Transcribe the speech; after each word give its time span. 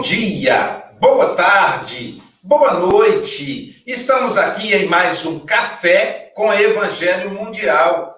Bom 0.00 0.06
dia, 0.06 0.94
boa 0.98 1.34
tarde, 1.34 2.22
boa 2.42 2.72
noite. 2.72 3.82
Estamos 3.86 4.38
aqui 4.38 4.72
em 4.72 4.86
mais 4.86 5.26
um 5.26 5.40
Café 5.40 6.32
com 6.34 6.50
Evangelho 6.50 7.28
Mundial. 7.32 8.16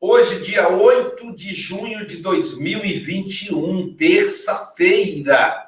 Hoje, 0.00 0.38
dia 0.38 0.68
8 0.68 1.34
de 1.34 1.52
junho 1.52 2.06
de 2.06 2.18
2021, 2.18 3.96
terça-feira. 3.96 5.66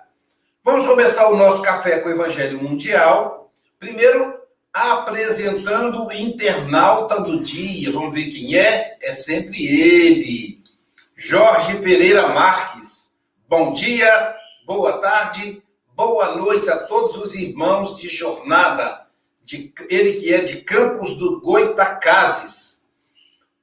Vamos 0.63 0.87
começar 0.87 1.29
o 1.29 1.37
nosso 1.37 1.61
Café 1.61 1.99
com 1.99 2.09
Evangelho 2.09 2.63
Mundial. 2.63 3.53
Primeiro, 3.81 4.35
apresentando 4.73 6.07
o 6.07 6.13
internauta 6.13 7.21
do 7.21 7.41
dia. 7.41 7.91
Vamos 7.91 8.15
ver 8.15 8.27
quem 8.31 8.55
é? 8.55 8.97
É 9.03 9.13
sempre 9.15 9.67
ele. 9.67 10.61
Jorge 11.17 11.79
Pereira 11.79 12.29
Marques. 12.29 13.09
Bom 13.49 13.73
dia, 13.73 14.38
boa 14.69 14.99
tarde, 14.99 15.63
boa 15.95 16.37
noite 16.37 16.69
a 16.69 16.77
todos 16.77 17.17
os 17.17 17.35
irmãos 17.35 17.97
de 17.97 18.07
jornada, 18.07 19.07
de, 19.43 19.73
ele 19.89 20.21
que 20.21 20.31
é 20.31 20.43
de 20.43 20.61
Campos 20.61 21.17
do 21.17 21.41
Goitacazes. 21.41 22.85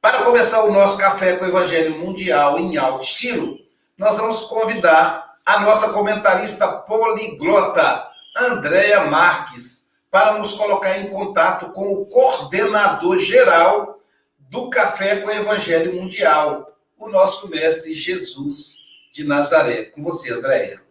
Para 0.02 0.24
começar 0.24 0.64
o 0.64 0.72
nosso 0.72 0.98
café 0.98 1.36
com 1.36 1.46
o 1.46 1.48
Evangelho 1.48 2.00
Mundial 2.00 2.58
em 2.58 2.76
alto 2.76 3.06
estilo, 3.06 3.56
nós 3.96 4.18
vamos 4.18 4.46
convidar 4.46 5.38
a 5.46 5.60
nossa 5.60 5.94
comentarista 5.94 6.68
poliglota, 6.68 8.10
Andréa 8.36 9.02
Marques, 9.02 9.88
para 10.10 10.40
nos 10.40 10.54
colocar 10.54 10.98
em 10.98 11.12
contato 11.12 11.72
com 11.72 11.86
o 11.94 12.08
coordenador 12.08 13.16
geral 13.18 14.00
do 14.40 14.72
Café 14.72 15.18
com 15.18 15.28
o 15.28 15.32
Evangelho 15.32 15.94
Mundial, 15.94 16.76
o 16.98 17.08
nosso 17.10 17.48
mestre 17.48 17.94
Jesus 17.94 18.78
de 19.14 19.24
Nazaré. 19.24 19.84
Com 19.84 20.02
você, 20.02 20.34
Andréia. 20.34 20.85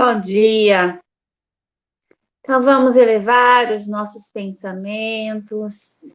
Bom 0.00 0.20
dia. 0.20 1.00
Então 2.38 2.62
vamos 2.62 2.94
elevar 2.94 3.72
os 3.72 3.88
nossos 3.88 4.30
pensamentos, 4.30 6.14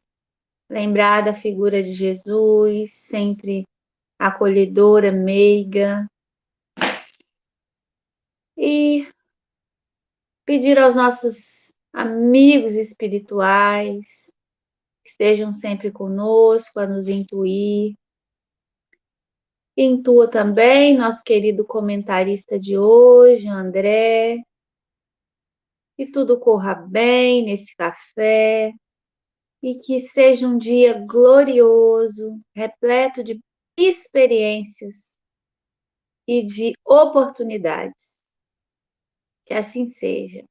lembrar 0.70 1.26
da 1.26 1.36
figura 1.36 1.84
de 1.84 1.92
Jesus, 1.92 2.94
sempre 2.94 3.66
acolhedora, 4.18 5.12
meiga, 5.12 6.08
e 8.56 9.06
pedir 10.46 10.80
aos 10.80 10.96
nossos 10.96 11.74
amigos 11.92 12.76
espirituais 12.76 14.32
que 15.04 15.10
estejam 15.10 15.54
sempre 15.54 15.92
conosco 15.92 16.80
a 16.80 16.88
nos 16.88 17.10
intuir, 17.10 17.96
Intua 19.76 20.30
também 20.30 20.96
nosso 20.96 21.24
querido 21.24 21.66
comentarista 21.66 22.60
de 22.60 22.78
hoje, 22.78 23.48
André. 23.48 24.38
Que 25.96 26.12
tudo 26.12 26.40
corra 26.40 26.76
bem 26.76 27.46
nesse 27.46 27.76
café 27.76 28.72
e 29.64 29.76
que 29.76 30.00
seja 30.00 30.48
um 30.48 30.58
dia 30.58 30.94
glorioso, 31.08 32.40
repleto 32.56 33.24
de 33.24 33.40
experiências 33.78 35.18
e 36.28 36.46
de 36.46 36.74
oportunidades. 36.86 38.22
Que 39.46 39.56
assim 39.56 39.90
seja. 39.90 40.44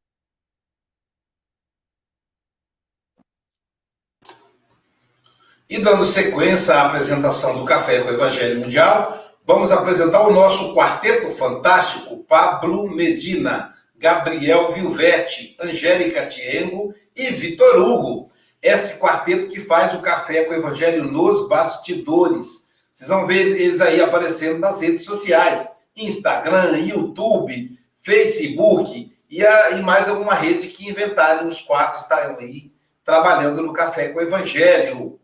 E 5.72 5.78
dando 5.78 6.04
sequência 6.04 6.74
à 6.74 6.84
apresentação 6.84 7.58
do 7.58 7.64
Café 7.64 8.02
com 8.02 8.10
o 8.10 8.12
Evangelho 8.12 8.60
Mundial, 8.60 9.24
vamos 9.42 9.72
apresentar 9.72 10.20
o 10.20 10.30
nosso 10.30 10.74
quarteto 10.74 11.30
fantástico: 11.30 12.18
Pablo 12.24 12.90
Medina, 12.90 13.72
Gabriel 13.96 14.70
Vilverte, 14.70 15.56
Angélica 15.58 16.26
Tiengo 16.26 16.92
e 17.16 17.28
Vitor 17.28 17.78
Hugo. 17.78 18.30
Esse 18.60 18.98
quarteto 18.98 19.48
que 19.48 19.58
faz 19.58 19.94
o 19.94 20.02
Café 20.02 20.44
com 20.44 20.52
o 20.52 20.56
Evangelho 20.56 21.04
nos 21.04 21.48
bastidores. 21.48 22.66
Vocês 22.92 23.08
vão 23.08 23.26
ver 23.26 23.58
eles 23.58 23.80
aí 23.80 23.98
aparecendo 24.02 24.58
nas 24.58 24.82
redes 24.82 25.06
sociais: 25.06 25.70
Instagram, 25.96 26.76
YouTube, 26.80 27.70
Facebook 27.98 29.10
e, 29.30 29.42
a, 29.42 29.70
e 29.70 29.80
mais 29.80 30.06
alguma 30.06 30.34
rede 30.34 30.68
que 30.68 30.90
inventarem. 30.90 31.48
Os 31.48 31.62
quatro 31.62 31.98
estarão 31.98 32.36
aí 32.40 32.70
trabalhando 33.02 33.62
no 33.62 33.72
Café 33.72 34.08
com 34.08 34.18
o 34.18 34.22
Evangelho. 34.22 35.18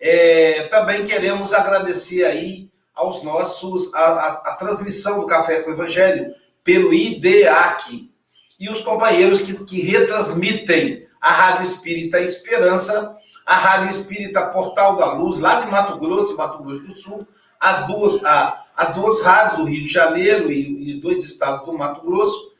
É, 0.00 0.62
também 0.64 1.04
queremos 1.04 1.52
agradecer 1.52 2.24
aí 2.24 2.70
aos 2.94 3.22
nossos, 3.22 3.92
a, 3.94 4.00
a, 4.00 4.28
a, 4.46 4.56
transmissão 4.56 5.20
do 5.20 5.26
Café 5.26 5.62
com 5.62 5.70
o 5.70 5.74
Evangelho 5.74 6.34
pelo 6.64 6.92
IDEAC 6.92 8.10
e 8.58 8.68
os 8.70 8.80
companheiros 8.82 9.40
que, 9.42 9.52
que 9.64 9.80
retransmitem 9.82 11.06
a 11.20 11.32
Rádio 11.32 11.70
Espírita 11.70 12.20
Esperança, 12.20 13.16
a 13.44 13.56
Rádio 13.56 13.90
Espírita 13.90 14.46
Portal 14.46 14.96
da 14.96 15.12
Luz, 15.12 15.38
lá 15.38 15.60
de 15.60 15.70
Mato 15.70 15.98
Grosso 15.98 16.32
e 16.32 16.36
Mato 16.36 16.62
Grosso 16.62 16.82
do 16.82 16.98
Sul, 16.98 17.28
as 17.58 17.86
duas, 17.86 18.24
a, 18.24 18.64
as 18.74 18.94
duas 18.94 19.22
rádios 19.22 19.58
do 19.58 19.64
Rio 19.64 19.84
de 19.84 19.92
Janeiro 19.92 20.50
e, 20.50 20.92
e 20.92 21.00
dois 21.00 21.24
estados 21.24 21.66
do 21.66 21.76
Mato 21.76 22.00
Grosso, 22.02 22.50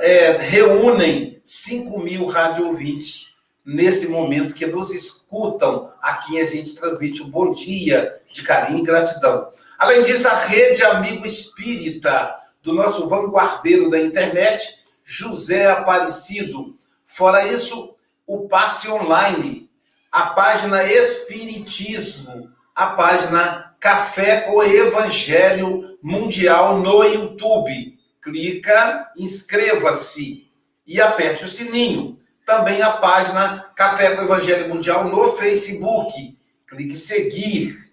é, 0.00 0.36
reúnem 0.38 1.40
5 1.44 2.00
mil 2.00 2.26
rádio 2.26 2.68
ouvintes 2.68 3.33
nesse 3.64 4.06
momento 4.08 4.54
que 4.54 4.66
nos 4.66 4.90
escutam, 4.90 5.90
a 6.02 6.14
quem 6.18 6.40
a 6.40 6.44
gente 6.44 6.74
transmite 6.74 7.22
um 7.22 7.30
bom 7.30 7.52
dia 7.52 8.20
de 8.30 8.42
carinho 8.42 8.80
e 8.80 8.82
gratidão. 8.82 9.52
Além 9.78 10.02
disso, 10.02 10.28
a 10.28 10.36
rede 10.36 10.82
Amigo 10.82 11.26
Espírita, 11.26 12.36
do 12.62 12.72
nosso 12.72 13.08
vanguardeiro 13.08 13.88
da 13.88 14.00
internet, 14.00 14.80
José 15.04 15.70
Aparecido. 15.70 16.76
Fora 17.06 17.46
isso, 17.46 17.94
o 18.26 18.48
Passe 18.48 18.88
Online, 18.88 19.70
a 20.10 20.26
página 20.26 20.84
Espiritismo, 20.84 22.50
a 22.74 22.86
página 22.88 23.74
Café 23.78 24.42
com 24.42 24.62
Evangelho 24.62 25.98
Mundial 26.02 26.78
no 26.78 27.04
YouTube. 27.04 27.98
Clica, 28.20 29.12
inscreva-se 29.16 30.50
e 30.86 31.00
aperte 31.00 31.44
o 31.44 31.48
sininho 31.48 32.18
também 32.44 32.82
a 32.82 32.90
página 32.92 33.70
Café 33.74 34.14
com 34.14 34.22
o 34.22 34.24
Evangelho 34.24 34.68
Mundial 34.68 35.04
no 35.04 35.32
Facebook. 35.32 36.36
Clique 36.66 36.92
em 36.92 36.96
seguir. 36.96 37.92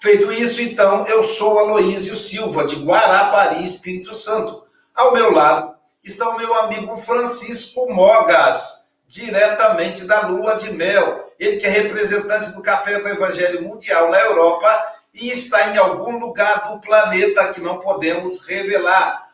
Feito 0.00 0.32
isso, 0.32 0.62
então, 0.62 1.06
eu 1.06 1.22
sou 1.22 1.58
Aloísio 1.58 2.16
Silva, 2.16 2.64
de 2.64 2.76
Guarapari, 2.76 3.62
Espírito 3.62 4.14
Santo. 4.14 4.64
Ao 4.94 5.12
meu 5.12 5.30
lado 5.32 5.74
está 6.02 6.28
o 6.30 6.38
meu 6.38 6.54
amigo 6.54 6.96
Francisco 6.96 7.92
Mogas, 7.92 8.86
diretamente 9.06 10.06
da 10.06 10.26
Lua 10.26 10.56
de 10.56 10.72
Mel. 10.72 11.32
Ele 11.38 11.58
que 11.58 11.66
é 11.66 11.70
representante 11.70 12.50
do 12.50 12.62
Café 12.62 12.98
com 13.00 13.08
o 13.08 13.12
Evangelho 13.12 13.62
Mundial 13.62 14.10
na 14.10 14.18
Europa 14.20 14.84
e 15.12 15.28
está 15.28 15.68
em 15.68 15.76
algum 15.76 16.18
lugar 16.18 16.70
do 16.70 16.80
planeta 16.80 17.52
que 17.52 17.60
não 17.60 17.78
podemos 17.78 18.44
revelar 18.46 19.29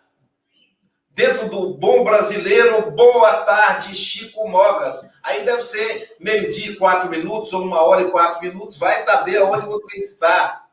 dentro 1.17 1.49
do 1.49 1.73
bom 1.73 2.05
brasileiro, 2.05 2.91
boa 2.91 3.39
tarde, 3.39 3.97
Chico 3.97 4.47
Mogas. 4.47 5.01
Aí 5.23 5.47
deve 5.47 5.63
ser 5.63 6.15
meio-dia 6.21 6.73
e 6.73 6.77
quatro 6.77 7.09
minutos, 7.09 7.55
ou 7.55 7.63
uma 7.63 7.81
hora 7.81 8.03
e 8.03 8.11
quatro 8.11 8.43
minutos, 8.43 8.77
vai 8.77 9.01
saber 9.01 9.41
onde 9.43 9.65
você 9.65 10.01
está. 10.01 10.67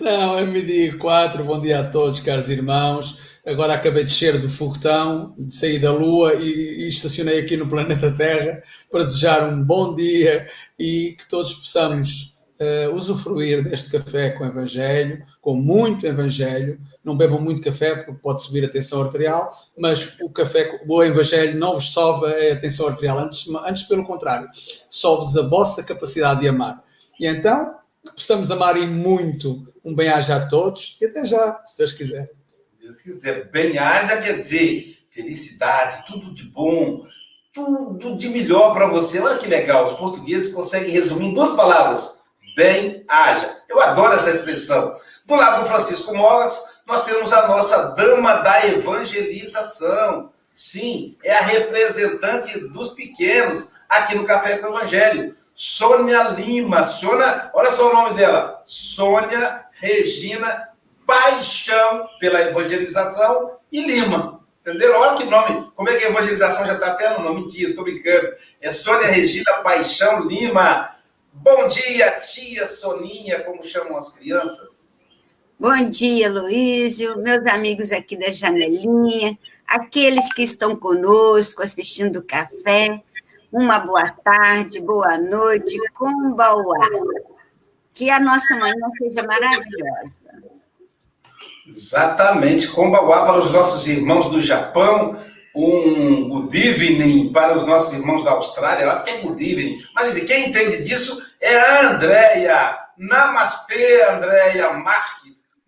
Não, 0.00 0.36
é 0.36 0.44
meio-dia 0.44 0.86
e 0.86 0.98
quatro, 0.98 1.44
bom 1.44 1.60
dia 1.60 1.78
a 1.80 1.88
todos, 1.88 2.18
caros 2.18 2.50
irmãos. 2.50 3.38
Agora 3.46 3.74
acabei 3.74 4.02
de 4.02 4.10
descer 4.10 4.40
do 4.40 4.50
foguetão, 4.50 5.36
de 5.38 5.54
sair 5.54 5.78
da 5.78 5.92
Lua 5.92 6.34
e, 6.34 6.86
e 6.86 6.88
estacionei 6.88 7.38
aqui 7.38 7.56
no 7.56 7.68
planeta 7.68 8.10
Terra 8.10 8.60
para 8.90 9.04
desejar 9.04 9.48
um 9.48 9.62
bom 9.62 9.94
dia 9.94 10.48
e 10.76 11.14
que 11.16 11.28
todos 11.28 11.54
possamos 11.54 12.36
uh, 12.60 12.92
usufruir 12.92 13.62
deste 13.62 13.90
café 13.90 14.30
com 14.30 14.44
Evangelho, 14.44 15.24
com 15.48 15.54
muito 15.54 16.06
Evangelho. 16.06 16.78
Não 17.02 17.16
bebam 17.16 17.40
muito 17.40 17.62
café 17.62 17.96
porque 17.96 18.12
pode 18.20 18.42
subir 18.42 18.66
a 18.66 18.68
tensão 18.68 19.00
arterial, 19.00 19.50
mas 19.78 20.20
o 20.20 20.28
café, 20.28 20.78
o 20.86 21.02
Evangelho 21.02 21.58
não 21.58 21.72
vos 21.72 21.90
sobe 21.90 22.26
a 22.26 22.56
tensão 22.56 22.86
arterial, 22.86 23.18
antes, 23.18 23.48
antes 23.66 23.84
pelo 23.84 24.04
contrário, 24.04 24.46
sobe-vos 24.52 25.38
a 25.38 25.48
vossa 25.48 25.82
capacidade 25.82 26.40
de 26.40 26.48
amar. 26.48 26.84
E 27.18 27.26
então, 27.26 27.76
que 28.04 28.12
possamos 28.12 28.50
amar 28.50 28.76
e 28.76 28.86
muito. 28.86 29.66
Um 29.82 29.94
bem-aja 29.94 30.36
a 30.36 30.46
todos 30.48 30.98
e 31.00 31.06
até 31.06 31.24
já, 31.24 31.62
se 31.64 31.78
Deus 31.78 31.92
quiser. 31.92 32.30
Deus 32.78 33.00
quiser. 33.00 33.50
Bem-aja 33.50 34.18
quer 34.18 34.36
dizer 34.36 34.98
felicidade, 35.08 36.04
tudo 36.06 36.34
de 36.34 36.42
bom, 36.44 37.06
tudo 37.54 38.18
de 38.18 38.28
melhor 38.28 38.74
para 38.74 38.86
você. 38.86 39.18
Olha 39.18 39.38
que 39.38 39.48
legal, 39.48 39.86
os 39.86 39.94
portugueses 39.94 40.52
conseguem 40.52 40.90
resumir 40.90 41.28
em 41.28 41.32
duas 41.32 41.56
palavras 41.56 42.18
bem 42.58 43.04
haja. 43.06 43.56
Eu 43.68 43.80
adoro 43.80 44.14
essa 44.14 44.30
expressão. 44.30 44.96
Do 45.28 45.36
lado 45.36 45.62
do 45.62 45.68
Francisco 45.68 46.16
Mogas, 46.16 46.78
nós 46.86 47.04
temos 47.04 47.30
a 47.34 47.46
nossa 47.46 47.90
dama 47.90 48.36
da 48.36 48.66
evangelização. 48.66 50.32
Sim, 50.54 51.18
é 51.22 51.36
a 51.36 51.42
representante 51.42 52.58
dos 52.58 52.94
pequenos 52.94 53.70
aqui 53.86 54.14
no 54.14 54.24
Café 54.24 54.56
com 54.56 54.68
o 54.68 54.76
Evangelho. 54.78 55.36
Sônia 55.54 56.30
Lima. 56.30 56.82
Sônia, 56.84 57.50
olha 57.52 57.70
só 57.70 57.90
o 57.90 57.92
nome 57.92 58.16
dela. 58.16 58.62
Sônia 58.64 59.66
Regina 59.72 60.70
Paixão 61.06 62.08
pela 62.18 62.40
evangelização 62.40 63.58
e 63.70 63.82
Lima. 63.82 64.40
Entenderam? 64.62 64.98
Olha 64.98 65.14
que 65.14 65.24
nome. 65.24 65.70
Como 65.76 65.90
é 65.90 65.96
que 65.96 66.06
a 66.06 66.08
evangelização 66.08 66.64
já 66.64 66.72
está 66.72 66.86
até 66.86 67.18
no 67.18 67.24
nome? 67.24 67.42
Mentira, 67.42 67.68
estou 67.68 67.84
brincando. 67.84 68.32
É 68.62 68.72
Sônia 68.72 69.08
Regina 69.08 69.62
Paixão 69.62 70.20
Lima. 70.20 70.88
Bom 71.34 71.68
dia, 71.68 72.18
tia 72.18 72.66
Soninha, 72.66 73.44
como 73.44 73.62
chamam 73.62 73.98
as 73.98 74.08
crianças. 74.08 74.67
Bom 75.60 75.90
dia, 75.90 76.30
Luísio, 76.30 77.18
meus 77.18 77.44
amigos 77.48 77.90
aqui 77.90 78.16
da 78.16 78.30
janelinha, 78.30 79.36
aqueles 79.66 80.32
que 80.32 80.44
estão 80.44 80.76
conosco 80.76 81.64
assistindo 81.64 82.20
o 82.20 82.22
café. 82.22 83.02
Uma 83.52 83.80
boa 83.80 84.08
tarde, 84.08 84.78
boa 84.78 85.18
noite, 85.18 85.76
Kumbauá. 85.94 86.88
Que 87.92 88.08
a 88.08 88.20
nossa 88.20 88.54
manhã 88.54 88.72
seja 88.98 89.24
maravilhosa. 89.24 90.20
Exatamente, 91.66 92.68
Kumbauá 92.68 93.26
para 93.26 93.40
os 93.40 93.50
nossos 93.50 93.84
irmãos 93.88 94.30
do 94.30 94.40
Japão, 94.40 95.20
um 95.52 96.28
good 96.28 96.56
evening 96.56 97.32
para 97.32 97.56
os 97.56 97.66
nossos 97.66 97.94
irmãos 97.94 98.22
da 98.22 98.30
Austrália, 98.30 98.84
eu 98.84 98.92
acho 98.92 99.02
que 99.02 99.10
é 99.10 99.20
good 99.22 99.44
evening, 99.44 99.76
mas 99.92 100.22
quem 100.22 100.50
entende 100.50 100.84
disso 100.84 101.20
é 101.40 101.58
a 101.58 101.90
Andréia. 101.90 102.88
Namastê, 102.98 104.02
Andréia 104.10 104.72
Marques, 104.72 105.17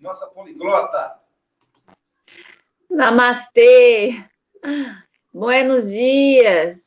nossa 0.00 0.26
poliglota. 0.29 1.20
Namastê. 2.91 4.25
Buenos 5.32 5.88
dias. 5.91 6.79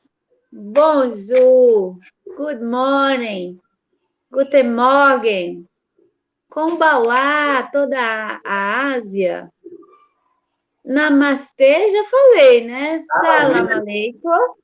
Bonjour. 0.52 1.98
Good 2.36 2.62
morning. 2.62 3.60
Guten 4.32 4.74
Morgen. 4.74 5.70
Kombawa, 6.50 7.70
toda 7.72 8.42
a 8.44 8.94
Ásia. 8.96 9.50
Namastê, 10.84 11.92
já 11.92 12.04
falei, 12.06 12.68
né? 12.68 13.00
Salam 13.00 13.72
aleikum. 13.72 14.56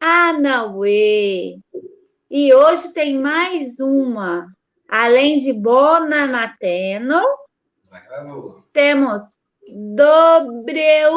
Anauê. 0.00 1.58
E 2.30 2.54
hoje 2.54 2.92
tem 2.92 3.18
mais 3.18 3.78
uma. 3.80 4.46
Além 4.88 5.38
de 5.38 5.52
Bona 5.52 6.26
Mateno, 6.26 7.22
temos 8.72 9.22
Dobreutro, 9.94 11.08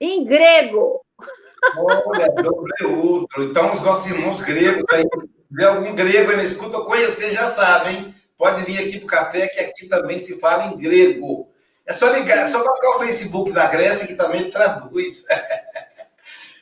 em 0.00 0.24
grego. 0.24 1.00
Olha, 1.76 2.26
Dobreutro. 2.42 3.44
Então, 3.44 3.72
os 3.72 3.82
nossos 3.82 4.06
irmãos 4.06 4.42
gregos 4.42 4.82
aí, 4.92 5.02
se 5.02 5.48
tiver 5.48 5.66
algum 5.66 5.94
grego 5.94 6.30
aí 6.30 6.36
na 6.36 6.42
escuta, 6.42 6.80
conhecer 6.80 7.30
já 7.30 7.52
sabem. 7.52 8.12
Pode 8.36 8.62
vir 8.62 8.78
aqui 8.78 8.98
para 8.98 9.04
o 9.04 9.08
café, 9.08 9.46
que 9.46 9.60
aqui 9.60 9.86
também 9.86 10.18
se 10.18 10.40
fala 10.40 10.66
em 10.66 10.76
grego. 10.76 11.48
É 11.86 11.92
só 11.92 12.10
ligar, 12.10 12.38
é 12.38 12.48
só 12.48 12.62
colocar 12.62 12.96
o 12.96 12.98
Facebook 13.00 13.52
da 13.52 13.66
Grécia, 13.66 14.06
que 14.06 14.14
também 14.14 14.50
traduz. 14.50 15.24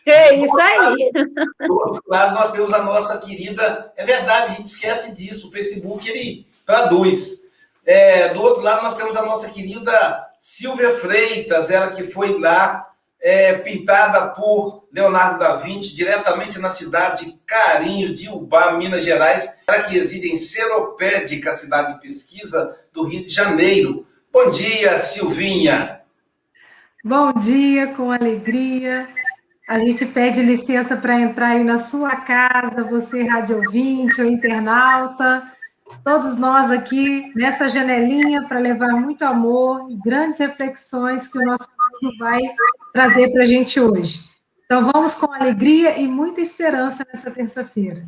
É 0.07 0.35
isso 0.35 0.59
aí. 0.59 1.13
Do 1.13 1.75
outro 1.75 2.03
lado, 2.09 2.35
nós 2.35 2.51
temos 2.51 2.73
a 2.73 2.83
nossa 2.83 3.19
querida. 3.19 3.93
É 3.97 4.05
verdade, 4.05 4.53
a 4.53 4.55
gente 4.55 4.65
esquece 4.65 5.15
disso. 5.15 5.49
O 5.49 5.53
Facebook 5.53 6.09
ele 6.09 6.49
traduz. 6.67 7.41
É, 7.87 8.29
do 8.29 8.43
outro 8.43 8.63
lado, 8.63 8.83
nós 8.83 8.95
temos 8.95 9.17
a 9.17 9.25
nossa 9.25 9.51
querida 9.51 10.27
Silvia 10.39 10.97
Freitas, 10.97 11.71
ela 11.71 11.91
que 11.91 12.05
foi 12.05 12.39
lá 12.39 12.87
é, 13.21 13.55
pintada 13.55 14.29
por 14.29 14.89
Leonardo 14.93 15.39
da 15.39 15.57
Vinci, 15.57 15.95
diretamente 15.95 16.59
na 16.59 16.71
cidade 16.71 17.27
de 17.27 17.33
Carinho, 17.47 18.13
de 18.13 18.29
Ubá, 18.29 18.73
Minas 18.73 19.05
Gerais, 19.05 19.59
ela 19.67 19.83
que 19.83 19.95
reside 19.95 20.29
em 20.29 20.39
Seropédica, 20.39 21.57
cidade 21.57 21.95
de 21.95 22.01
pesquisa 22.01 22.77
do 22.93 23.05
Rio 23.05 23.27
de 23.27 23.33
Janeiro. 23.33 24.07
Bom 24.33 24.51
dia, 24.51 24.99
Silvinha. 24.99 26.01
Bom 27.05 27.33
dia, 27.33 27.89
com 27.95 28.11
alegria. 28.11 29.09
A 29.69 29.79
gente 29.79 30.05
pede 30.05 30.43
licença 30.43 30.97
para 30.97 31.21
entrar 31.21 31.51
aí 31.51 31.65
na 31.65 31.79
sua 31.79 32.17
casa, 32.17 32.83
você 32.83 33.23
rádio 33.25 33.57
ouvinte 33.59 34.21
ou 34.21 34.27
internauta, 34.27 35.53
todos 36.05 36.37
nós 36.37 36.71
aqui 36.71 37.31
nessa 37.35 37.69
janelinha 37.69 38.47
para 38.47 38.59
levar 38.59 38.93
muito 38.93 39.25
amor 39.25 39.91
e 39.91 39.97
grandes 39.97 40.39
reflexões 40.39 41.29
que 41.29 41.39
o 41.39 41.45
nosso 41.45 41.69
próximo 41.77 42.19
vai 42.19 42.41
trazer 42.93 43.33
para 43.33 43.43
a 43.43 43.47
gente 43.47 43.81
hoje. 43.81 44.31
Então 44.65 44.91
vamos 44.93 45.15
com 45.15 45.33
alegria 45.33 45.99
e 45.99 46.07
muita 46.07 46.41
esperança 46.41 47.05
nessa 47.13 47.31
terça-feira. 47.31 48.07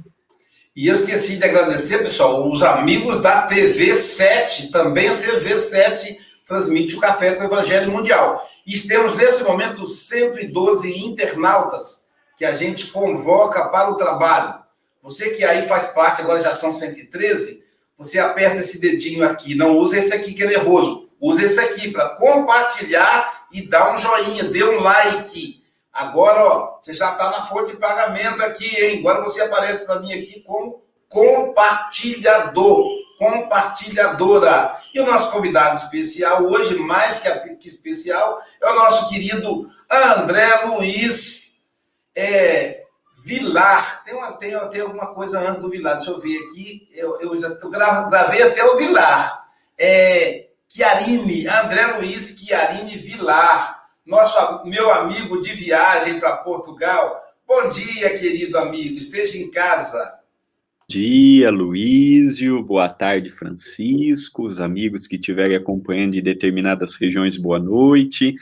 E 0.74 0.86
eu 0.86 0.94
esqueci 0.94 1.36
de 1.36 1.44
agradecer, 1.44 1.98
pessoal, 1.98 2.50
os 2.50 2.62
amigos 2.62 3.20
da 3.20 3.46
TV7, 3.46 4.70
também 4.70 5.08
a 5.08 5.18
TV7 5.18 6.16
transmite 6.46 6.96
o 6.96 7.00
Café 7.00 7.34
com 7.34 7.42
o 7.42 7.46
Evangelho 7.46 7.90
Mundial. 7.90 8.48
E 8.66 8.78
temos, 8.78 9.14
nesse 9.14 9.42
momento, 9.42 9.86
112 9.86 10.98
internautas 11.04 12.06
que 12.36 12.44
a 12.44 12.52
gente 12.52 12.86
convoca 12.88 13.68
para 13.68 13.90
o 13.90 13.96
trabalho. 13.96 14.62
Você 15.02 15.30
que 15.30 15.44
aí 15.44 15.66
faz 15.66 15.86
parte, 15.88 16.22
agora 16.22 16.40
já 16.40 16.52
são 16.52 16.72
113, 16.72 17.61
você 17.96 18.18
aperta 18.18 18.58
esse 18.58 18.80
dedinho 18.80 19.24
aqui. 19.24 19.54
Não 19.54 19.76
usa 19.78 19.98
esse 19.98 20.12
aqui 20.12 20.34
que 20.34 20.42
é 20.42 20.46
nervoso. 20.46 21.08
Usa 21.20 21.42
esse 21.44 21.60
aqui 21.60 21.90
para 21.90 22.10
compartilhar 22.10 23.46
e 23.52 23.68
dar 23.68 23.92
um 23.92 23.96
joinha, 23.96 24.44
dê 24.44 24.64
um 24.64 24.80
like. 24.80 25.62
Agora, 25.92 26.42
ó, 26.42 26.78
você 26.80 26.92
já 26.92 27.12
está 27.12 27.30
na 27.30 27.46
fonte 27.46 27.72
de 27.72 27.78
pagamento 27.78 28.42
aqui, 28.42 28.76
hein? 28.76 29.00
Agora 29.00 29.22
você 29.22 29.42
aparece 29.42 29.84
para 29.84 30.00
mim 30.00 30.12
aqui 30.12 30.40
como 30.40 30.82
compartilhador, 31.08 32.88
compartilhadora. 33.18 34.74
E 34.94 35.00
o 35.00 35.06
nosso 35.06 35.30
convidado 35.30 35.78
especial 35.78 36.44
hoje, 36.44 36.76
mais 36.76 37.18
que, 37.18 37.68
especial, 37.68 38.38
é 38.60 38.70
o 38.70 38.74
nosso 38.74 39.08
querido 39.08 39.70
André 39.88 40.64
Luiz 40.64 41.60
é, 42.16 42.81
Vilar. 43.24 44.04
Tem, 44.04 44.14
uma, 44.14 44.32
tem, 44.32 44.58
tem 44.70 44.80
alguma 44.80 45.14
coisa 45.14 45.40
antes 45.40 45.60
do 45.60 45.70
Vilar, 45.70 45.96
deixa 45.96 46.10
eu 46.10 46.20
ver 46.20 46.36
aqui. 46.38 46.88
Eu, 46.92 47.20
eu, 47.20 47.38
já, 47.38 47.48
eu 47.48 47.70
gravei 47.70 48.42
até 48.42 48.64
o 48.64 48.76
Vilar. 48.76 49.46
É, 49.78 50.48
Chiarini, 50.68 51.46
André 51.46 51.86
Luiz 51.96 52.34
Chiarini 52.38 52.96
Vilar, 52.96 53.86
nosso 54.06 54.64
meu 54.66 54.92
amigo 54.92 55.40
de 55.40 55.52
viagem 55.52 56.18
para 56.20 56.38
Portugal. 56.38 57.20
Bom 57.46 57.68
dia, 57.68 58.18
querido 58.18 58.58
amigo, 58.58 58.96
esteja 58.96 59.38
em 59.38 59.50
casa 59.50 60.22
dia, 60.92 61.50
Luísio. 61.50 62.62
Boa 62.62 62.86
tarde, 62.86 63.30
Francisco. 63.30 64.46
Os 64.46 64.60
amigos 64.60 65.06
que 65.06 65.16
estiverem 65.16 65.56
acompanhando 65.56 66.12
de 66.12 66.20
determinadas 66.20 66.94
regiões, 66.96 67.38
boa 67.38 67.58
noite. 67.58 68.34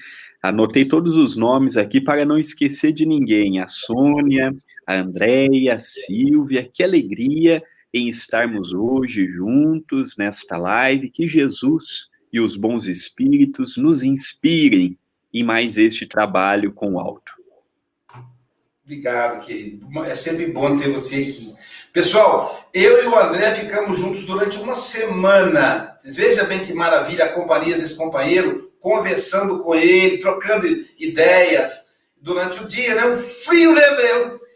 Anotei 0.42 0.84
todos 0.84 1.14
os 1.14 1.37
nomes 1.37 1.76
aqui 1.76 2.00
para 2.00 2.25
não 2.25 2.37
esquecer 2.37 2.92
de 2.92 3.06
ninguém. 3.06 3.60
A 3.60 3.68
Sônia, 3.68 4.52
a 4.90 5.00
Andréia, 5.00 5.76
a 5.76 5.78
Silvia. 5.78 6.68
Que 6.73 6.82
alegria 6.82 7.62
em 7.94 8.09
estarmos 8.09 8.73
hoje 8.73 9.28
juntos 9.28 10.16
nesta 10.16 10.56
live. 10.56 11.11
Que 11.11 11.28
Jesus 11.28 12.09
e 12.32 12.40
os 12.40 12.56
bons 12.56 12.87
espíritos 12.87 13.76
nos 13.76 14.02
inspirem 14.02 14.99
em 15.32 15.44
mais 15.44 15.76
este 15.76 16.06
trabalho 16.06 16.73
com 16.73 16.94
o 16.94 16.99
alto. 16.99 17.32
Obrigado, 18.85 19.44
querido. 19.47 19.87
É 20.04 20.14
sempre 20.14 20.47
bom 20.49 20.76
ter 20.76 20.88
você 20.88 21.16
aqui. 21.16 21.54
Pessoal, 21.92 22.68
eu 22.75 23.04
e 23.04 23.06
o 23.06 23.16
André 23.16 23.54
ficamos 23.54 23.99
juntos 23.99 24.25
durante 24.25 24.59
uma 24.59 24.75
semana. 24.75 25.94
Vejam 26.04 26.47
bem 26.47 26.59
que 26.59 26.75
maravilha 26.75 27.26
a 27.26 27.32
companhia 27.32 27.78
desse 27.78 27.97
companheiro, 27.97 28.73
conversando 28.80 29.61
com 29.61 29.73
ele, 29.73 30.18
trocando 30.18 30.66
ideias 30.99 31.92
durante 32.20 32.62
o 32.62 32.66
dia, 32.66 32.97
né? 32.97 33.06
Um 33.06 33.16
frio, 33.16 33.73
né? 33.73 33.82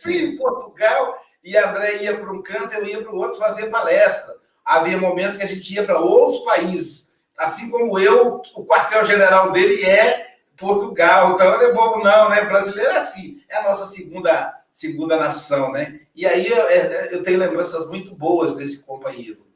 Frio 0.05 0.29
em 0.29 0.37
Portugal. 0.37 1.19
E 1.43 1.57
André 1.57 2.03
ia 2.03 2.17
para 2.17 2.33
um 2.33 2.43
canto, 2.43 2.75
eu 2.75 2.87
ia 2.87 3.03
para 3.03 3.13
o 3.13 3.17
outro 3.17 3.39
fazer 3.39 3.69
palestra. 3.69 4.35
Havia 4.65 4.99
momentos 4.99 5.37
que 5.37 5.43
a 5.43 5.49
gente 5.49 5.75
ia 5.75 5.85
para 5.85 5.99
outros 5.99 6.45
países. 6.45 7.13
Assim 7.37 7.71
como 7.71 7.99
eu, 7.99 8.41
o 8.55 8.65
quartel-general 8.65 9.51
dele 9.51 9.83
é 9.85 10.37
Portugal. 10.57 11.33
Então, 11.33 11.51
não 11.51 11.61
é 11.61 11.73
bobo 11.73 12.03
não, 12.03 12.29
né? 12.29 12.45
Brasileiro 12.45 12.91
é 12.91 12.99
assim. 12.99 13.43
É 13.49 13.57
a 13.57 13.65
nossa 13.65 13.87
segunda 13.87 14.61
segunda 14.73 15.17
nação, 15.17 15.71
né? 15.71 16.01
E 16.17 16.27
aí 16.27 16.49
eu, 16.49 16.67
é, 16.69 16.77
é, 16.77 17.15
eu 17.15 17.23
tenho 17.23 17.39
lembranças 17.39 17.87
muito 17.87 18.17
boas 18.17 18.57
desse 18.57 18.83
companheiro. 18.83 19.47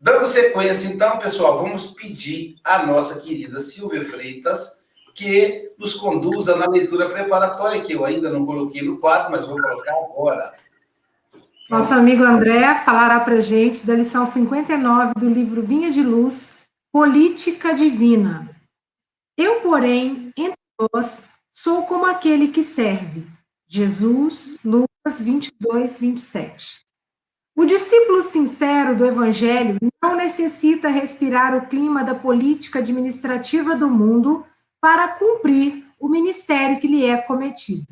Dando 0.00 0.26
sequência, 0.26 0.88
então, 0.88 1.18
pessoal, 1.18 1.58
vamos 1.58 1.88
pedir 1.88 2.56
à 2.64 2.84
nossa 2.84 3.20
querida 3.20 3.60
Silvia 3.60 4.04
Freitas 4.04 4.77
que 5.18 5.72
nos 5.76 5.94
conduza 5.94 6.54
na 6.54 6.68
leitura 6.68 7.08
preparatória, 7.10 7.80
que 7.82 7.92
eu 7.92 8.04
ainda 8.04 8.30
não 8.30 8.46
coloquei 8.46 8.82
no 8.82 8.98
quadro, 8.98 9.32
mas 9.32 9.44
vou 9.44 9.60
colocar 9.60 9.96
agora. 9.96 10.54
Nosso 11.68 11.92
amigo 11.92 12.22
André 12.22 12.76
falará 12.84 13.18
para 13.18 13.40
gente 13.40 13.84
da 13.84 13.94
lição 13.94 14.24
59 14.24 15.14
do 15.18 15.28
livro 15.28 15.60
Vinha 15.60 15.90
de 15.90 16.02
Luz, 16.02 16.52
Política 16.92 17.74
Divina. 17.74 18.48
Eu, 19.36 19.60
porém, 19.60 20.32
entre 20.36 20.56
vós, 20.92 21.24
sou 21.50 21.82
como 21.82 22.06
aquele 22.06 22.48
que 22.48 22.62
serve 22.62 23.26
Jesus, 23.66 24.56
Lucas 24.64 25.20
22, 25.20 25.98
27. 25.98 26.80
O 27.56 27.64
discípulo 27.64 28.22
sincero 28.22 28.96
do 28.96 29.04
Evangelho 29.04 29.78
não 30.00 30.14
necessita 30.14 30.88
respirar 30.88 31.56
o 31.56 31.66
clima 31.66 32.04
da 32.04 32.14
política 32.14 32.78
administrativa 32.78 33.74
do 33.74 33.90
mundo 33.90 34.46
para 34.80 35.08
cumprir 35.08 35.84
o 35.98 36.08
ministério 36.08 36.78
que 36.78 36.86
lhe 36.86 37.04
é 37.04 37.16
cometido. 37.16 37.86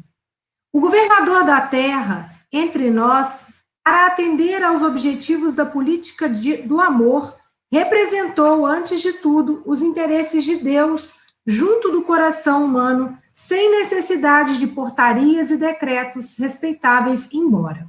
O 0.72 0.80
governador 0.80 1.44
da 1.44 1.60
terra, 1.60 2.30
entre 2.52 2.90
nós, 2.90 3.46
para 3.84 4.06
atender 4.06 4.62
aos 4.62 4.82
objetivos 4.82 5.54
da 5.54 5.64
política 5.64 6.28
de, 6.28 6.56
do 6.58 6.80
amor, 6.80 7.36
representou, 7.72 8.66
antes 8.66 9.00
de 9.00 9.14
tudo, 9.14 9.62
os 9.64 9.82
interesses 9.82 10.44
de 10.44 10.56
Deus 10.56 11.14
junto 11.46 11.92
do 11.92 12.02
coração 12.02 12.64
humano, 12.64 13.16
sem 13.32 13.70
necessidade 13.70 14.58
de 14.58 14.66
portarias 14.66 15.50
e 15.50 15.56
decretos 15.56 16.36
respeitáveis 16.38 17.28
embora. 17.32 17.86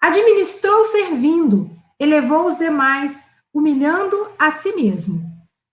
Administrou 0.00 0.82
servindo, 0.84 1.70
elevou 2.00 2.46
os 2.46 2.58
demais, 2.58 3.24
humilhando 3.54 4.28
a 4.36 4.50
si 4.50 4.74
mesmo. 4.74 5.31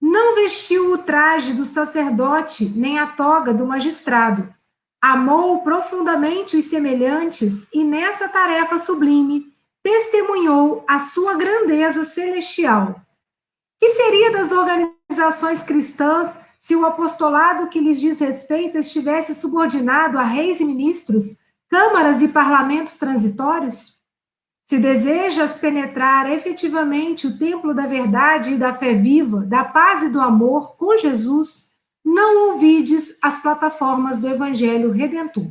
Não 0.09 0.33
vestiu 0.33 0.91
o 0.91 0.97
traje 0.97 1.53
do 1.53 1.63
sacerdote, 1.63 2.65
nem 2.75 2.97
a 2.97 3.05
toga 3.05 3.53
do 3.53 3.63
magistrado. 3.63 4.51
Amou 4.99 5.61
profundamente 5.61 6.57
os 6.57 6.65
semelhantes 6.65 7.67
e 7.71 7.83
nessa 7.83 8.27
tarefa 8.27 8.79
sublime 8.79 9.53
testemunhou 9.83 10.83
a 10.87 10.97
sua 10.97 11.35
grandeza 11.35 12.03
celestial. 12.05 12.99
Que 13.79 13.89
seria 13.89 14.31
das 14.31 14.51
organizações 14.51 15.61
cristãs 15.61 16.39
se 16.57 16.75
o 16.75 16.87
apostolado 16.87 17.67
que 17.67 17.79
lhes 17.79 17.99
diz 17.99 18.19
respeito 18.19 18.79
estivesse 18.79 19.35
subordinado 19.35 20.17
a 20.17 20.23
reis 20.23 20.59
e 20.59 20.65
ministros, 20.65 21.37
câmaras 21.69 22.19
e 22.23 22.29
parlamentos 22.29 22.95
transitórios? 22.95 23.98
Se 24.69 24.77
desejas 24.77 25.53
penetrar 25.55 26.31
efetivamente 26.31 27.25
o 27.25 27.39
templo 27.39 27.73
da 27.73 27.87
verdade 27.87 28.53
e 28.53 28.55
da 28.55 28.71
fé 28.71 28.93
viva, 28.93 29.39
da 29.39 29.63
paz 29.63 30.03
e 30.03 30.09
do 30.09 30.21
amor 30.21 30.77
com 30.77 30.95
Jesus, 30.95 31.71
não 32.05 32.51
ouvides 32.51 33.17
as 33.19 33.41
plataformas 33.41 34.19
do 34.19 34.27
Evangelho 34.27 34.91
Redentor. 34.91 35.49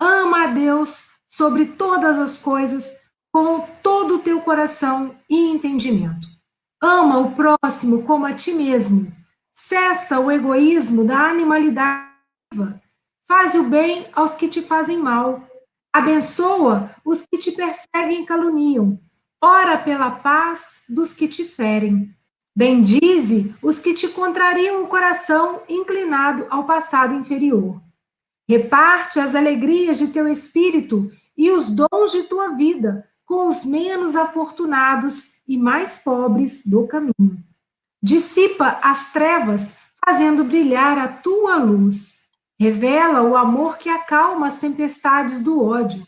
Ama 0.00 0.44
a 0.44 0.46
Deus 0.46 1.02
sobre 1.26 1.66
todas 1.66 2.16
as 2.16 2.38
coisas, 2.38 2.96
com 3.32 3.66
todo 3.82 4.14
o 4.14 4.18
teu 4.20 4.40
coração 4.40 5.16
e 5.28 5.50
entendimento. 5.50 6.28
Ama 6.80 7.18
o 7.18 7.32
próximo 7.32 8.04
como 8.04 8.24
a 8.24 8.32
ti 8.32 8.52
mesmo. 8.52 9.12
Cessa 9.52 10.20
o 10.20 10.30
egoísmo 10.30 11.04
da 11.04 11.28
animalidade. 11.28 12.06
Faz 13.26 13.56
o 13.56 13.64
bem 13.64 14.06
aos 14.12 14.36
que 14.36 14.46
te 14.46 14.62
fazem 14.62 14.96
mal 14.96 15.47
Abençoa 15.98 16.94
os 17.04 17.26
que 17.26 17.36
te 17.36 17.50
perseguem 17.50 18.22
e 18.22 18.24
caluniam. 18.24 19.00
Ora 19.42 19.76
pela 19.76 20.12
paz 20.12 20.80
dos 20.88 21.12
que 21.12 21.26
te 21.26 21.42
ferem. 21.42 22.14
Bendize 22.54 23.52
os 23.60 23.80
que 23.80 23.92
te 23.92 24.06
contrariam 24.06 24.84
o 24.84 24.86
coração 24.86 25.60
inclinado 25.68 26.46
ao 26.50 26.62
passado 26.62 27.14
inferior. 27.14 27.82
Reparte 28.48 29.18
as 29.18 29.34
alegrias 29.34 29.98
de 29.98 30.06
teu 30.08 30.28
espírito 30.28 31.10
e 31.36 31.50
os 31.50 31.68
dons 31.68 32.12
de 32.12 32.22
tua 32.22 32.50
vida 32.50 33.04
com 33.26 33.48
os 33.48 33.64
menos 33.64 34.14
afortunados 34.14 35.32
e 35.48 35.58
mais 35.58 35.96
pobres 35.96 36.64
do 36.64 36.86
caminho. 36.86 37.42
Dissipa 38.00 38.78
as 38.84 39.12
trevas, 39.12 39.72
fazendo 40.06 40.44
brilhar 40.44 40.96
a 40.96 41.08
tua 41.08 41.56
luz. 41.56 42.17
Revela 42.60 43.22
o 43.22 43.36
amor 43.36 43.78
que 43.78 43.88
acalma 43.88 44.48
as 44.48 44.58
tempestades 44.58 45.40
do 45.40 45.62
ódio. 45.62 46.04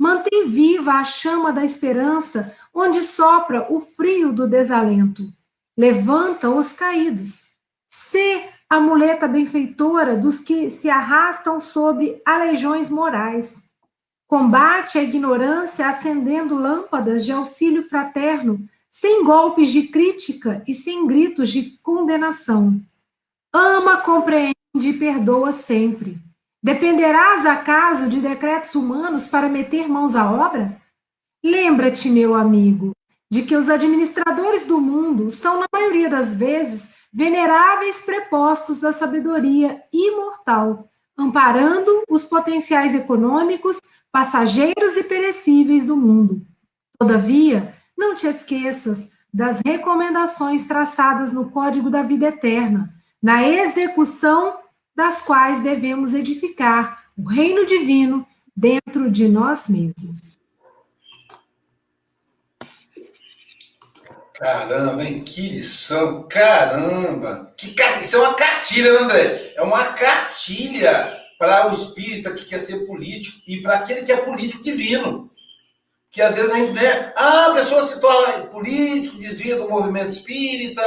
Mantém 0.00 0.48
viva 0.48 0.94
a 0.94 1.04
chama 1.04 1.52
da 1.52 1.64
esperança, 1.64 2.52
onde 2.74 3.02
sopra 3.02 3.72
o 3.72 3.78
frio 3.78 4.32
do 4.32 4.48
desalento. 4.48 5.30
Levanta 5.78 6.50
os 6.50 6.72
caídos. 6.72 7.48
Sê 7.88 8.48
a 8.68 8.80
muleta 8.80 9.28
benfeitora 9.28 10.16
dos 10.16 10.40
que 10.40 10.68
se 10.68 10.90
arrastam 10.90 11.60
sobre 11.60 12.20
aleijões 12.26 12.90
morais. 12.90 13.62
Combate 14.26 14.98
a 14.98 15.02
ignorância 15.02 15.86
acendendo 15.86 16.56
lâmpadas 16.56 17.24
de 17.24 17.30
auxílio 17.30 17.84
fraterno, 17.84 18.68
sem 18.88 19.22
golpes 19.22 19.70
de 19.70 19.88
crítica 19.88 20.62
e 20.66 20.74
sem 20.74 21.06
gritos 21.06 21.50
de 21.50 21.78
condenação. 21.82 22.80
Ama, 23.52 23.98
compreende 23.98 24.53
e 24.74 24.92
perdoa 24.92 25.52
sempre. 25.52 26.18
Dependerás 26.62 27.46
acaso 27.46 28.08
de 28.08 28.20
decretos 28.20 28.74
humanos 28.74 29.26
para 29.26 29.48
meter 29.48 29.88
mãos 29.88 30.16
à 30.16 30.30
obra? 30.30 30.80
Lembra-te, 31.44 32.08
meu 32.08 32.34
amigo, 32.34 32.92
de 33.30 33.42
que 33.42 33.54
os 33.54 33.68
administradores 33.68 34.64
do 34.64 34.80
mundo 34.80 35.30
são, 35.30 35.60
na 35.60 35.66
maioria 35.72 36.08
das 36.08 36.32
vezes, 36.32 36.94
veneráveis 37.12 38.00
prepostos 38.00 38.80
da 38.80 38.92
sabedoria 38.92 39.82
imortal, 39.92 40.88
amparando 41.16 42.02
os 42.08 42.24
potenciais 42.24 42.94
econômicos, 42.94 43.78
passageiros 44.10 44.96
e 44.96 45.04
perecíveis 45.04 45.84
do 45.84 45.96
mundo. 45.96 46.40
Todavia, 46.98 47.74
não 47.96 48.14
te 48.14 48.26
esqueças 48.26 49.10
das 49.32 49.60
recomendações 49.64 50.66
traçadas 50.66 51.32
no 51.32 51.50
Código 51.50 51.90
da 51.90 52.02
Vida 52.02 52.28
Eterna, 52.28 52.94
na 53.22 53.46
execução 53.46 54.63
das 54.94 55.20
quais 55.22 55.62
devemos 55.62 56.14
edificar 56.14 57.04
o 57.16 57.28
reino 57.28 57.66
divino 57.66 58.26
dentro 58.56 59.10
de 59.10 59.28
nós 59.28 59.68
mesmos. 59.68 60.38
Caramba, 64.34 65.04
hein? 65.04 65.22
Que 65.22 65.48
lição! 65.48 66.26
Caramba! 66.28 67.52
Que 67.56 67.74
Isso 68.00 68.16
é 68.16 68.18
uma 68.18 68.34
cartilha, 68.34 68.92
né, 68.92 68.98
André? 69.00 69.52
É 69.56 69.62
uma 69.62 69.84
cartilha 69.86 71.24
para 71.38 71.68
o 71.68 71.74
espírita 71.74 72.32
que 72.32 72.44
quer 72.44 72.58
ser 72.58 72.86
político 72.86 73.38
e 73.46 73.62
para 73.62 73.76
aquele 73.76 74.02
que 74.02 74.12
é 74.12 74.16
político 74.16 74.62
divino. 74.62 75.30
Que 76.10 76.20
às 76.20 76.36
vezes 76.36 76.52
a 76.52 76.58
gente 76.58 76.72
vê, 76.72 77.12
ah, 77.16 77.46
a 77.46 77.54
pessoa 77.54 77.86
se 77.86 78.00
torna 78.00 78.46
político, 78.46 79.18
desvia 79.18 79.56
do 79.56 79.68
movimento 79.68 80.10
espírita. 80.10 80.82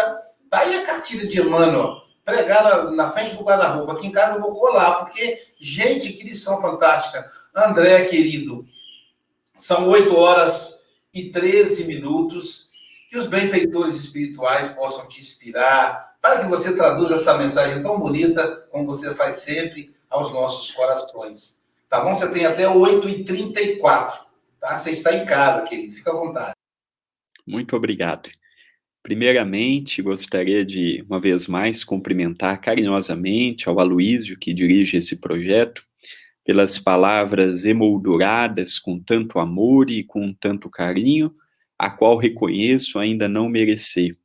Tá 0.50 0.60
aí 0.60 0.76
a 0.76 0.86
cartilha 0.86 1.28
de 1.28 1.42
Emmanuel 1.42 2.07
pregar 2.28 2.62
na, 2.62 2.92
na 2.92 3.10
frente 3.10 3.36
do 3.36 3.44
guarda-roupa. 3.44 3.94
Aqui 3.94 4.08
em 4.08 4.12
casa 4.12 4.36
eu 4.36 4.42
vou 4.42 4.52
colar, 4.52 4.96
porque, 4.96 5.42
gente, 5.58 6.12
que 6.12 6.26
lição 6.26 6.60
fantástica. 6.60 7.26
André, 7.56 8.04
querido, 8.04 8.68
são 9.58 9.88
8 9.88 10.14
horas 10.14 10.92
e 11.14 11.30
13 11.30 11.86
minutos. 11.86 12.68
Que 13.10 13.18
os 13.18 13.26
benfeitores 13.26 13.96
espirituais 13.96 14.68
possam 14.68 15.08
te 15.08 15.22
inspirar, 15.22 16.18
para 16.22 16.40
que 16.42 16.48
você 16.48 16.76
traduza 16.76 17.16
essa 17.16 17.38
mensagem 17.38 17.82
tão 17.82 17.98
bonita, 17.98 18.68
como 18.70 18.86
você 18.86 19.16
faz 19.16 19.38
sempre, 19.38 19.96
aos 20.10 20.34
nossos 20.34 20.70
corações. 20.72 21.62
Tá 21.90 22.02
bom? 22.02 22.14
Você 22.14 22.30
tem 22.34 22.46
até 22.46 22.66
8h34. 22.66 24.20
Tá? 24.60 24.76
Você 24.76 24.92
está 24.92 25.14
em 25.14 25.26
casa, 25.26 25.64
querido. 25.64 25.94
Fica 25.94 26.12
à 26.12 26.16
vontade. 26.16 26.52
Muito 27.48 27.78
obrigado. 27.78 28.30
Primeiramente, 29.08 30.02
gostaria 30.02 30.66
de, 30.66 31.02
uma 31.08 31.18
vez 31.18 31.48
mais, 31.48 31.82
cumprimentar 31.82 32.60
carinhosamente 32.60 33.70
ao 33.70 33.80
Aloísio, 33.80 34.38
que 34.38 34.54
dirige 34.54 34.98
esse 34.98 35.22
projeto, 35.22 35.82
pelas 36.44 36.78
palavras 36.78 37.64
emolduradas 37.64 38.78
com 38.78 39.00
tanto 39.00 39.40
amor 39.40 39.90
e 39.90 40.04
com 40.04 40.34
tanto 40.34 40.70
carinho, 40.70 41.34
a 41.80 41.90
qual 41.90 42.18
reconheço 42.18 43.00
ainda 43.00 43.30
não 43.30 43.48
merecer. 43.48 44.18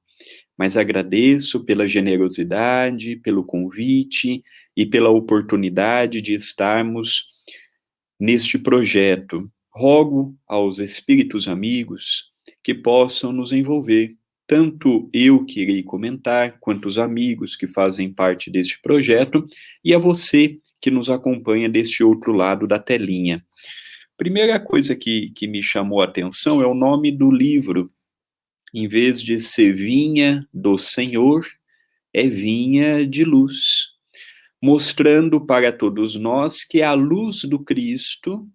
Mas 0.59 0.77
agradeço 0.77 1.65
pela 1.65 1.87
generosidade, 1.87 3.15
pelo 3.15 3.45
convite 3.45 4.43
e 4.77 4.85
pela 4.85 5.11
oportunidade 5.11 6.21
de 6.21 6.35
estarmos 6.35 7.27
neste 8.19 8.59
projeto. 8.59 9.49
Rogo 9.73 10.37
aos 10.45 10.81
espíritos 10.81 11.47
amigos 11.47 12.33
que 12.65 12.75
possam 12.75 13.31
nos 13.31 13.53
envolver 13.53 14.17
tanto 14.52 15.09
eu 15.14 15.47
que 15.47 15.62
irei 15.62 15.82
comentar, 15.82 16.59
quanto 16.61 16.87
os 16.87 16.99
amigos 16.99 17.56
que 17.56 17.66
fazem 17.66 18.12
parte 18.12 18.50
deste 18.50 18.78
projeto, 18.82 19.47
e 19.82 19.94
a 19.94 19.99
você 19.99 20.59
que 20.78 20.90
nos 20.90 21.09
acompanha 21.09 21.71
deste 21.71 22.04
outro 22.04 22.32
lado 22.32 22.66
da 22.66 22.78
telinha. 22.78 23.42
Primeira 24.14 24.61
coisa 24.61 24.94
que, 24.94 25.30
que 25.30 25.49
me 25.49 25.62
chamou 25.62 26.02
a 26.02 26.04
atenção 26.04 26.61
é 26.61 26.66
o 26.66 26.75
nome 26.75 27.11
do 27.11 27.30
livro. 27.30 27.90
Em 28.75 28.87
vez 28.87 29.23
de 29.23 29.40
ser 29.40 29.73
vinha 29.73 30.47
do 30.52 30.76
Senhor, 30.76 31.47
é 32.12 32.26
vinha 32.26 33.06
de 33.06 33.25
luz, 33.25 33.92
mostrando 34.62 35.40
para 35.40 35.73
todos 35.73 36.14
nós 36.14 36.62
que 36.62 36.82
a 36.82 36.92
luz 36.92 37.44
do 37.44 37.59
Cristo, 37.59 38.47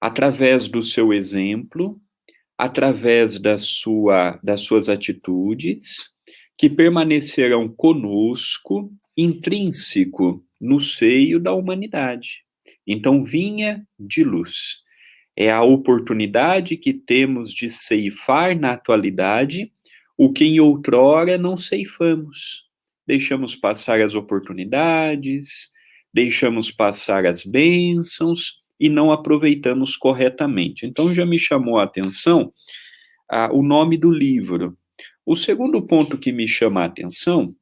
através 0.00 0.68
do 0.68 0.80
seu 0.80 1.12
exemplo, 1.12 2.00
através 2.58 3.38
da 3.38 3.58
sua, 3.58 4.38
das 4.42 4.62
suas 4.62 4.88
atitudes, 4.88 6.10
que 6.56 6.70
permanecerão 6.70 7.68
conosco, 7.68 8.90
intrínseco 9.16 10.42
no 10.60 10.80
seio 10.80 11.38
da 11.38 11.52
humanidade. 11.52 12.44
Então, 12.86 13.24
vinha 13.24 13.86
de 13.98 14.24
luz. 14.24 14.82
É 15.36 15.50
a 15.50 15.62
oportunidade 15.62 16.76
que 16.76 16.94
temos 16.94 17.52
de 17.52 17.68
ceifar 17.68 18.58
na 18.58 18.72
atualidade 18.72 19.70
o 20.16 20.32
que 20.32 20.44
em 20.44 20.60
outrora 20.60 21.36
não 21.36 21.56
ceifamos. 21.56 22.64
deixamos 23.06 23.54
passar 23.54 24.00
as 24.00 24.14
oportunidades, 24.14 25.70
deixamos 26.12 26.72
passar 26.72 27.24
as 27.24 27.44
bênçãos 27.44 28.64
e 28.78 28.88
não 28.88 29.10
aproveitamos 29.10 29.96
corretamente. 29.96 30.86
Então 30.86 31.14
já 31.14 31.24
me 31.24 31.38
chamou 31.38 31.78
a 31.78 31.84
atenção 31.84 32.52
ah, 33.30 33.50
o 33.52 33.62
nome 33.62 33.96
do 33.96 34.10
livro. 34.10 34.76
O 35.24 35.34
segundo 35.34 35.82
ponto 35.82 36.18
que 36.18 36.32
me 36.32 36.46
chama 36.46 36.82
a 36.82 36.86
atenção 36.86 37.54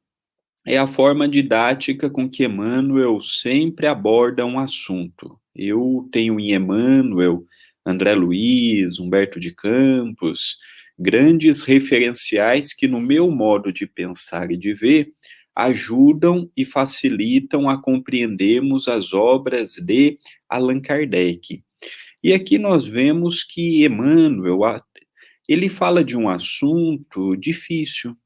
é 0.66 0.78
a 0.78 0.86
forma 0.86 1.28
didática 1.28 2.08
com 2.08 2.28
que 2.28 2.44
Emmanuel 2.44 3.20
sempre 3.20 3.86
aborda 3.86 4.44
um 4.44 4.58
assunto. 4.58 5.38
Eu 5.54 6.08
tenho 6.10 6.40
em 6.40 6.54
Emmanuel, 6.54 7.44
André 7.86 8.14
Luiz, 8.14 8.98
Humberto 8.98 9.38
de 9.38 9.52
Campos, 9.52 10.58
grandes 10.98 11.62
referenciais 11.62 12.72
que, 12.72 12.88
no 12.88 13.00
meu 13.00 13.30
modo 13.30 13.72
de 13.72 13.86
pensar 13.86 14.50
e 14.50 14.56
de 14.56 14.72
ver, 14.72 15.12
ajudam 15.54 16.50
e 16.56 16.64
facilitam 16.64 17.68
a 17.68 17.80
compreendermos 17.80 18.88
as 18.88 19.12
obras 19.12 19.74
de 19.76 20.18
Allan 20.48 20.80
Kardec. 20.80 21.62
E 22.22 22.32
aqui 22.32 22.58
nós 22.58 22.86
vemos 22.86 23.44
que 23.44 23.84
Emmanuel, 23.84 24.82
ele 25.48 25.68
fala 25.68 26.02
de 26.02 26.16
um 26.16 26.28
assunto 26.28 27.36
difícil. 27.36 28.16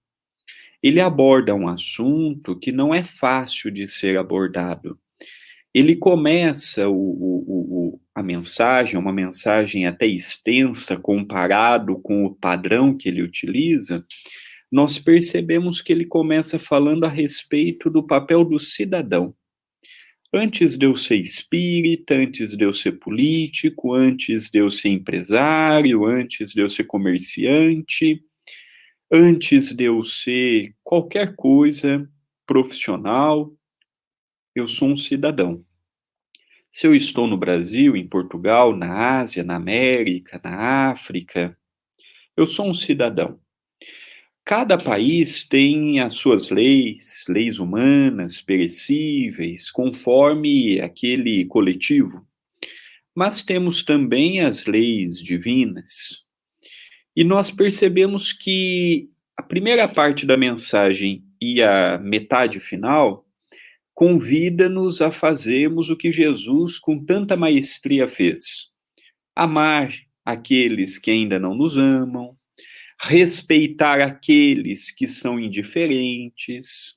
Ele 0.82 1.00
aborda 1.00 1.54
um 1.54 1.68
assunto 1.68 2.56
que 2.56 2.70
não 2.70 2.94
é 2.94 3.02
fácil 3.02 3.70
de 3.70 3.88
ser 3.88 4.16
abordado. 4.16 4.98
Ele 5.74 5.96
começa 5.96 6.88
o, 6.88 6.94
o, 6.94 7.44
o, 7.48 8.00
a 8.14 8.22
mensagem, 8.22 8.98
uma 8.98 9.12
mensagem 9.12 9.86
até 9.86 10.06
extensa 10.06 10.96
comparado 10.96 11.98
com 11.98 12.24
o 12.24 12.34
padrão 12.34 12.96
que 12.96 13.08
ele 13.08 13.22
utiliza, 13.22 14.04
nós 14.70 14.98
percebemos 14.98 15.80
que 15.80 15.92
ele 15.92 16.04
começa 16.04 16.58
falando 16.58 17.04
a 17.04 17.08
respeito 17.08 17.88
do 17.88 18.02
papel 18.02 18.44
do 18.44 18.58
cidadão. 18.58 19.34
Antes 20.32 20.76
de 20.76 20.84
eu 20.84 20.94
ser 20.94 21.16
espírita, 21.16 22.14
antes 22.14 22.54
de 22.54 22.62
eu 22.62 22.72
ser 22.74 22.92
político, 22.92 23.94
antes 23.94 24.50
de 24.50 24.58
eu 24.58 24.70
ser 24.70 24.90
empresário, 24.90 26.04
antes 26.04 26.52
de 26.52 26.60
eu 26.60 26.68
ser 26.68 26.84
comerciante, 26.84 28.22
antes 29.10 29.74
de 29.74 29.84
eu 29.84 30.04
ser 30.04 30.74
qualquer 30.84 31.34
coisa 31.34 32.06
profissional, 32.46 33.50
eu 34.54 34.66
sou 34.66 34.90
um 34.90 34.96
cidadão. 34.96 35.64
Se 36.70 36.86
eu 36.86 36.94
estou 36.94 37.26
no 37.26 37.38
Brasil, 37.38 37.96
em 37.96 38.06
Portugal, 38.06 38.76
na 38.76 39.20
Ásia, 39.20 39.42
na 39.42 39.56
América, 39.56 40.38
na 40.44 40.90
África, 40.90 41.56
eu 42.36 42.46
sou 42.46 42.68
um 42.68 42.74
cidadão. 42.74 43.40
Cada 44.48 44.78
país 44.78 45.44
tem 45.46 46.00
as 46.00 46.14
suas 46.14 46.48
leis, 46.48 47.26
leis 47.28 47.58
humanas, 47.58 48.40
perecíveis, 48.40 49.70
conforme 49.70 50.80
aquele 50.80 51.44
coletivo. 51.44 52.26
Mas 53.14 53.42
temos 53.42 53.82
também 53.82 54.40
as 54.40 54.64
leis 54.64 55.22
divinas. 55.22 56.24
E 57.14 57.24
nós 57.24 57.50
percebemos 57.50 58.32
que 58.32 59.10
a 59.36 59.42
primeira 59.42 59.86
parte 59.86 60.24
da 60.24 60.34
mensagem 60.34 61.22
e 61.38 61.62
a 61.62 61.98
metade 61.98 62.58
final 62.58 63.26
convida-nos 63.92 65.02
a 65.02 65.10
fazermos 65.10 65.90
o 65.90 65.96
que 65.96 66.10
Jesus 66.10 66.78
com 66.78 67.04
tanta 67.04 67.36
maestria 67.36 68.08
fez: 68.08 68.70
amar 69.36 69.92
aqueles 70.24 70.96
que 70.96 71.10
ainda 71.10 71.38
não 71.38 71.54
nos 71.54 71.76
amam, 71.76 72.37
respeitar 73.00 74.00
aqueles 74.00 74.90
que 74.90 75.06
são 75.06 75.38
indiferentes, 75.38 76.94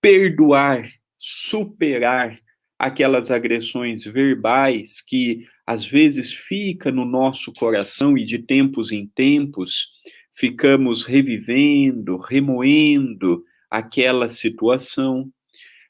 perdoar, 0.00 0.88
superar 1.18 2.38
aquelas 2.78 3.30
agressões 3.30 4.04
verbais 4.04 5.00
que 5.00 5.46
às 5.66 5.84
vezes 5.84 6.32
fica 6.32 6.92
no 6.92 7.04
nosso 7.04 7.52
coração 7.54 8.16
e 8.18 8.24
de 8.24 8.38
tempos 8.38 8.92
em 8.92 9.06
tempos 9.06 9.92
ficamos 10.34 11.04
revivendo, 11.04 12.18
remoendo 12.18 13.42
aquela 13.70 14.28
situação. 14.28 15.30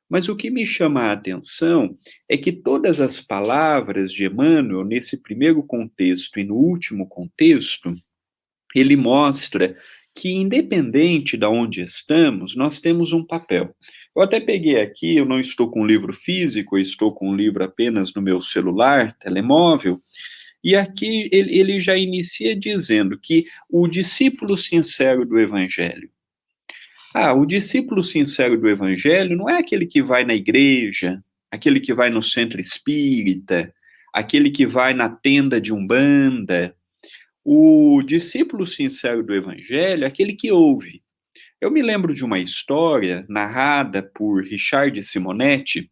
Mas 0.08 0.28
o 0.28 0.36
que 0.36 0.50
me 0.50 0.66
chama 0.66 1.02
a 1.02 1.12
atenção 1.12 1.96
é 2.28 2.36
que 2.36 2.52
todas 2.52 3.00
as 3.00 3.20
palavras 3.20 4.12
de 4.12 4.26
Emmanuel, 4.26 4.84
nesse 4.84 5.22
primeiro 5.22 5.62
contexto 5.62 6.38
e 6.38 6.44
no 6.44 6.54
último 6.54 7.08
contexto, 7.08 7.94
ele 8.74 8.96
mostra 8.96 9.74
que, 10.14 10.30
independente 10.30 11.36
de 11.36 11.46
onde 11.46 11.82
estamos, 11.82 12.54
nós 12.54 12.80
temos 12.80 13.12
um 13.12 13.24
papel. 13.24 13.74
Eu 14.14 14.22
até 14.22 14.38
peguei 14.38 14.80
aqui, 14.80 15.16
eu 15.16 15.24
não 15.24 15.40
estou 15.40 15.70
com 15.70 15.82
um 15.82 15.86
livro 15.86 16.12
físico, 16.12 16.76
eu 16.76 16.82
estou 16.82 17.12
com 17.12 17.30
um 17.30 17.34
livro 17.34 17.64
apenas 17.64 18.14
no 18.14 18.22
meu 18.22 18.40
celular, 18.40 19.16
telemóvel, 19.18 20.00
e 20.62 20.74
aqui 20.74 21.28
ele, 21.30 21.58
ele 21.58 21.80
já 21.80 21.96
inicia 21.96 22.58
dizendo 22.58 23.18
que 23.20 23.44
o 23.68 23.86
discípulo 23.86 24.56
sincero 24.56 25.26
do 25.26 25.38
Evangelho. 25.38 26.08
Ah, 27.12 27.34
o 27.34 27.44
discípulo 27.44 28.02
sincero 28.02 28.58
do 28.58 28.68
Evangelho 28.68 29.36
não 29.36 29.48
é 29.48 29.58
aquele 29.58 29.84
que 29.84 30.02
vai 30.02 30.24
na 30.24 30.34
igreja, 30.34 31.22
aquele 31.50 31.80
que 31.80 31.92
vai 31.92 32.08
no 32.08 32.22
centro 32.22 32.60
espírita, 32.60 33.72
aquele 34.12 34.50
que 34.50 34.66
vai 34.66 34.94
na 34.94 35.08
tenda 35.08 35.60
de 35.60 35.72
umbanda, 35.72 36.74
o 37.44 38.02
discípulo 38.02 38.66
sincero 38.66 39.22
do 39.22 39.34
Evangelho 39.34 40.04
é 40.04 40.06
aquele 40.06 40.32
que 40.32 40.50
ouve. 40.50 41.02
Eu 41.60 41.70
me 41.70 41.82
lembro 41.82 42.14
de 42.14 42.24
uma 42.24 42.38
história 42.38 43.24
narrada 43.28 44.02
por 44.02 44.42
Richard 44.42 45.00
Simonetti 45.02 45.90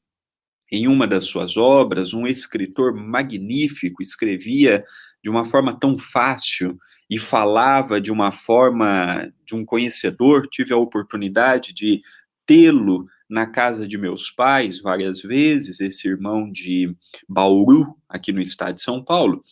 em 0.71 0.89
uma 0.89 1.07
das 1.07 1.27
suas 1.27 1.59
obras, 1.59 2.15
um 2.15 2.27
escritor 2.27 2.95
magnífico, 2.95 4.03
escrevia 4.03 4.83
de 5.23 5.29
uma 5.29 5.45
forma 5.45 5.79
tão 5.79 5.99
fácil 5.99 6.79
e 7.11 7.19
falava 7.19 8.01
de 8.01 8.11
uma 8.11 8.33
forma 8.33 9.31
de 9.45 9.55
um 9.55 9.65
conhecedor. 9.65 10.49
Tive 10.49 10.73
a 10.73 10.79
oportunidade 10.79 11.75
de 11.75 12.01
tê-lo 12.47 13.07
na 13.33 13.47
casa 13.47 13.89
de 13.89 13.97
meus 13.97 14.31
pais 14.31 14.79
várias 14.79 15.23
vezes, 15.23 15.81
esse 15.81 16.07
irmão 16.07 16.53
de 16.53 16.95
Bauru, 17.27 17.97
aqui 18.07 18.31
no 18.31 18.43
estado 18.43 18.75
de 18.75 18.83
São 18.83 19.03
Paulo. 19.03 19.43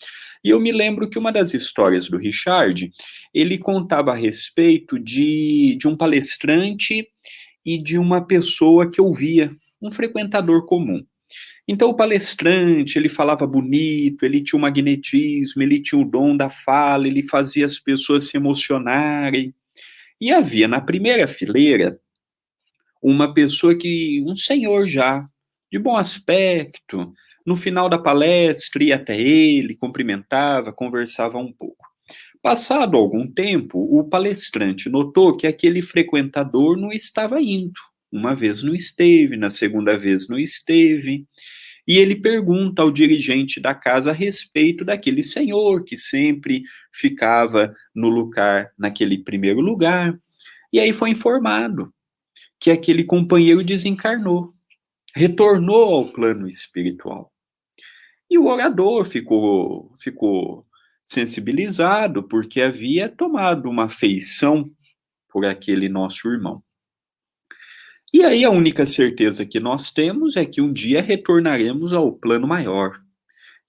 E 0.44 0.50
eu 0.50 0.60
me 0.60 0.70
lembro 0.70 1.08
que 1.08 1.18
uma 1.18 1.32
das 1.32 1.54
histórias 1.54 2.06
do 2.06 2.18
Richard, 2.18 2.92
ele 3.32 3.56
contava 3.56 4.12
a 4.12 4.16
respeito 4.16 4.98
de, 4.98 5.78
de 5.80 5.88
um 5.88 5.96
palestrante 5.96 7.08
e 7.64 7.82
de 7.82 7.96
uma 7.96 8.20
pessoa 8.20 8.90
que 8.90 9.00
ouvia, 9.00 9.50
um 9.80 9.90
frequentador 9.90 10.66
comum. 10.66 11.02
Então, 11.66 11.88
o 11.88 11.96
palestrante, 11.96 12.98
ele 12.98 13.08
falava 13.08 13.46
bonito, 13.46 14.24
ele 14.26 14.42
tinha 14.42 14.58
o 14.58 14.60
magnetismo, 14.60 15.62
ele 15.62 15.80
tinha 15.80 16.00
o 16.00 16.04
dom 16.04 16.36
da 16.36 16.50
fala, 16.50 17.06
ele 17.06 17.22
fazia 17.22 17.64
as 17.64 17.78
pessoas 17.78 18.28
se 18.28 18.36
emocionarem. 18.36 19.54
E 20.20 20.30
havia 20.30 20.68
na 20.68 20.82
primeira 20.82 21.26
fileira 21.26 21.98
uma 23.02 23.32
pessoa 23.32 23.74
que, 23.74 24.22
um 24.26 24.36
senhor 24.36 24.86
já, 24.86 25.26
de 25.70 25.78
bom 25.78 25.96
aspecto, 25.96 27.12
no 27.46 27.56
final 27.56 27.88
da 27.88 27.98
palestra, 27.98 28.84
ia 28.84 28.96
até 28.96 29.18
ele, 29.18 29.76
cumprimentava, 29.76 30.72
conversava 30.72 31.38
um 31.38 31.52
pouco. 31.52 31.88
Passado 32.42 32.96
algum 32.96 33.30
tempo, 33.30 33.78
o 33.78 34.08
palestrante 34.08 34.88
notou 34.88 35.36
que 35.36 35.46
aquele 35.46 35.82
frequentador 35.82 36.76
não 36.76 36.92
estava 36.92 37.40
indo. 37.40 37.78
Uma 38.10 38.34
vez 38.34 38.62
não 38.62 38.74
esteve, 38.74 39.36
na 39.36 39.50
segunda 39.50 39.96
vez 39.96 40.28
não 40.28 40.38
esteve. 40.38 41.26
E 41.86 41.98
ele 41.98 42.16
pergunta 42.16 42.82
ao 42.82 42.90
dirigente 42.90 43.60
da 43.60 43.74
casa 43.74 44.10
a 44.10 44.14
respeito 44.14 44.84
daquele 44.84 45.22
senhor 45.22 45.84
que 45.84 45.96
sempre 45.96 46.62
ficava 46.92 47.72
no 47.94 48.08
lugar, 48.08 48.70
naquele 48.78 49.18
primeiro 49.18 49.60
lugar. 49.60 50.18
E 50.72 50.80
aí 50.80 50.92
foi 50.92 51.10
informado 51.10 51.92
que 52.60 52.70
aquele 52.70 53.02
companheiro 53.02 53.64
desencarnou, 53.64 54.52
retornou 55.14 55.94
ao 55.94 56.12
plano 56.12 56.46
espiritual. 56.46 57.32
E 58.30 58.38
o 58.38 58.46
orador 58.46 59.04
ficou, 59.06 59.92
ficou 59.98 60.66
sensibilizado 61.04 62.22
porque 62.22 62.60
havia 62.60 63.08
tomado 63.08 63.68
uma 63.68 63.88
feição 63.88 64.70
por 65.28 65.44
aquele 65.46 65.88
nosso 65.88 66.28
irmão. 66.28 66.62
E 68.12 68.22
aí 68.22 68.44
a 68.44 68.50
única 68.50 68.84
certeza 68.84 69.46
que 69.46 69.58
nós 69.58 69.90
temos 69.90 70.36
é 70.36 70.44
que 70.44 70.60
um 70.60 70.72
dia 70.72 71.00
retornaremos 71.00 71.92
ao 71.92 72.12
plano 72.12 72.46
maior. 72.46 73.00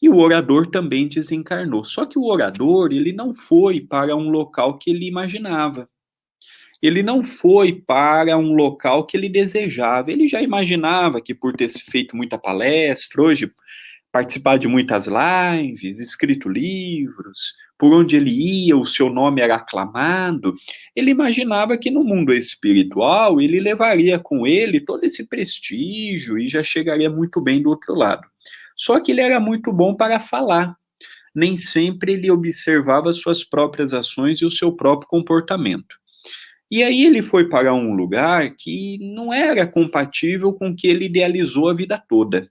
E 0.01 0.09
o 0.09 0.17
orador 0.17 0.65
também 0.67 1.07
desencarnou. 1.07 1.85
Só 1.85 2.07
que 2.07 2.17
o 2.17 2.25
orador, 2.25 2.91
ele 2.91 3.13
não 3.13 3.35
foi 3.35 3.79
para 3.79 4.15
um 4.15 4.29
local 4.29 4.79
que 4.79 4.89
ele 4.89 5.07
imaginava. 5.07 5.87
Ele 6.81 7.03
não 7.03 7.23
foi 7.23 7.73
para 7.73 8.37
um 8.37 8.53
local 8.53 9.05
que 9.05 9.15
ele 9.15 9.29
desejava. 9.29 10.11
Ele 10.11 10.27
já 10.27 10.41
imaginava 10.41 11.21
que 11.21 11.33
por 11.33 11.55
ter 11.55 11.69
feito 11.69 12.15
muita 12.15 12.37
palestra 12.37 13.21
hoje, 13.21 13.51
participar 14.11 14.57
de 14.57 14.67
muitas 14.67 15.07
lives, 15.07 15.99
escrito 15.99 16.49
livros, 16.49 17.55
por 17.77 17.93
onde 17.93 18.15
ele 18.15 18.29
ia, 18.31 18.77
o 18.77 18.85
seu 18.85 19.09
nome 19.09 19.41
era 19.41 19.55
aclamado, 19.55 20.55
ele 20.95 21.09
imaginava 21.09 21.77
que 21.77 21.89
no 21.89 22.03
mundo 22.03 22.33
espiritual 22.33 23.39
ele 23.39 23.59
levaria 23.59 24.19
com 24.19 24.45
ele 24.45 24.79
todo 24.79 25.03
esse 25.03 25.27
prestígio 25.27 26.37
e 26.37 26.47
já 26.47 26.61
chegaria 26.61 27.09
muito 27.09 27.39
bem 27.39 27.61
do 27.61 27.69
outro 27.69 27.95
lado. 27.95 28.27
Só 28.75 28.99
que 28.99 29.11
ele 29.11 29.21
era 29.21 29.39
muito 29.39 29.71
bom 29.71 29.95
para 29.95 30.19
falar. 30.19 30.75
Nem 31.33 31.55
sempre 31.55 32.13
ele 32.13 32.29
observava 32.29 33.13
suas 33.13 33.43
próprias 33.43 33.93
ações 33.93 34.39
e 34.41 34.45
o 34.45 34.51
seu 34.51 34.73
próprio 34.73 35.07
comportamento. 35.07 36.00
E 36.71 36.83
aí 36.83 37.03
ele 37.05 37.21
foi 37.21 37.49
para 37.49 37.73
um 37.73 37.93
lugar 37.93 38.55
que 38.55 38.97
não 38.99 39.33
era 39.33 39.67
compatível 39.67 40.53
com 40.53 40.69
o 40.69 40.75
que 40.75 40.87
ele 40.87 41.05
idealizou 41.05 41.69
a 41.69 41.73
vida 41.73 42.01
toda. 42.07 42.49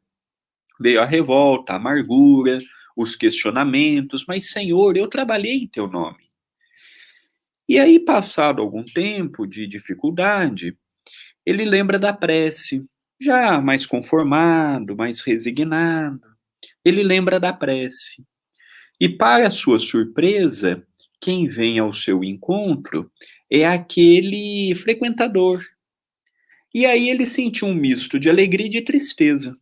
Veio 0.79 1.01
a 1.01 1.07
revolta, 1.07 1.73
a 1.73 1.77
amargura, 1.77 2.59
os 2.95 3.17
questionamentos, 3.17 4.27
mas 4.29 4.51
Senhor, 4.51 4.95
eu 4.95 5.09
trabalhei 5.09 5.63
em 5.63 5.67
teu 5.67 5.89
nome. 5.89 6.19
E 7.67 7.79
aí, 7.79 7.99
passado 7.99 8.61
algum 8.61 8.85
tempo 8.85 9.47
de 9.47 9.67
dificuldade, 9.67 10.77
ele 11.47 11.65
lembra 11.65 11.99
da 11.99 12.13
prece, 12.13 12.87
já 13.19 13.59
mais 13.61 13.87
conformado, 13.87 14.97
mais 14.97 15.23
resignado. 15.23 16.21
Ele 16.85 17.03
lembra 17.03 17.41
da 17.41 17.53
prece. 17.53 18.27
E, 19.01 19.09
para 19.09 19.49
sua 19.49 19.79
surpresa, 19.79 20.85
quem 21.21 21.47
vem 21.47 21.79
ao 21.79 21.93
seu 21.93 22.23
encontro 22.25 23.11
é 23.51 23.67
aquele 23.67 24.75
frequentador. 24.77 25.65
E 26.73 26.87
aí 26.87 27.11
ele 27.11 27.27
sentiu 27.27 27.67
um 27.69 27.75
misto 27.75 28.19
de 28.19 28.31
alegria 28.31 28.67
e 28.67 28.71
de 28.71 28.83
tristeza. 28.83 29.59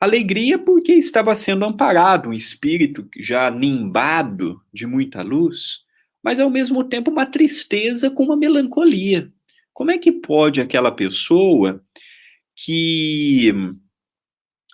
Alegria 0.00 0.58
porque 0.58 0.92
estava 0.92 1.34
sendo 1.34 1.64
amparado, 1.64 2.30
um 2.30 2.32
espírito 2.32 3.08
já 3.18 3.50
nimbado 3.50 4.60
de 4.72 4.86
muita 4.86 5.22
luz, 5.22 5.84
mas 6.22 6.40
ao 6.40 6.50
mesmo 6.50 6.84
tempo 6.84 7.10
uma 7.10 7.26
tristeza 7.26 8.10
com 8.10 8.24
uma 8.24 8.36
melancolia. 8.36 9.30
Como 9.72 9.90
é 9.90 9.98
que 9.98 10.10
pode 10.10 10.60
aquela 10.60 10.90
pessoa 10.90 11.82
que 12.54 13.52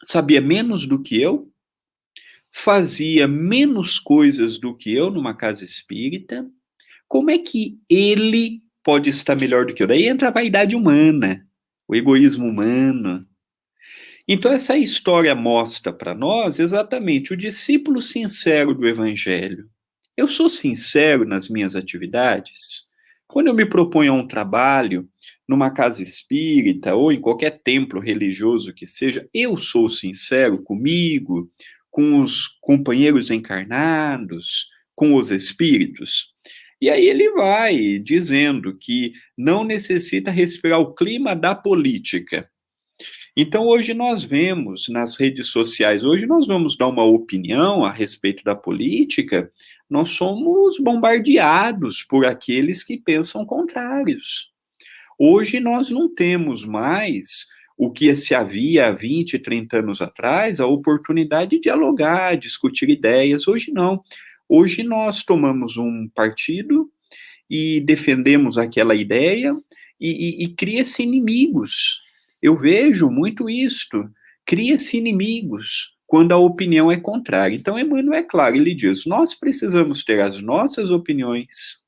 sabia 0.04 0.40
menos 0.40 0.86
do 0.86 1.02
que 1.02 1.20
eu, 1.20 1.52
fazia 2.50 3.26
menos 3.26 3.98
coisas 3.98 4.58
do 4.58 4.76
que 4.76 4.92
eu 4.92 5.10
numa 5.10 5.34
casa 5.34 5.64
espírita, 5.64 6.48
como 7.12 7.30
é 7.30 7.36
que 7.36 7.78
ele 7.90 8.62
pode 8.82 9.10
estar 9.10 9.36
melhor 9.36 9.66
do 9.66 9.74
que 9.74 9.82
eu? 9.82 9.86
Daí 9.86 10.08
entra 10.08 10.28
a 10.28 10.30
vaidade 10.30 10.74
humana, 10.74 11.46
o 11.86 11.94
egoísmo 11.94 12.46
humano. 12.46 13.26
Então, 14.26 14.50
essa 14.50 14.78
história 14.78 15.34
mostra 15.34 15.92
para 15.92 16.14
nós 16.14 16.58
exatamente 16.58 17.34
o 17.34 17.36
discípulo 17.36 18.00
sincero 18.00 18.74
do 18.74 18.88
Evangelho. 18.88 19.68
Eu 20.16 20.26
sou 20.26 20.48
sincero 20.48 21.26
nas 21.26 21.50
minhas 21.50 21.76
atividades? 21.76 22.84
Quando 23.28 23.48
eu 23.48 23.54
me 23.54 23.66
proponho 23.66 24.12
a 24.12 24.16
um 24.16 24.26
trabalho, 24.26 25.06
numa 25.46 25.70
casa 25.70 26.02
espírita 26.02 26.94
ou 26.94 27.12
em 27.12 27.20
qualquer 27.20 27.60
templo 27.62 28.00
religioso 28.00 28.72
que 28.72 28.86
seja, 28.86 29.28
eu 29.34 29.58
sou 29.58 29.86
sincero 29.90 30.62
comigo, 30.62 31.52
com 31.90 32.22
os 32.22 32.48
companheiros 32.62 33.30
encarnados, 33.30 34.70
com 34.94 35.14
os 35.14 35.30
espíritos. 35.30 36.31
E 36.82 36.90
aí 36.90 37.06
ele 37.06 37.30
vai 37.30 38.00
dizendo 38.00 38.76
que 38.76 39.12
não 39.38 39.62
necessita 39.62 40.32
respirar 40.32 40.80
o 40.80 40.92
clima 40.92 41.32
da 41.32 41.54
política. 41.54 42.50
Então 43.36 43.68
hoje 43.68 43.94
nós 43.94 44.24
vemos 44.24 44.88
nas 44.88 45.16
redes 45.16 45.46
sociais, 45.46 46.02
hoje 46.02 46.26
nós 46.26 46.48
vamos 46.48 46.76
dar 46.76 46.88
uma 46.88 47.04
opinião 47.04 47.84
a 47.84 47.92
respeito 47.92 48.42
da 48.42 48.56
política, 48.56 49.48
nós 49.88 50.08
somos 50.08 50.76
bombardeados 50.80 52.02
por 52.02 52.26
aqueles 52.26 52.82
que 52.82 52.98
pensam 52.98 53.46
contrários. 53.46 54.50
Hoje 55.16 55.60
nós 55.60 55.88
não 55.88 56.12
temos 56.12 56.64
mais 56.64 57.46
o 57.78 57.92
que 57.92 58.12
se 58.16 58.34
havia 58.34 58.88
há 58.88 58.90
20, 58.90 59.38
30 59.38 59.78
anos 59.78 60.02
atrás, 60.02 60.58
a 60.58 60.66
oportunidade 60.66 61.52
de 61.52 61.60
dialogar, 61.60 62.36
discutir 62.36 62.90
ideias. 62.90 63.46
Hoje 63.46 63.70
não. 63.70 64.02
Hoje 64.54 64.82
nós 64.82 65.24
tomamos 65.24 65.78
um 65.78 66.06
partido 66.14 66.92
e 67.48 67.80
defendemos 67.80 68.58
aquela 68.58 68.94
ideia 68.94 69.56
e, 69.98 70.10
e, 70.42 70.44
e 70.44 70.48
cria-se 70.54 71.02
inimigos. 71.02 72.02
Eu 72.42 72.54
vejo 72.54 73.10
muito 73.10 73.48
isto. 73.48 74.06
Cria-se 74.44 74.98
inimigos 74.98 75.96
quando 76.06 76.32
a 76.32 76.36
opinião 76.36 76.92
é 76.92 77.00
contrária. 77.00 77.56
Então, 77.56 77.78
Emmanuel 77.78 78.12
é 78.12 78.22
claro, 78.22 78.54
ele 78.54 78.74
diz: 78.74 79.06
nós 79.06 79.32
precisamos 79.32 80.04
ter 80.04 80.20
as 80.20 80.42
nossas 80.42 80.90
opiniões, 80.90 81.78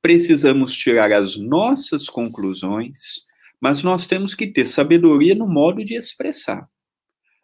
precisamos 0.00 0.72
tirar 0.72 1.10
as 1.12 1.36
nossas 1.36 2.08
conclusões, 2.08 3.26
mas 3.60 3.82
nós 3.82 4.06
temos 4.06 4.36
que 4.36 4.46
ter 4.46 4.66
sabedoria 4.66 5.34
no 5.34 5.48
modo 5.48 5.84
de 5.84 5.96
expressar. 5.96 6.68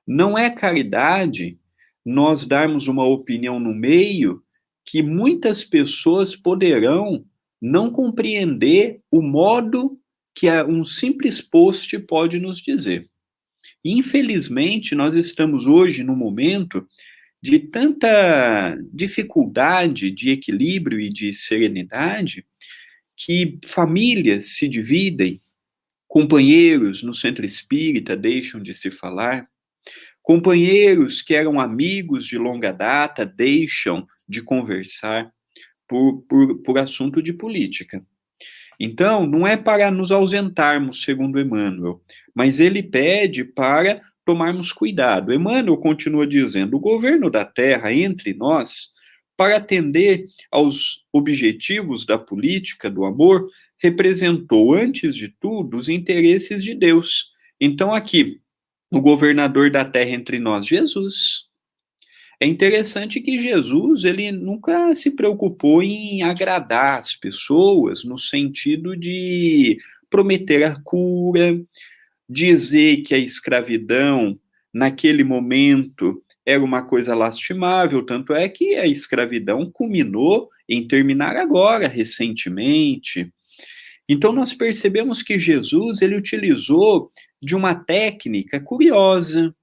Não 0.06 0.38
é 0.38 0.48
caridade 0.48 1.58
nós 2.04 2.46
darmos 2.46 2.88
uma 2.88 3.04
opinião 3.04 3.60
no 3.60 3.74
meio 3.74 4.42
que 4.84 5.02
muitas 5.02 5.62
pessoas 5.62 6.34
poderão 6.34 7.24
não 7.60 7.90
compreender 7.90 9.00
o 9.10 9.22
modo 9.22 9.98
que 10.34 10.50
um 10.64 10.84
simples 10.84 11.40
post 11.40 11.96
pode 12.00 12.38
nos 12.38 12.56
dizer. 12.56 13.08
Infelizmente, 13.84 14.94
nós 14.94 15.14
estamos 15.14 15.66
hoje 15.66 16.02
num 16.02 16.16
momento 16.16 16.86
de 17.40 17.58
tanta 17.58 18.76
dificuldade 18.92 20.10
de 20.10 20.30
equilíbrio 20.30 21.00
e 21.00 21.10
de 21.10 21.34
serenidade 21.34 22.46
que 23.16 23.58
famílias 23.66 24.56
se 24.56 24.68
dividem, 24.68 25.38
companheiros 26.08 27.02
no 27.02 27.12
centro 27.12 27.44
espírita 27.44 28.16
deixam 28.16 28.60
de 28.60 28.74
se 28.74 28.90
falar, 28.90 29.48
Companheiros 30.22 31.20
que 31.20 31.34
eram 31.34 31.58
amigos 31.58 32.26
de 32.26 32.38
longa 32.38 32.72
data 32.72 33.26
deixam 33.26 34.06
de 34.28 34.42
conversar 34.42 35.30
por, 35.88 36.22
por, 36.28 36.62
por 36.62 36.78
assunto 36.78 37.22
de 37.22 37.32
política. 37.32 38.02
Então, 38.78 39.26
não 39.26 39.46
é 39.46 39.56
para 39.56 39.90
nos 39.90 40.10
ausentarmos, 40.10 41.04
segundo 41.04 41.38
Emmanuel, 41.38 42.00
mas 42.34 42.58
ele 42.58 42.82
pede 42.82 43.44
para 43.44 44.00
tomarmos 44.24 44.72
cuidado. 44.72 45.32
Emmanuel 45.32 45.76
continua 45.76 46.26
dizendo: 46.26 46.76
o 46.76 46.80
governo 46.80 47.30
da 47.30 47.44
terra 47.44 47.92
entre 47.92 48.34
nós, 48.34 48.90
para 49.36 49.56
atender 49.56 50.24
aos 50.50 51.04
objetivos 51.12 52.06
da 52.06 52.18
política 52.18 52.90
do 52.90 53.04
amor, 53.04 53.46
representou, 53.78 54.74
antes 54.74 55.14
de 55.14 55.28
tudo, 55.28 55.76
os 55.76 55.88
interesses 55.88 56.62
de 56.62 56.74
Deus. 56.74 57.32
Então, 57.60 57.94
aqui, 57.94 58.40
o 58.92 59.00
governador 59.00 59.70
da 59.70 59.84
terra 59.84 60.10
entre 60.10 60.38
nós, 60.38 60.66
Jesus. 60.66 61.46
É 62.38 62.46
interessante 62.46 63.20
que 63.20 63.38
Jesus 63.38 64.04
ele 64.04 64.30
nunca 64.30 64.94
se 64.94 65.16
preocupou 65.16 65.82
em 65.82 66.22
agradar 66.22 66.98
as 66.98 67.14
pessoas 67.14 68.04
no 68.04 68.18
sentido 68.18 68.94
de 68.96 69.78
prometer 70.10 70.64
a 70.64 70.78
cura, 70.84 71.58
dizer 72.28 72.98
que 72.98 73.14
a 73.14 73.18
escravidão 73.18 74.38
naquele 74.74 75.24
momento 75.24 76.22
era 76.44 76.62
uma 76.62 76.82
coisa 76.82 77.14
lastimável, 77.14 78.04
tanto 78.04 78.34
é 78.34 78.48
que 78.48 78.74
a 78.74 78.86
escravidão 78.86 79.70
culminou 79.70 80.50
em 80.68 80.86
terminar 80.86 81.36
agora, 81.36 81.88
recentemente. 81.88 83.32
Então 84.08 84.32
nós 84.32 84.52
percebemos 84.52 85.22
que 85.22 85.38
Jesus 85.38 86.02
ele 86.02 86.16
utilizou 86.16 87.10
de 87.42 87.56
uma 87.56 87.74
técnica 87.74 88.60
curiosa. 88.60 89.54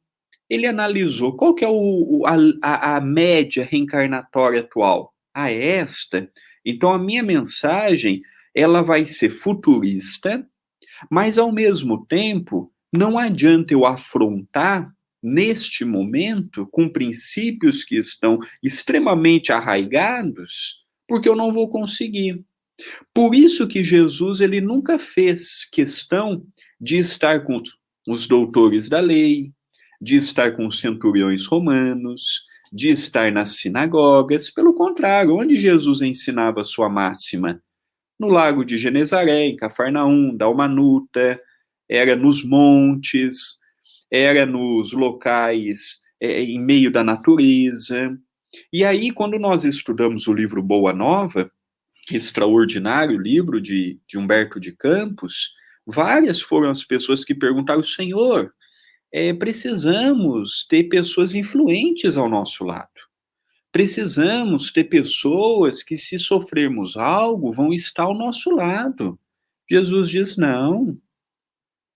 Ele 0.49 0.67
analisou 0.67 1.37
qual 1.37 1.55
que 1.55 1.63
é 1.63 1.69
o, 1.69 2.23
a, 2.61 2.97
a 2.97 3.01
média 3.01 3.63
reencarnatória 3.63 4.61
atual. 4.61 5.13
É 5.35 5.77
esta? 5.77 6.29
Então 6.65 6.91
a 6.91 6.99
minha 6.99 7.23
mensagem 7.23 8.21
ela 8.53 8.81
vai 8.81 9.05
ser 9.05 9.29
futurista, 9.29 10.45
mas 11.09 11.37
ao 11.37 11.51
mesmo 11.51 12.05
tempo 12.05 12.71
não 12.91 13.17
adianta 13.17 13.73
eu 13.73 13.85
afrontar 13.85 14.91
neste 15.21 15.85
momento 15.85 16.67
com 16.71 16.89
princípios 16.89 17.83
que 17.83 17.95
estão 17.95 18.39
extremamente 18.63 19.51
arraigados, 19.51 20.83
porque 21.07 21.29
eu 21.29 21.35
não 21.35 21.51
vou 21.51 21.69
conseguir. 21.69 22.43
Por 23.13 23.35
isso 23.35 23.67
que 23.67 23.83
Jesus 23.83 24.41
ele 24.41 24.61
nunca 24.61 24.97
fez 24.97 25.65
questão 25.69 26.45
de 26.79 26.97
estar 26.97 27.43
com 27.43 27.61
os 28.07 28.27
doutores 28.27 28.87
da 28.87 28.99
lei, 28.99 29.51
de 30.01 30.15
estar 30.15 30.55
com 30.55 30.65
os 30.67 30.79
centuriões 30.79 31.45
romanos, 31.45 32.45
de 32.71 32.89
estar 32.89 33.31
nas 33.31 33.57
sinagogas. 33.57 34.49
Pelo 34.49 34.73
contrário, 34.73 35.35
onde 35.35 35.57
Jesus 35.57 36.01
ensinava 36.01 36.63
sua 36.63 36.89
máxima? 36.89 37.61
No 38.19 38.27
lago 38.27 38.63
de 38.63 38.77
Genezaré, 38.77 39.45
em 39.45 39.55
Cafarnaum, 39.55 40.35
Dalmanuta, 40.35 41.39
era 41.87 42.15
nos 42.15 42.43
montes, 42.43 43.57
era 44.11 44.45
nos 44.45 44.91
locais 44.93 45.99
é, 46.19 46.41
em 46.43 46.59
meio 46.59 46.91
da 46.91 47.03
natureza. 47.03 48.17
E 48.73 48.83
aí, 48.83 49.11
quando 49.11 49.39
nós 49.39 49.63
estudamos 49.63 50.27
o 50.27 50.33
livro 50.33 50.61
Boa 50.61 50.93
Nova, 50.93 51.51
extraordinário 52.11 53.17
livro 53.17 53.61
de, 53.61 53.99
de 54.07 54.17
Humberto 54.17 54.59
de 54.59 54.71
Campos, 54.71 55.53
várias 55.89 56.41
foram 56.41 56.69
as 56.69 56.83
pessoas 56.83 57.25
que 57.25 57.35
perguntaram: 57.35 57.83
Senhor, 57.83 58.53
é, 59.11 59.33
precisamos 59.33 60.65
ter 60.67 60.85
pessoas 60.85 61.35
influentes 61.35 62.17
ao 62.17 62.29
nosso 62.29 62.63
lado. 62.63 62.89
Precisamos 63.71 64.71
ter 64.71 64.85
pessoas 64.85 65.83
que, 65.83 65.95
se 65.95 66.17
sofrermos 66.17 66.97
algo, 66.97 67.51
vão 67.51 67.73
estar 67.73 68.03
ao 68.03 68.17
nosso 68.17 68.49
lado. 68.51 69.19
Jesus 69.69 70.09
diz: 70.09 70.37
não. 70.37 70.97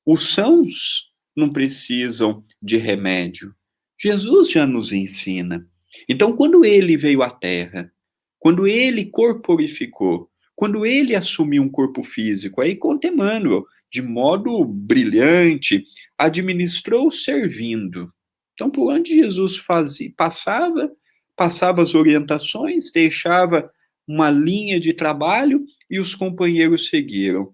Os 0.06 0.34
sãos 0.34 1.12
não 1.36 1.52
precisam 1.52 2.44
de 2.62 2.78
remédio. 2.78 3.56
Jesus 4.00 4.52
já 4.52 4.68
nos 4.68 4.92
ensina. 4.92 5.68
Então, 6.10 6.36
quando 6.36 6.66
ele 6.66 6.98
veio 6.98 7.24
à 7.24 7.30
Terra, 7.30 7.92
quando 8.38 8.68
ele 8.68 9.06
corporificou, 9.06 10.30
quando 10.56 10.86
ele 10.86 11.16
assumiu 11.16 11.64
um 11.64 11.70
corpo 11.70 12.04
físico, 12.04 12.62
aí 12.62 12.76
conta 12.76 13.08
Emmanuel, 13.08 13.66
de 13.92 14.02
modo 14.02 14.64
brilhante, 14.66 15.84
administrou 16.18 17.12
servindo. 17.12 18.12
Então, 18.54 18.70
por 18.70 18.92
onde 18.92 19.16
Jesus 19.16 19.58
fazia, 19.58 20.12
passava, 20.16 20.92
passava 21.36 21.82
as 21.82 21.96
orientações, 21.96 22.92
deixava 22.92 23.70
uma 24.08 24.30
linha 24.30 24.80
de 24.80 24.94
trabalho 24.94 25.64
e 25.90 26.00
os 26.00 26.14
companheiros 26.14 26.90
seguiram. 26.90 27.54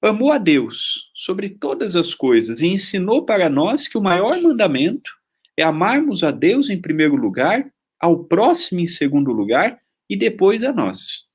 Amou 0.00 0.30
a 0.30 0.38
Deus 0.38 1.10
sobre 1.14 1.48
todas 1.48 1.96
as 1.96 2.14
coisas 2.14 2.60
e 2.60 2.66
ensinou 2.66 3.24
para 3.24 3.48
nós 3.48 3.88
que 3.88 3.98
o 3.98 4.02
maior 4.02 4.40
mandamento 4.40 5.10
é 5.56 5.62
amarmos 5.62 6.22
a 6.22 6.30
Deus 6.30 6.70
em 6.70 6.80
primeiro 6.80 7.16
lugar, 7.16 7.68
ao 8.00 8.24
próximo 8.24 8.80
em 8.80 8.86
segundo 8.86 9.32
lugar 9.32 9.80
e 10.08 10.16
depois 10.16 10.62
a 10.62 10.72
nós. 10.72 11.27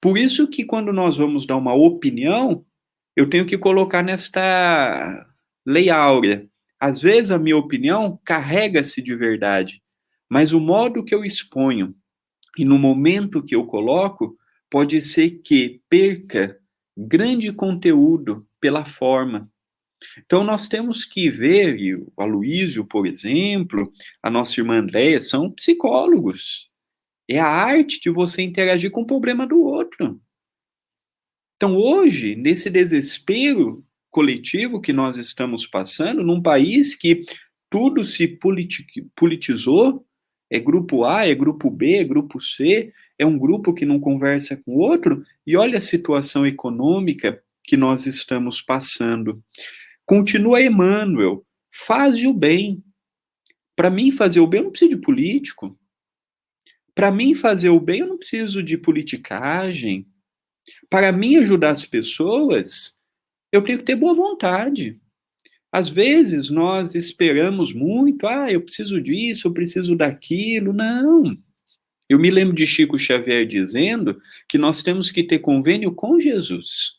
Por 0.00 0.18
isso 0.18 0.48
que 0.48 0.64
quando 0.64 0.92
nós 0.92 1.16
vamos 1.16 1.46
dar 1.46 1.56
uma 1.56 1.74
opinião, 1.74 2.64
eu 3.14 3.28
tenho 3.28 3.46
que 3.46 3.56
colocar 3.56 4.02
nesta 4.02 5.26
lei 5.64 5.90
áurea. 5.90 6.46
Às 6.78 7.00
vezes 7.00 7.30
a 7.30 7.38
minha 7.38 7.56
opinião 7.56 8.20
carrega-se 8.24 9.02
de 9.02 9.14
verdade, 9.16 9.82
mas 10.28 10.52
o 10.52 10.60
modo 10.60 11.04
que 11.04 11.14
eu 11.14 11.24
exponho 11.24 11.94
e 12.56 12.64
no 12.64 12.78
momento 12.78 13.42
que 13.42 13.54
eu 13.54 13.66
coloco 13.66 14.36
pode 14.70 15.00
ser 15.00 15.42
que 15.42 15.80
perca 15.88 16.58
grande 16.96 17.52
conteúdo 17.52 18.46
pela 18.60 18.84
forma. 18.84 19.50
Então 20.18 20.44
nós 20.44 20.68
temos 20.68 21.04
que 21.04 21.30
ver, 21.30 21.78
e 21.78 21.94
o 21.94 22.12
Aloísio, 22.18 22.84
por 22.84 23.06
exemplo, 23.06 23.90
a 24.22 24.30
nossa 24.30 24.60
irmã 24.60 24.78
Andréia, 24.78 25.20
são 25.20 25.50
psicólogos. 25.50 26.70
É 27.28 27.38
a 27.38 27.48
arte 27.48 28.00
de 28.00 28.10
você 28.10 28.42
interagir 28.42 28.90
com 28.90 29.02
o 29.02 29.06
problema 29.06 29.46
do 29.46 29.60
outro. 29.62 30.20
Então, 31.56 31.76
hoje, 31.76 32.36
nesse 32.36 32.68
desespero 32.70 33.84
coletivo 34.10 34.80
que 34.80 34.92
nós 34.92 35.16
estamos 35.16 35.66
passando, 35.66 36.22
num 36.22 36.40
país 36.40 36.94
que 36.94 37.24
tudo 37.70 38.04
se 38.04 38.38
politizou, 39.14 40.06
é 40.48 40.60
grupo 40.60 41.04
A, 41.04 41.26
é 41.26 41.34
grupo 41.34 41.70
B, 41.70 41.96
é 41.96 42.04
grupo 42.04 42.40
C, 42.40 42.92
é 43.18 43.26
um 43.26 43.38
grupo 43.38 43.74
que 43.74 43.84
não 43.84 43.98
conversa 43.98 44.56
com 44.56 44.76
o 44.76 44.78
outro, 44.78 45.24
e 45.46 45.56
olha 45.56 45.78
a 45.78 45.80
situação 45.80 46.46
econômica 46.46 47.42
que 47.64 47.76
nós 47.76 48.06
estamos 48.06 48.62
passando. 48.62 49.42
Continua 50.04 50.62
Emmanuel, 50.62 51.44
faz 51.70 52.24
o 52.24 52.32
bem. 52.32 52.82
Para 53.74 53.90
mim, 53.90 54.12
fazer 54.12 54.40
o 54.40 54.46
bem, 54.46 54.60
eu 54.60 54.64
não 54.64 54.70
preciso 54.70 54.92
de 54.92 55.00
político. 55.00 55.76
Para 56.96 57.10
mim 57.10 57.34
fazer 57.34 57.68
o 57.68 57.78
bem, 57.78 58.00
eu 58.00 58.06
não 58.06 58.16
preciso 58.16 58.62
de 58.62 58.78
politicagem. 58.78 60.06
Para 60.88 61.12
mim 61.12 61.36
ajudar 61.36 61.72
as 61.72 61.84
pessoas, 61.84 62.94
eu 63.52 63.62
tenho 63.62 63.78
que 63.78 63.84
ter 63.84 63.96
boa 63.96 64.14
vontade. 64.14 64.98
Às 65.70 65.90
vezes 65.90 66.48
nós 66.48 66.94
esperamos 66.94 67.74
muito, 67.74 68.26
ah, 68.26 68.50
eu 68.50 68.62
preciso 68.62 68.98
disso, 68.98 69.46
eu 69.46 69.52
preciso 69.52 69.94
daquilo. 69.94 70.72
Não. 70.72 71.36
Eu 72.08 72.18
me 72.18 72.30
lembro 72.30 72.54
de 72.54 72.66
Chico 72.66 72.98
Xavier 72.98 73.46
dizendo 73.46 74.18
que 74.48 74.56
nós 74.56 74.82
temos 74.82 75.10
que 75.10 75.22
ter 75.22 75.40
convênio 75.40 75.92
com 75.92 76.18
Jesus. 76.18 76.94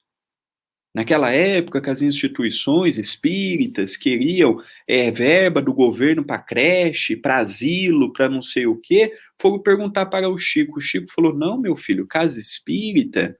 Naquela 0.97 1.29
época 1.29 1.79
que 1.79 1.91
as 1.91 2.01
instituições 2.01 2.97
espíritas 2.97 3.95
queriam 3.95 4.59
é, 4.87 5.11
verba 5.11 5.61
do 5.61 5.71
governo 5.71 6.25
para 6.25 6.39
creche, 6.39 7.15
para 7.15 7.37
asilo, 7.37 8.11
para 8.11 8.27
não 8.27 8.41
sei 8.41 8.65
o 8.65 8.75
quê, 8.75 9.11
foram 9.39 9.61
perguntar 9.61 10.07
para 10.07 10.27
o 10.27 10.39
Chico. 10.39 10.79
O 10.79 10.81
Chico 10.81 11.11
falou: 11.13 11.35
não, 11.35 11.55
meu 11.55 11.75
filho, 11.75 12.07
casa 12.07 12.39
espírita 12.39 13.37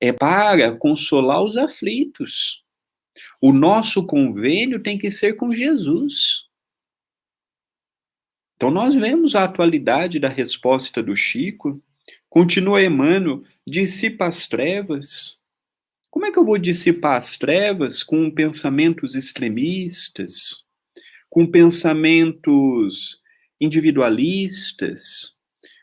é 0.00 0.10
para 0.10 0.74
consolar 0.78 1.42
os 1.42 1.58
aflitos. 1.58 2.64
O 3.42 3.52
nosso 3.52 4.06
convênio 4.06 4.82
tem 4.82 4.96
que 4.96 5.10
ser 5.10 5.34
com 5.34 5.52
Jesus. 5.52 6.46
Então, 8.56 8.70
nós 8.70 8.94
vemos 8.94 9.34
a 9.34 9.44
atualidade 9.44 10.18
da 10.18 10.30
resposta 10.30 11.02
do 11.02 11.14
Chico. 11.14 11.78
Continua 12.30 12.82
Emmanuel, 12.82 13.42
dissipa 13.66 14.26
as 14.26 14.48
trevas. 14.48 15.35
Como 16.16 16.24
é 16.24 16.32
que 16.32 16.38
eu 16.38 16.46
vou 16.46 16.56
dissipar 16.56 17.18
as 17.18 17.36
trevas 17.36 18.02
com 18.02 18.30
pensamentos 18.30 19.14
extremistas, 19.14 20.64
com 21.28 21.46
pensamentos 21.46 23.20
individualistas, 23.60 25.34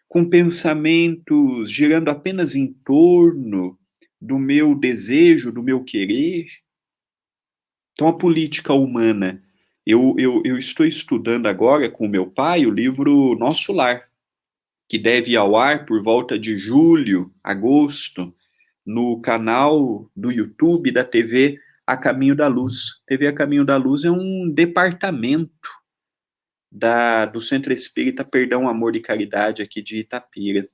com 0.07 0.27
pensamentos 0.27 1.69
girando 1.69 2.09
apenas 2.09 2.55
em 2.55 2.73
torno 2.83 3.77
do 4.19 4.39
meu 4.39 4.73
desejo, 4.73 5.51
do 5.51 5.61
meu 5.61 5.83
querer? 5.83 6.47
Então, 7.91 8.07
a 8.07 8.17
política 8.17 8.73
humana. 8.73 9.39
Eu, 9.85 10.15
eu, 10.17 10.41
eu 10.43 10.57
estou 10.57 10.87
estudando 10.87 11.45
agora 11.45 11.91
com 11.91 12.07
meu 12.07 12.25
pai 12.25 12.65
o 12.65 12.71
livro 12.71 13.35
Nosso 13.35 13.71
Lar, 13.71 14.09
que 14.89 14.97
deve 14.97 15.33
ir 15.33 15.37
ao 15.37 15.55
ar 15.55 15.85
por 15.85 16.01
volta 16.01 16.39
de 16.39 16.57
julho, 16.57 17.31
agosto 17.43 18.33
no 18.85 19.19
canal 19.21 20.09
do 20.15 20.31
YouTube 20.31 20.91
da 20.91 21.03
TV 21.03 21.59
A 21.85 21.95
Caminho 21.95 22.35
da 22.35 22.47
Luz. 22.47 23.01
TV 23.07 23.27
A 23.27 23.33
Caminho 23.33 23.65
da 23.65 23.77
Luz 23.77 24.03
é 24.03 24.11
um 24.11 24.49
departamento 24.49 25.69
da, 26.71 27.25
do 27.25 27.41
Centro 27.41 27.71
Espírita 27.71 28.25
Perdão, 28.25 28.67
Amor 28.67 28.95
e 28.95 29.01
Caridade 29.01 29.61
aqui 29.61 29.81
de 29.81 29.97
Itapira. 29.97 30.67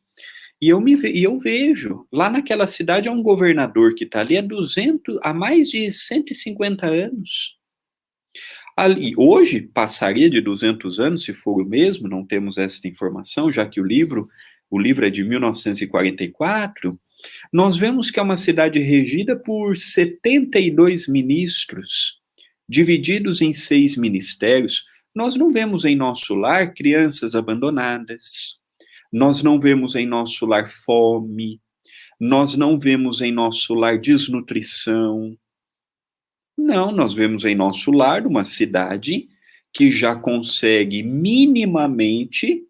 E 0.62 0.68
eu, 0.70 0.82
me, 0.82 0.96
e 0.96 1.24
eu 1.24 1.40
vejo, 1.40 2.06
lá 2.12 2.30
naquela 2.30 2.68
cidade 2.68 3.08
há 3.08 3.12
um 3.12 3.24
governador 3.24 3.96
que 3.96 4.04
está 4.04 4.20
ali 4.20 4.38
há 4.38 4.42
200, 4.42 5.18
há 5.24 5.34
mais 5.34 5.70
de 5.70 5.90
150 5.90 6.86
anos. 6.86 7.58
Ali, 8.76 9.14
hoje, 9.18 9.62
passaria 9.62 10.30
de 10.30 10.42
200 10.42 11.00
anos, 11.00 11.24
se 11.24 11.34
for 11.34 11.62
o 11.62 11.66
mesmo, 11.66 12.08
não 12.08 12.26
temos 12.26 12.58
essa 12.58 12.88
informação, 12.88 13.52
já 13.52 13.66
que 13.66 13.80
o 13.80 13.86
livro, 13.86 14.28
o 14.70 14.80
livro 14.80 15.06
é 15.06 15.10
de 15.10 15.24
1944, 15.24 17.00
nós 17.52 17.78
vemos 17.78 18.12
que 18.12 18.20
é 18.20 18.24
uma 18.24 18.38
cidade 18.38 18.80
regida 18.80 19.36
por 19.36 19.76
72 19.76 21.08
ministros, 21.08 22.20
divididos 22.68 23.42
em 23.42 23.52
seis 23.52 23.98
ministérios. 23.98 24.86
Nós 25.14 25.36
não 25.36 25.52
vemos 25.52 25.86
em 25.86 25.96
nosso 25.96 26.36
lar 26.36 26.74
crianças 26.74 27.36
abandonadas, 27.36 28.60
nós 29.12 29.42
não 29.42 29.60
vemos 29.60 29.96
em 29.96 30.06
nosso 30.06 30.46
lar 30.46 30.70
fome, 30.70 31.60
nós 32.20 32.56
não 32.56 32.78
vemos 32.78 33.22
em 33.22 33.32
nosso 33.32 33.74
lar 33.74 33.98
desnutrição. 33.98 35.36
Não, 36.58 36.92
nós 36.92 37.14
vemos 37.14 37.46
em 37.46 37.56
nosso 37.56 37.92
lar 37.92 38.28
uma 38.28 38.44
cidade 38.44 39.28
que 39.74 39.92
já 39.92 40.16
consegue 40.16 41.04
minimamente 41.04 42.69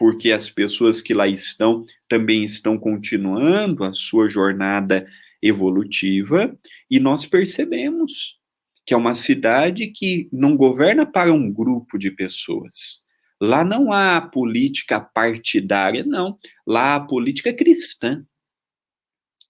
porque 0.00 0.32
as 0.32 0.48
pessoas 0.48 1.02
que 1.02 1.12
lá 1.12 1.28
estão 1.28 1.84
também 2.08 2.42
estão 2.42 2.78
continuando 2.78 3.84
a 3.84 3.92
sua 3.92 4.30
jornada 4.30 5.06
evolutiva, 5.42 6.58
e 6.90 6.98
nós 6.98 7.26
percebemos 7.26 8.38
que 8.86 8.94
é 8.94 8.96
uma 8.96 9.14
cidade 9.14 9.88
que 9.88 10.26
não 10.32 10.56
governa 10.56 11.04
para 11.04 11.34
um 11.34 11.52
grupo 11.52 11.98
de 11.98 12.10
pessoas. 12.10 13.02
Lá 13.38 13.62
não 13.62 13.92
há 13.92 14.22
política 14.22 14.98
partidária, 14.98 16.02
não. 16.02 16.38
Lá 16.66 16.94
há 16.94 17.00
política 17.00 17.52
cristã. 17.52 18.24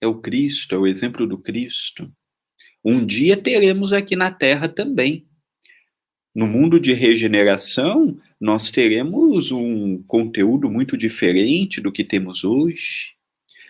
É 0.00 0.08
o 0.08 0.20
Cristo, 0.20 0.74
é 0.74 0.78
o 0.78 0.86
exemplo 0.86 1.28
do 1.28 1.38
Cristo. 1.38 2.12
Um 2.84 3.06
dia 3.06 3.36
teremos 3.36 3.92
aqui 3.92 4.16
na 4.16 4.32
Terra 4.32 4.68
também. 4.68 5.28
No 6.34 6.48
mundo 6.48 6.80
de 6.80 6.92
regeneração, 6.92 8.20
nós 8.40 8.70
teremos 8.70 9.52
um 9.52 10.02
conteúdo 10.04 10.70
muito 10.70 10.96
diferente 10.96 11.80
do 11.80 11.92
que 11.92 12.02
temos 12.02 12.42
hoje, 12.42 13.12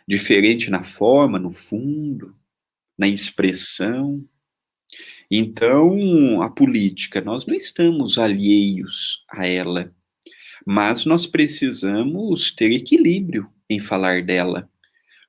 diferente 0.06 0.70
na 0.70 0.84
forma, 0.84 1.38
no 1.38 1.50
fundo, 1.50 2.36
na 2.96 3.08
expressão. 3.08 4.24
Então, 5.28 6.40
a 6.40 6.48
política, 6.48 7.20
nós 7.20 7.46
não 7.46 7.54
estamos 7.54 8.18
alheios 8.18 9.24
a 9.28 9.46
ela, 9.46 9.92
mas 10.64 11.04
nós 11.04 11.26
precisamos 11.26 12.52
ter 12.52 12.70
equilíbrio 12.72 13.48
em 13.68 13.80
falar 13.80 14.22
dela. 14.22 14.68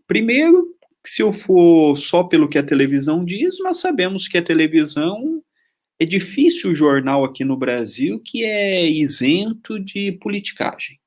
Primeiro, 0.06 0.75
se 1.04 1.23
eu 1.23 1.34
for 1.34 1.97
só 1.97 2.23
pelo 2.23 2.47
que 2.47 2.58
a 2.58 2.63
televisão 2.63 3.25
diz, 3.25 3.60
nós 3.60 3.77
sabemos 3.77 4.27
que 4.27 4.38
a 4.38 4.43
televisão 4.43 5.41
é 6.02 6.06
difícil 6.06 6.72
o 6.72 6.76
jornal 6.76 7.24
aqui 7.24 7.46
no 7.46 7.56
Brasil 7.56 8.20
que 8.20 8.44
é 8.44 8.90
isento 8.90 9.80
de 9.80 10.12
politicagem. 10.14 11.00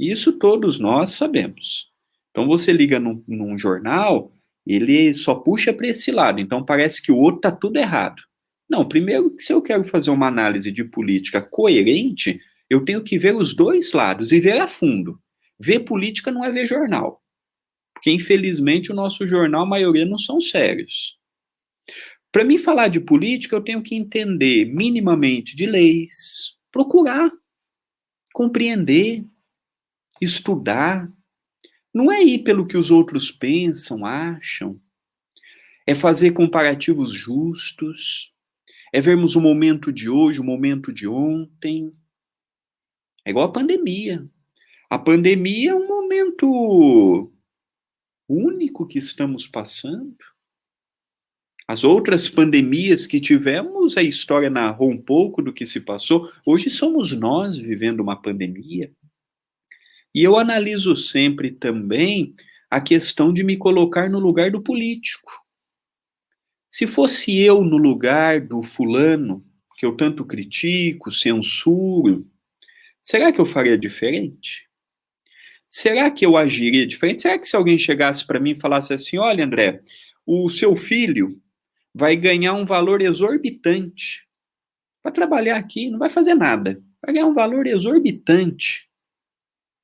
Isso 0.00 0.36
todos 0.36 0.80
nós 0.80 1.12
sabemos. 1.12 1.92
Então 2.32 2.44
você 2.44 2.72
liga 2.72 2.98
num, 2.98 3.22
num 3.28 3.56
jornal, 3.56 4.32
ele 4.66 5.14
só 5.14 5.36
puxa 5.36 5.72
para 5.72 5.86
esse 5.86 6.10
lado. 6.10 6.40
Então 6.40 6.64
parece 6.64 7.00
que 7.00 7.12
o 7.12 7.16
outro 7.16 7.36
está 7.36 7.52
tudo 7.52 7.76
errado. 7.76 8.20
Não, 8.68 8.88
primeiro, 8.88 9.32
se 9.38 9.52
eu 9.52 9.62
quero 9.62 9.84
fazer 9.84 10.10
uma 10.10 10.26
análise 10.26 10.72
de 10.72 10.82
política 10.82 11.40
coerente, 11.40 12.40
eu 12.68 12.84
tenho 12.84 13.04
que 13.04 13.16
ver 13.16 13.36
os 13.36 13.54
dois 13.54 13.92
lados 13.92 14.32
e 14.32 14.40
ver 14.40 14.60
a 14.60 14.66
fundo. 14.66 15.20
Ver 15.56 15.80
política 15.80 16.32
não 16.32 16.44
é 16.44 16.50
ver 16.50 16.66
jornal. 16.66 17.22
Porque, 17.94 18.10
infelizmente, 18.10 18.90
o 18.90 18.94
nosso 18.94 19.24
jornal, 19.24 19.62
a 19.62 19.66
maioria, 19.66 20.04
não 20.04 20.18
são 20.18 20.40
sérios. 20.40 21.16
Para 22.34 22.42
mim 22.42 22.58
falar 22.58 22.88
de 22.88 22.98
política, 22.98 23.54
eu 23.54 23.62
tenho 23.62 23.80
que 23.80 23.94
entender 23.94 24.64
minimamente 24.64 25.54
de 25.54 25.66
leis, 25.66 26.58
procurar, 26.72 27.30
compreender, 28.32 29.24
estudar, 30.20 31.08
não 31.94 32.10
é 32.10 32.20
ir 32.24 32.42
pelo 32.42 32.66
que 32.66 32.76
os 32.76 32.90
outros 32.90 33.30
pensam, 33.30 34.04
acham. 34.04 34.80
É 35.86 35.94
fazer 35.94 36.32
comparativos 36.32 37.12
justos. 37.12 38.34
É 38.92 39.00
vermos 39.00 39.36
o 39.36 39.40
momento 39.40 39.92
de 39.92 40.10
hoje, 40.10 40.40
o 40.40 40.44
momento 40.44 40.92
de 40.92 41.06
ontem. 41.06 41.92
É 43.24 43.30
igual 43.30 43.46
a 43.46 43.52
pandemia. 43.52 44.28
A 44.90 44.98
pandemia 44.98 45.70
é 45.70 45.74
um 45.76 45.86
momento 45.86 47.32
único 48.28 48.88
que 48.88 48.98
estamos 48.98 49.46
passando. 49.46 50.33
As 51.66 51.82
outras 51.82 52.28
pandemias 52.28 53.06
que 53.06 53.20
tivemos, 53.20 53.96
a 53.96 54.02
história 54.02 54.50
narrou 54.50 54.90
um 54.90 55.00
pouco 55.00 55.40
do 55.40 55.52
que 55.52 55.64
se 55.64 55.80
passou. 55.80 56.30
Hoje 56.46 56.68
somos 56.70 57.12
nós 57.12 57.56
vivendo 57.56 58.00
uma 58.00 58.20
pandemia. 58.20 58.92
E 60.14 60.22
eu 60.22 60.36
analiso 60.36 60.94
sempre 60.94 61.50
também 61.50 62.34
a 62.70 62.80
questão 62.80 63.32
de 63.32 63.42
me 63.42 63.56
colocar 63.56 64.10
no 64.10 64.18
lugar 64.18 64.50
do 64.50 64.62
político. 64.62 65.32
Se 66.68 66.86
fosse 66.86 67.34
eu 67.38 67.62
no 67.62 67.78
lugar 67.78 68.40
do 68.40 68.62
fulano, 68.62 69.42
que 69.78 69.86
eu 69.86 69.96
tanto 69.96 70.24
critico, 70.24 71.10
censuro, 71.10 72.26
será 73.02 73.32
que 73.32 73.40
eu 73.40 73.44
faria 73.46 73.78
diferente? 73.78 74.68
Será 75.68 76.10
que 76.10 76.26
eu 76.26 76.36
agiria 76.36 76.86
diferente? 76.86 77.22
Será 77.22 77.38
que 77.38 77.48
se 77.48 77.56
alguém 77.56 77.78
chegasse 77.78 78.26
para 78.26 78.38
mim 78.38 78.50
e 78.50 78.60
falasse 78.60 78.92
assim: 78.92 79.18
olha, 79.18 79.44
André, 79.44 79.80
o 80.26 80.48
seu 80.48 80.76
filho 80.76 81.42
vai 81.94 82.16
ganhar 82.16 82.54
um 82.54 82.66
valor 82.66 83.00
exorbitante 83.00 84.26
para 85.02 85.12
trabalhar 85.12 85.56
aqui, 85.56 85.90
não 85.90 85.98
vai 85.98 86.10
fazer 86.10 86.34
nada, 86.34 86.82
vai 87.00 87.14
ganhar 87.14 87.26
um 87.26 87.34
valor 87.34 87.66
exorbitante 87.66 88.88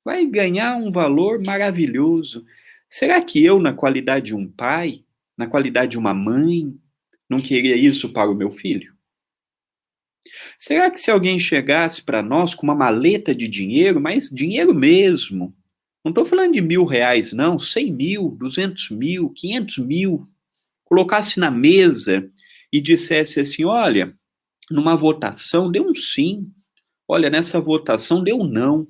vai 0.03 0.25
ganhar 0.25 0.75
um 0.77 0.91
valor 0.91 1.41
maravilhoso. 1.43 2.45
Será 2.89 3.21
que 3.21 3.43
eu, 3.43 3.59
na 3.59 3.73
qualidade 3.73 4.27
de 4.27 4.35
um 4.35 4.49
pai, 4.49 5.05
na 5.37 5.47
qualidade 5.47 5.91
de 5.91 5.97
uma 5.97 6.13
mãe, 6.13 6.75
não 7.29 7.39
queria 7.39 7.75
isso 7.75 8.11
para 8.11 8.29
o 8.29 8.35
meu 8.35 8.51
filho? 8.51 8.93
Será 10.57 10.91
que 10.91 10.99
se 10.99 11.09
alguém 11.09 11.39
chegasse 11.39 12.03
para 12.03 12.21
nós 12.21 12.53
com 12.53 12.63
uma 12.63 12.75
maleta 12.75 13.33
de 13.33 13.47
dinheiro, 13.47 13.99
mas 13.99 14.29
dinheiro 14.29 14.73
mesmo, 14.73 15.55
não 16.03 16.09
estou 16.09 16.25
falando 16.25 16.53
de 16.53 16.61
mil 16.61 16.83
reais, 16.85 17.31
não, 17.31 17.57
cem 17.57 17.91
mil, 17.91 18.29
duzentos 18.31 18.89
mil, 18.89 19.29
quinhentos 19.29 19.77
mil, 19.77 20.27
colocasse 20.91 21.39
na 21.39 21.49
mesa 21.49 22.29
e 22.69 22.81
dissesse 22.81 23.39
assim: 23.39 23.63
olha, 23.63 24.13
numa 24.69 24.93
votação 24.93 25.71
deu 25.71 25.85
um 25.85 25.95
sim, 25.95 26.51
olha, 27.07 27.29
nessa 27.29 27.61
votação 27.61 28.21
deu 28.21 28.41
um 28.41 28.43
não. 28.47 28.85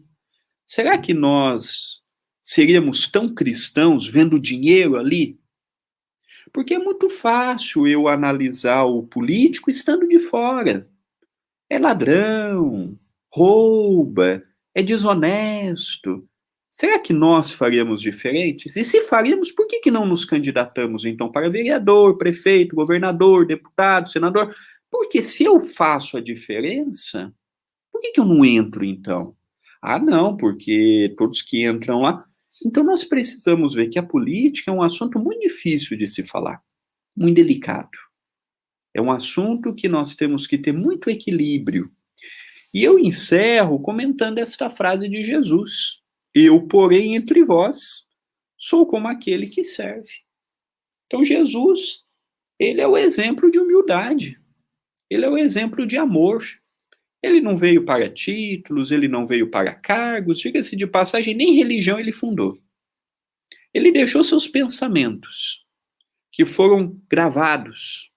Será 0.66 0.98
que 0.98 1.14
nós 1.14 2.00
seríamos 2.42 3.08
tão 3.08 3.32
cristãos 3.32 4.08
vendo 4.08 4.40
dinheiro 4.40 4.96
ali? 4.96 5.40
Porque 6.52 6.74
é 6.74 6.80
muito 6.80 7.08
fácil 7.08 7.88
eu 7.88 8.08
analisar 8.08 8.84
o 8.86 9.04
político 9.04 9.70
estando 9.70 10.08
de 10.08 10.18
fora. 10.18 10.90
É 11.70 11.78
ladrão, 11.78 12.98
rouba, 13.30 14.44
é 14.74 14.82
desonesto. 14.82 16.28
Será 16.82 16.98
que 16.98 17.14
nós 17.14 17.52
faríamos 17.52 18.02
diferentes? 18.02 18.76
E 18.76 18.84
se 18.84 19.02
faríamos, 19.02 19.52
por 19.52 19.68
que, 19.68 19.82
que 19.82 19.92
não 19.92 20.04
nos 20.04 20.26
candidatamos 20.26 21.06
então 21.06 21.32
para 21.32 21.48
vereador, 21.48 22.18
prefeito, 22.18 22.76
governador, 22.76 23.46
deputado, 23.46 24.10
senador? 24.10 24.52
Porque 24.90 25.22
se 25.22 25.44
eu 25.44 25.60
faço 25.60 26.18
a 26.18 26.20
diferença, 26.20 27.32
por 27.92 28.02
que, 28.02 28.14
que 28.14 28.20
eu 28.20 28.26
não 28.26 28.44
entro 28.44 28.84
então? 28.84 29.36
Ah, 29.80 30.00
não, 30.00 30.36
porque 30.36 31.14
todos 31.20 31.44
que 31.44 31.64
entram 31.64 32.02
lá. 32.02 32.26
Então, 32.66 32.84
nós 32.84 33.04
precisamos 33.04 33.76
ver 33.76 33.88
que 33.90 34.00
a 34.00 34.04
política 34.04 34.72
é 34.72 34.74
um 34.74 34.82
assunto 34.82 35.20
muito 35.20 35.40
difícil 35.40 35.96
de 35.96 36.08
se 36.08 36.24
falar, 36.24 36.64
muito 37.16 37.36
delicado. 37.36 37.96
É 38.92 39.00
um 39.00 39.12
assunto 39.12 39.76
que 39.76 39.88
nós 39.88 40.16
temos 40.16 40.48
que 40.48 40.58
ter 40.58 40.72
muito 40.72 41.12
equilíbrio. 41.12 41.92
E 42.74 42.84
eu 42.84 42.98
encerro 42.98 43.80
comentando 43.80 44.40
esta 44.40 44.68
frase 44.68 45.08
de 45.08 45.22
Jesus: 45.22 46.01
Eu, 46.34 46.68
porém, 46.68 47.16
entre 47.16 47.44
vós, 47.44 48.06
sou 48.58 48.86
como 48.86 49.08
aquele 49.08 49.48
que 49.48 49.64
serve. 49.64 50.10
Então, 51.06 51.26
Jesus, 51.26 52.04
ele 52.58 52.80
é 52.80 52.88
o 52.88 52.98
exemplo 52.98 53.52
de 53.52 53.60
humildade, 53.60 54.40
ele 55.10 55.26
é 55.26 55.30
o 55.30 55.38
exemplo 55.38 55.86
de 55.86 55.98
amor, 55.98 56.44
ele 57.22 57.42
não 57.42 57.58
veio 57.58 57.84
para 57.84 58.10
títulos, 58.10 58.92
ele 58.92 59.08
não 59.08 59.28
veio 59.28 59.50
para 59.50 59.76
cargos, 59.76 60.40
diga-se 60.40 60.76
de 60.76 60.88
passagem, 60.88 61.34
nem 61.34 61.56
religião 61.56 62.00
ele 62.00 62.12
fundou. 62.12 62.58
Ele 63.74 63.92
deixou 63.92 64.24
seus 64.24 64.48
pensamentos, 64.48 65.66
que 66.32 66.46
foram 66.46 67.00
gravados, 67.10 68.11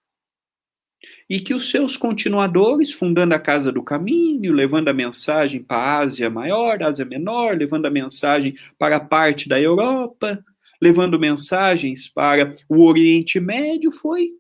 e 1.29 1.41
que 1.41 1.55
os 1.55 1.71
seus 1.71 1.97
continuadores, 1.97 2.93
fundando 2.93 3.35
a 3.35 3.39
Casa 3.39 3.73
do 3.73 3.83
Caminho, 3.83 4.53
levando 4.53 4.89
a 4.89 4.93
mensagem 4.93 5.63
para 5.63 5.77
a 5.77 5.99
Ásia 6.01 6.29
Maior, 6.29 6.83
Ásia 6.83 7.05
Menor, 7.05 7.57
levando 7.57 7.87
a 7.87 7.91
mensagem 7.91 8.55
para 8.79 8.97
a 8.97 9.01
parte 9.01 9.49
da 9.49 9.61
Europa, 9.61 10.45
levando 10.81 11.19
mensagens 11.19 12.09
para 12.09 12.55
o 12.69 12.85
Oriente 12.85 13.41
Médio, 13.41 13.91
foi 13.91 14.33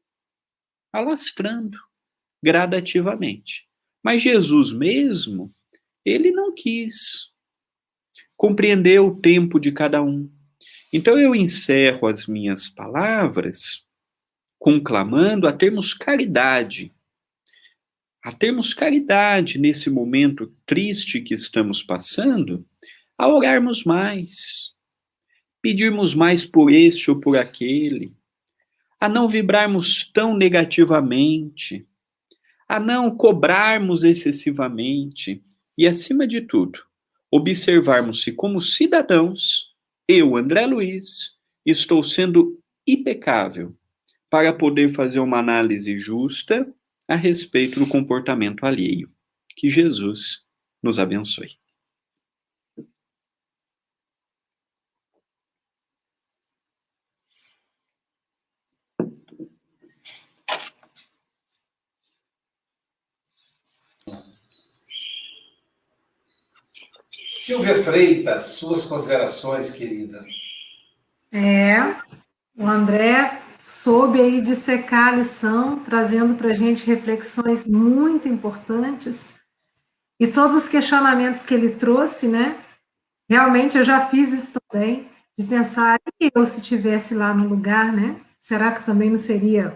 alastrando 0.93 1.79
gradativamente. 2.43 3.67
Mas 4.03 4.21
Jesus 4.21 4.71
mesmo, 4.71 5.51
ele 6.05 6.31
não 6.31 6.55
quis 6.55 7.33
compreender 8.37 9.01
o 9.01 9.17
tempo 9.17 9.59
de 9.59 9.73
cada 9.73 10.03
um. 10.03 10.31
Então 10.93 11.19
eu 11.19 11.35
encerro 11.35 12.07
as 12.07 12.27
minhas 12.27 12.69
palavras 12.69 13.87
conclamando 14.65 15.47
a 15.47 15.53
termos 15.53 15.93
caridade, 15.93 16.91
a 18.25 18.33
termos 18.33 18.73
caridade 18.73 19.59
nesse 19.59 19.91
momento 19.91 20.51
triste 20.65 21.21
que 21.21 21.35
estamos 21.35 21.83
passando, 21.83 22.65
a 23.19 23.29
orarmos 23.29 23.85
mais, 23.85 24.73
pedirmos 25.61 26.15
mais 26.15 26.47
por 26.47 26.73
este 26.73 27.11
ou 27.11 27.21
por 27.21 27.37
aquele, 27.37 28.17
a 28.99 29.07
não 29.07 29.29
vibrarmos 29.29 30.11
tão 30.11 30.35
negativamente, 30.35 31.87
a 32.67 32.81
não 32.81 33.15
cobrarmos 33.15 34.03
excessivamente 34.03 35.43
e, 35.77 35.87
acima 35.87 36.27
de 36.27 36.41
tudo, 36.41 36.79
observarmos 37.31 38.23
se, 38.23 38.33
como 38.33 38.63
cidadãos, 38.63 39.75
eu, 40.09 40.35
André 40.35 40.65
Luiz, 40.65 41.39
estou 41.67 42.03
sendo 42.03 42.59
impecável 42.87 43.77
para 44.35 44.53
poder 44.53 44.93
fazer 44.93 45.21
uma 45.21 45.39
análise 45.39 45.97
justa 45.97 46.67
a 47.07 47.15
respeito 47.15 47.79
do 47.79 47.87
comportamento 47.87 48.67
alheio. 48.67 49.09
Que 49.57 49.71
Jesus 49.71 50.49
nos 50.83 50.99
abençoe. 50.99 51.51
Silvia 67.25 67.81
Freitas, 67.85 68.47
suas 68.57 68.85
considerações, 68.85 69.71
querida. 69.71 70.27
É, 71.31 71.79
o 72.57 72.67
André 72.67 73.44
soube 73.65 74.21
aí 74.21 74.43
dissecar 74.43 75.09
a 75.09 75.17
lição, 75.17 75.79
trazendo 75.81 76.35
para 76.35 76.51
a 76.51 76.53
gente 76.53 76.85
reflexões 76.87 77.65
muito 77.65 78.29
importantes. 78.29 79.31
E 80.21 80.27
todos 80.27 80.55
os 80.55 80.69
questionamentos 80.69 81.43
que 81.43 81.55
ele 81.55 81.71
trouxe, 81.71 82.29
né? 82.29 82.63
Realmente 83.27 83.79
eu 83.79 83.83
já 83.83 84.03
fiz 84.03 84.35
isso 84.35 84.61
também, 84.69 85.09
de 85.37 85.45
pensar, 85.45 85.99
e 86.21 86.31
eu 86.35 86.45
se 86.45 86.61
tivesse 86.61 87.15
lá 87.15 87.33
no 87.33 87.49
lugar, 87.49 87.91
né? 87.91 88.21
Será 88.39 88.71
que 88.71 88.85
também 88.85 89.09
não 89.09 89.17
seria 89.17 89.75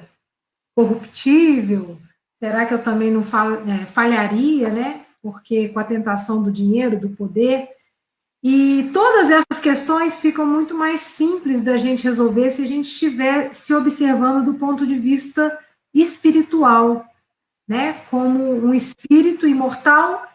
corruptível? 0.76 1.98
Será 2.38 2.66
que 2.66 2.74
eu 2.74 2.82
também 2.82 3.10
não 3.10 3.22
é, 3.22 3.86
falharia, 3.86 4.68
né? 4.68 5.06
Porque 5.22 5.70
com 5.70 5.78
a 5.78 5.84
tentação 5.84 6.42
do 6.42 6.52
dinheiro, 6.52 7.00
do 7.00 7.08
poder. 7.08 7.70
E 8.50 8.88
todas 8.94 9.30
essas 9.30 9.60
questões 9.60 10.22
ficam 10.22 10.46
muito 10.46 10.74
mais 10.74 11.02
simples 11.02 11.62
da 11.62 11.76
gente 11.76 12.04
resolver 12.04 12.48
se 12.48 12.62
a 12.62 12.66
gente 12.66 12.86
estiver 12.86 13.52
se 13.52 13.74
observando 13.74 14.42
do 14.42 14.54
ponto 14.54 14.86
de 14.86 14.94
vista 14.94 15.58
espiritual, 15.92 17.04
né? 17.68 18.00
Como 18.10 18.42
um 18.54 18.72
espírito 18.72 19.46
imortal, 19.46 20.26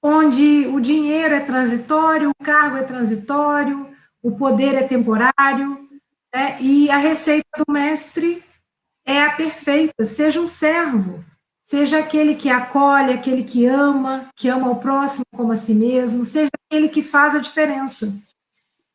onde 0.00 0.68
o 0.68 0.78
dinheiro 0.78 1.34
é 1.34 1.40
transitório, 1.40 2.30
o 2.30 2.44
cargo 2.44 2.76
é 2.76 2.84
transitório, 2.84 3.84
o 4.22 4.30
poder 4.30 4.76
é 4.76 4.84
temporário, 4.84 5.90
né? 6.32 6.56
e 6.60 6.88
a 6.88 6.98
receita 6.98 7.48
do 7.58 7.72
mestre 7.72 8.44
é 9.04 9.22
a 9.22 9.32
perfeita: 9.32 10.04
seja 10.04 10.40
um 10.40 10.46
servo, 10.46 11.24
seja 11.62 11.98
aquele 11.98 12.36
que 12.36 12.48
acolhe, 12.48 13.12
aquele 13.12 13.42
que 13.42 13.66
ama, 13.66 14.28
que 14.36 14.48
ama 14.48 14.70
o 14.70 14.78
próximo 14.78 15.24
como 15.34 15.50
a 15.50 15.56
si 15.56 15.74
mesmo, 15.74 16.24
seja 16.24 16.48
aquele 16.70 16.88
que 16.88 17.02
faz 17.02 17.34
a 17.34 17.40
diferença. 17.40 18.14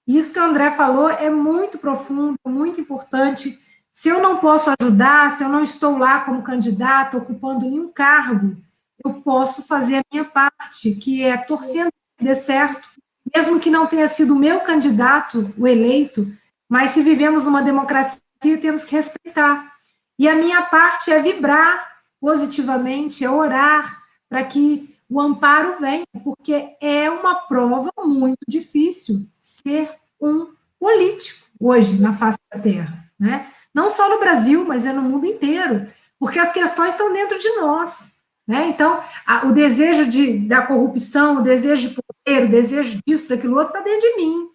Isso 0.07 0.32
que 0.32 0.39
o 0.39 0.43
André 0.43 0.71
falou 0.71 1.09
é 1.09 1.30
muito 1.30 1.78
profundo, 1.78 2.39
muito 2.47 2.80
importante. 2.80 3.59
Se 3.91 4.07
eu 4.07 4.21
não 4.21 4.38
posso 4.38 4.71
ajudar, 4.80 5.32
se 5.32 5.43
eu 5.43 5.49
não 5.49 5.61
estou 5.61 5.97
lá 5.97 6.21
como 6.21 6.41
candidato, 6.41 7.17
ocupando 7.17 7.65
nenhum 7.65 7.91
cargo, 7.91 8.55
eu 9.03 9.15
posso 9.15 9.67
fazer 9.67 9.97
a 9.97 10.03
minha 10.11 10.23
parte, 10.23 10.95
que 10.95 11.21
é 11.21 11.36
torcendo 11.36 11.91
que 12.17 12.23
dê 12.23 12.34
certo, 12.34 12.89
mesmo 13.36 13.59
que 13.59 13.69
não 13.69 13.88
tenha 13.88 14.07
sido 14.07 14.34
o 14.34 14.39
meu 14.39 14.61
candidato, 14.61 15.53
o 15.57 15.67
eleito, 15.67 16.32
mas 16.69 16.91
se 16.91 17.03
vivemos 17.03 17.43
numa 17.43 17.61
democracia, 17.61 18.21
temos 18.61 18.86
que 18.86 18.95
respeitar. 18.95 19.69
E 20.17 20.30
a 20.30 20.36
minha 20.36 20.61
parte 20.63 21.11
é 21.11 21.21
vibrar 21.21 21.99
positivamente, 22.21 23.26
é 23.26 23.30
orar 23.30 24.01
para 24.30 24.43
que 24.43 24.94
o 25.10 25.22
amparo 25.22 25.80
venha, 25.80 26.06
porque 26.24 26.76
é 26.82 27.10
uma 27.10 27.36
prova 27.36 27.91
muito 28.03 28.39
difícil 28.47 29.28
ser 29.39 29.89
um 30.20 30.47
político 30.80 31.47
hoje 31.60 32.01
na 32.01 32.14
face 32.14 32.39
da 32.51 32.60
Terra, 32.60 33.12
né? 33.20 33.51
Não 33.74 33.89
só 33.89 34.10
no 34.10 34.20
Brasil, 34.20 34.66
mas 34.66 34.86
é 34.86 34.93
no 34.93 35.01
mundo 35.01 35.26
inteiro, 35.26 35.88
porque 36.18 36.39
as 36.39 36.51
questões 36.51 36.91
estão 36.91 37.12
dentro 37.12 37.38
de 37.38 37.49
nós. 37.58 38.12
Né? 38.47 38.68
Então, 38.68 39.03
a, 39.26 39.47
o 39.47 39.51
desejo 39.51 40.08
de, 40.08 40.47
da 40.47 40.62
corrupção, 40.62 41.38
o 41.38 41.43
desejo 41.43 41.89
de 41.89 41.95
poder, 41.95 42.45
o 42.45 42.49
desejo 42.49 42.99
disso, 43.06 43.28
daquilo 43.28 43.58
outro, 43.58 43.74
está 43.76 43.82
dentro 43.82 44.01
de 44.01 44.16
mim. 44.16 44.49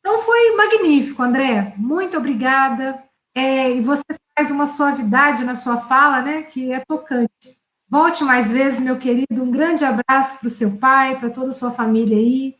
Então, 0.00 0.18
foi 0.20 0.54
magnífico, 0.56 1.22
André. 1.22 1.74
Muito 1.76 2.16
obrigada. 2.16 3.02
É, 3.36 3.70
e 3.72 3.80
você 3.80 4.04
traz 4.34 4.50
uma 4.50 4.66
suavidade 4.66 5.44
na 5.44 5.54
sua 5.54 5.76
fala, 5.78 6.22
né, 6.22 6.42
que 6.44 6.72
é 6.72 6.80
tocante. 6.86 7.60
Volte 7.88 8.24
mais 8.24 8.50
vezes, 8.50 8.80
meu 8.80 8.98
querido. 8.98 9.42
Um 9.42 9.50
grande 9.50 9.84
abraço 9.84 10.38
para 10.38 10.46
o 10.46 10.50
seu 10.50 10.76
pai, 10.76 11.18
para 11.18 11.30
toda 11.30 11.48
a 11.48 11.52
sua 11.52 11.70
família 11.70 12.16
aí. 12.16 12.54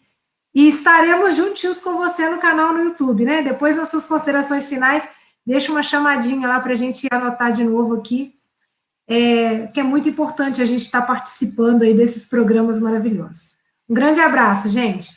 E 0.55 0.69
estaremos 0.69 1.37
juntinhos 1.37 1.81
com 1.81 1.97
você 1.97 2.29
no 2.29 2.39
canal 2.39 2.73
no 2.73 2.85
YouTube, 2.85 3.25
né? 3.25 3.43
Depois, 3.43 3.77
nas 3.77 3.89
suas 3.89 4.07
considerações 4.07 4.69
finais, 4.69 5.07
deixa 5.45 5.71
uma 5.71 5.83
chamadinha 5.83 6.49
lá 6.49 6.61
para 6.61 6.73
a 6.73 6.77
gente 6.77 7.07
anotar 7.11 7.53
de 7.53 7.65
novo 7.65 7.97
aqui 7.97 8.37
é, 9.07 9.69
que 9.69 9.79
é 9.79 9.83
muito 9.83 10.09
importante 10.09 10.61
a 10.61 10.65
gente 10.65 10.83
estar 10.83 11.03
tá 11.03 11.07
participando 11.07 11.83
aí 11.83 11.95
desses 11.95 12.27
programas 12.27 12.79
maravilhosos. 12.79 13.57
Um 13.89 13.95
grande 13.95 14.21
abraço, 14.21 14.69
gente. 14.69 15.17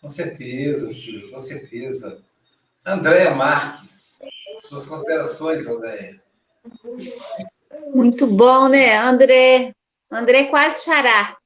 Com 0.00 0.08
certeza, 0.08 0.90
Silvia, 0.90 1.30
com 1.30 1.38
certeza. 1.38 2.22
Andréia 2.84 3.34
Marques, 3.34 4.18
suas 4.58 4.86
considerações, 4.86 5.66
Andréia. 5.66 6.22
Muito 7.94 8.26
bom, 8.26 8.68
né, 8.68 8.96
André? 8.96 9.72
André 10.10 10.44
quase 10.44 10.84
xará. 10.84 11.36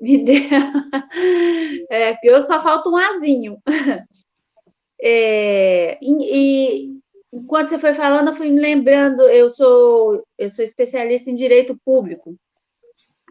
Me 0.00 0.18
deu. 0.24 0.40
É, 1.92 2.16
eu 2.22 2.40
só 2.42 2.62
falta 2.62 2.88
um 2.88 2.96
azinho. 2.96 3.58
É, 5.02 5.98
e, 6.02 7.00
enquanto 7.32 7.70
você 7.70 7.78
foi 7.78 7.94
falando, 7.94 8.28
eu 8.28 8.34
fui 8.34 8.50
me 8.50 8.60
lembrando, 8.60 9.22
eu 9.22 9.48
sou, 9.48 10.22
eu 10.36 10.50
sou 10.50 10.62
especialista 10.62 11.30
em 11.30 11.34
direito 11.34 11.74
público. 11.82 12.36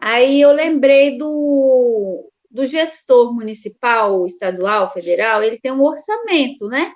Aí 0.00 0.40
eu 0.40 0.50
lembrei 0.50 1.16
do, 1.16 2.28
do 2.50 2.66
gestor 2.66 3.32
municipal, 3.32 4.26
estadual, 4.26 4.92
federal, 4.92 5.44
ele 5.44 5.60
tem 5.60 5.70
um 5.70 5.82
orçamento, 5.82 6.66
né? 6.66 6.92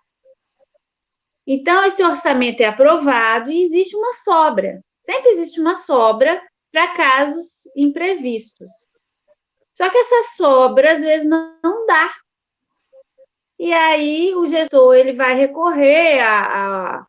Então, 1.47 1.84
esse 1.84 2.03
orçamento 2.03 2.61
é 2.61 2.64
aprovado 2.66 3.53
e 3.53 3.62
existe 3.62 3.95
uma 3.95 4.12
sobra. 4.14 4.80
Sempre 5.05 5.30
existe 5.30 5.61
uma 5.61 5.74
sobra 5.74 6.42
para 6.72 6.94
casos 6.96 7.68
imprevistos. 7.76 8.70
Só 9.72 9.88
que 9.90 9.98
essa 9.98 10.36
sobra, 10.36 10.92
às 10.92 11.00
vezes, 11.00 11.28
não, 11.28 11.59
não 11.62 11.86
dá 11.86 12.11
e 13.59 13.72
aí 13.72 14.34
o 14.34 14.46
gestor 14.46 14.94
ele 14.94 15.12
vai 15.12 15.34
recorrer 15.34 16.20
a, 16.20 16.98
a, 16.98 17.07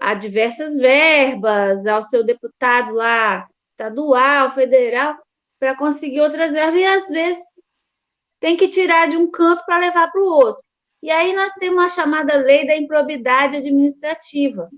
a 0.00 0.14
diversas 0.14 0.76
verbas, 0.76 1.86
ao 1.86 2.02
seu 2.02 2.24
deputado 2.24 2.94
lá, 2.94 3.46
estadual, 3.68 4.52
federal, 4.52 5.18
para 5.60 5.76
conseguir 5.76 6.20
outras 6.20 6.52
verbas, 6.52 6.80
e 6.80 6.84
às 6.84 7.08
vezes 7.08 7.44
tem 8.40 8.56
que 8.56 8.68
tirar 8.68 9.08
de 9.08 9.16
um 9.16 9.30
canto 9.30 9.64
para 9.64 9.78
levar 9.78 10.10
para 10.10 10.20
o 10.20 10.26
outro. 10.26 10.62
E 11.02 11.10
aí 11.10 11.34
nós 11.34 11.52
temos 11.52 11.84
a 11.84 11.88
chamada 11.88 12.36
lei 12.36 12.66
da 12.66 12.76
improbidade 12.76 13.56
administrativa. 13.56 14.70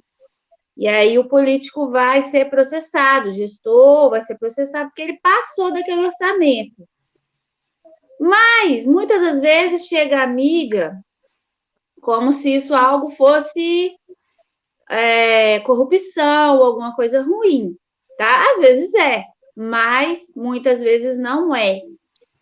E 0.77 0.89
aí 0.89 1.18
o 1.18 1.29
político 1.29 1.89
vai 1.89 2.22
ser 2.22 2.51
processado, 2.51 3.31
o 3.31 3.35
gestor 3.35 4.11
vai 4.11 4.20
ser 4.20 4.37
processado 4.39 4.89
porque 4.89 5.03
ele 5.03 5.20
passou 5.22 5.72
daquele 5.72 6.07
orçamento. 6.07 6.87
Mas, 8.18 8.87
muitas 8.87 9.20
das 9.20 9.41
vezes, 9.41 9.87
chega 9.87 10.22
a 10.22 10.27
mídia 10.27 10.99
como 12.01 12.33
se 12.33 12.55
isso 12.55 12.75
algo 12.75 13.11
fosse 13.11 13.97
é, 14.89 15.61
corrupção 15.61 16.62
alguma 16.62 16.95
coisa 16.95 17.22
ruim, 17.22 17.77
tá? 18.18 18.53
Às 18.53 18.61
vezes 18.61 18.95
é, 18.95 19.25
mas 19.57 20.20
muitas 20.37 20.81
vezes 20.81 21.18
não 21.18 21.55
é. 21.55 21.81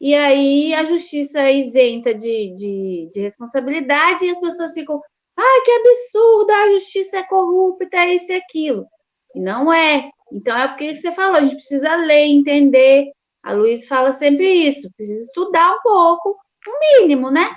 E 0.01 0.14
aí 0.14 0.74
a 0.74 0.85
justiça 0.85 1.49
isenta 1.51 2.12
de, 2.12 2.55
de, 2.57 3.11
de 3.12 3.20
responsabilidade 3.20 4.24
e 4.24 4.30
as 4.30 4.41
pessoas 4.41 4.72
ficam, 4.72 5.01
ai, 5.43 5.61
que 5.62 5.70
absurdo, 5.70 6.51
a 6.51 6.72
justiça 6.72 7.18
é 7.18 7.22
corrupta, 7.24 7.97
é 7.97 8.14
isso 8.14 8.30
e 8.30 8.36
aquilo. 8.36 8.86
E 9.34 9.40
não 9.40 9.72
é. 9.72 10.11
Então 10.32 10.57
é 10.57 10.68
porque 10.68 10.95
você 10.95 11.12
falou, 11.12 11.36
a 11.36 11.40
gente 11.43 11.57
precisa 11.57 11.95
ler, 11.97 12.26
entender, 12.26 13.11
a 13.43 13.53
Luiz 13.53 13.86
fala 13.86 14.12
sempre 14.12 14.47
isso, 14.47 14.93
precisa 14.97 15.24
estudar 15.24 15.74
um 15.74 15.80
pouco, 15.82 16.38
o 16.66 17.01
mínimo, 17.01 17.30
né? 17.30 17.57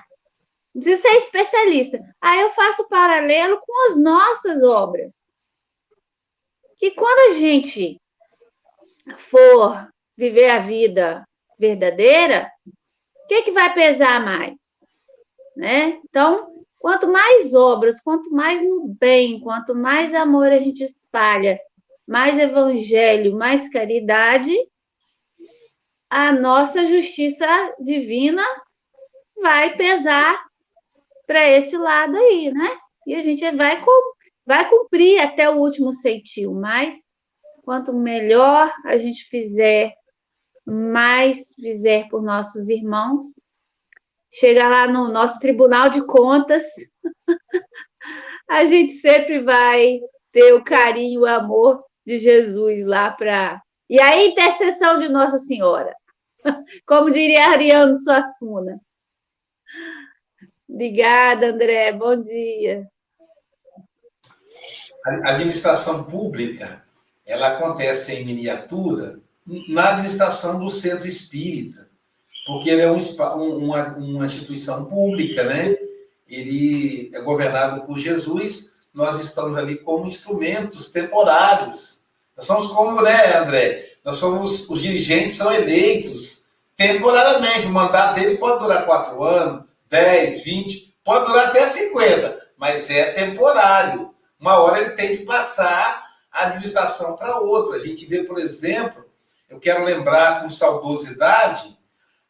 Precisa 0.74 1.02
ser 1.02 1.18
especialista. 1.18 2.00
Aí 2.20 2.42
eu 2.42 2.50
faço 2.50 2.88
paralelo 2.90 3.60
com 3.66 3.88
as 3.88 3.98
nossas 3.98 4.64
obras. 4.64 5.16
Que 6.78 6.92
quando 6.92 7.32
a 7.32 7.40
gente 7.40 8.02
for 9.18 9.88
viver 10.18 10.50
a 10.50 10.60
vida 10.60 11.26
verdadeira, 11.58 12.52
o 12.68 13.28
que, 13.28 13.44
que 13.44 13.52
vai 13.52 13.74
pesar 13.74 14.24
mais? 14.24 14.56
Né? 15.56 16.02
Então, 16.04 16.55
quanto 16.80 17.08
mais 17.08 17.54
obras, 17.54 18.02
quanto 18.02 18.30
mais 18.32 18.62
no 18.62 18.88
bem, 19.00 19.40
quanto 19.40 19.74
mais 19.74 20.14
amor 20.14 20.52
a 20.52 20.60
gente 20.60 20.84
espalha, 20.84 21.60
mais 22.08 22.38
evangelho, 22.38 23.36
mais 23.36 23.70
caridade, 23.70 24.56
a 26.10 26.32
nossa 26.32 26.86
justiça 26.86 27.48
divina 27.80 28.44
vai 29.42 29.76
pesar 29.76 30.46
para 31.26 31.50
esse 31.50 31.76
lado 31.78 32.16
aí, 32.16 32.52
né? 32.52 32.78
E 33.08 33.16
a 33.16 33.22
gente 33.22 33.50
vai, 33.52 33.84
vai 34.46 34.70
cumprir 34.70 35.20
até 35.20 35.50
o 35.50 35.58
último 35.58 35.92
centil, 35.94 36.54
mas 36.54 36.96
quanto 37.64 37.92
melhor 37.94 38.72
a 38.86 38.98
gente 38.98 39.26
fizer, 39.26 39.94
mais 40.66 41.54
fizer 41.56 42.08
por 42.10 42.22
nossos 42.22 42.70
irmãos, 42.70 43.26
chegar 44.40 44.70
lá 44.70 44.88
no 44.88 45.10
nosso 45.10 45.40
Tribunal 45.40 45.90
de 45.90 46.06
Contas, 46.06 46.64
a 48.50 48.66
gente 48.66 48.96
sempre 48.96 49.40
vai 49.40 50.00
ter 50.32 50.54
o 50.54 50.64
carinho, 50.64 51.22
o 51.22 51.26
amor 51.26 51.84
de 52.06 52.20
Jesus 52.20 52.86
lá 52.86 53.12
para. 53.12 53.62
E 53.90 54.02
a 54.02 54.24
intercessão 54.26 55.00
de 55.00 55.08
Nossa 55.08 55.40
Senhora, 55.40 55.96
como 56.86 57.12
diria 57.12 57.50
Ariano 57.50 57.98
Suassuna. 57.98 58.80
Obrigada, 60.68 61.48
André. 61.48 61.94
Bom 61.94 62.22
dia. 62.22 62.88
A 65.06 65.32
administração 65.32 66.04
pública, 66.04 66.84
ela 67.26 67.56
acontece 67.56 68.14
em 68.14 68.26
miniatura 68.26 69.20
na 69.70 69.92
administração 69.92 70.60
do 70.60 70.70
centro 70.70 71.08
espírita, 71.08 71.85
porque 72.46 72.70
ele 72.70 72.82
é 72.82 72.92
um, 72.92 72.98
uma, 73.58 73.98
uma 73.98 74.26
instituição 74.26 74.86
pública, 74.86 75.44
né? 75.44 75.76
Ele 76.30 77.10
é 77.14 77.22
governado 77.22 77.82
por 77.82 77.98
Jesus, 77.98 78.72
nós 78.94 79.20
estamos 79.20 79.58
ali 79.58 79.78
como 79.78 80.06
instrumentos 80.06 80.90
temporários. 80.90 82.06
Nós 82.38 82.46
somos 82.46 82.68
como, 82.68 83.02
né, 83.02 83.38
André? 83.38 83.84
Nós 84.04 84.18
somos, 84.18 84.70
os 84.70 84.82
dirigentes 84.82 85.36
são 85.36 85.52
eleitos 85.52 86.46
temporariamente. 86.78 87.68
O 87.68 87.72
mandato 87.72 88.16
dele 88.16 88.38
pode 88.38 88.60
durar 88.60 88.86
quatro 88.86 89.24
anos, 89.24 89.66
10, 89.90 90.44
20, 90.44 90.96
pode 91.04 91.26
durar 91.26 91.48
até 91.48 91.68
50, 91.68 92.48
mas 92.58 92.90
é 92.90 93.12
temporário. 93.12 94.14
Uma 94.40 94.60
hora 94.60 94.80
ele 94.80 94.92
tem 94.92 95.18
que 95.18 95.26
passar 95.26 96.04
a 96.32 96.46
administração 96.46 97.16
para 97.16 97.40
outra. 97.40 97.78
A 97.78 97.80
gente 97.80 98.06
vê, 98.06 98.24
por 98.24 98.38
exemplo, 98.38 99.04
eu 99.50 99.60
quero 99.60 99.84
lembrar 99.84 100.42
com 100.42 100.50
saudosidade 100.50 101.75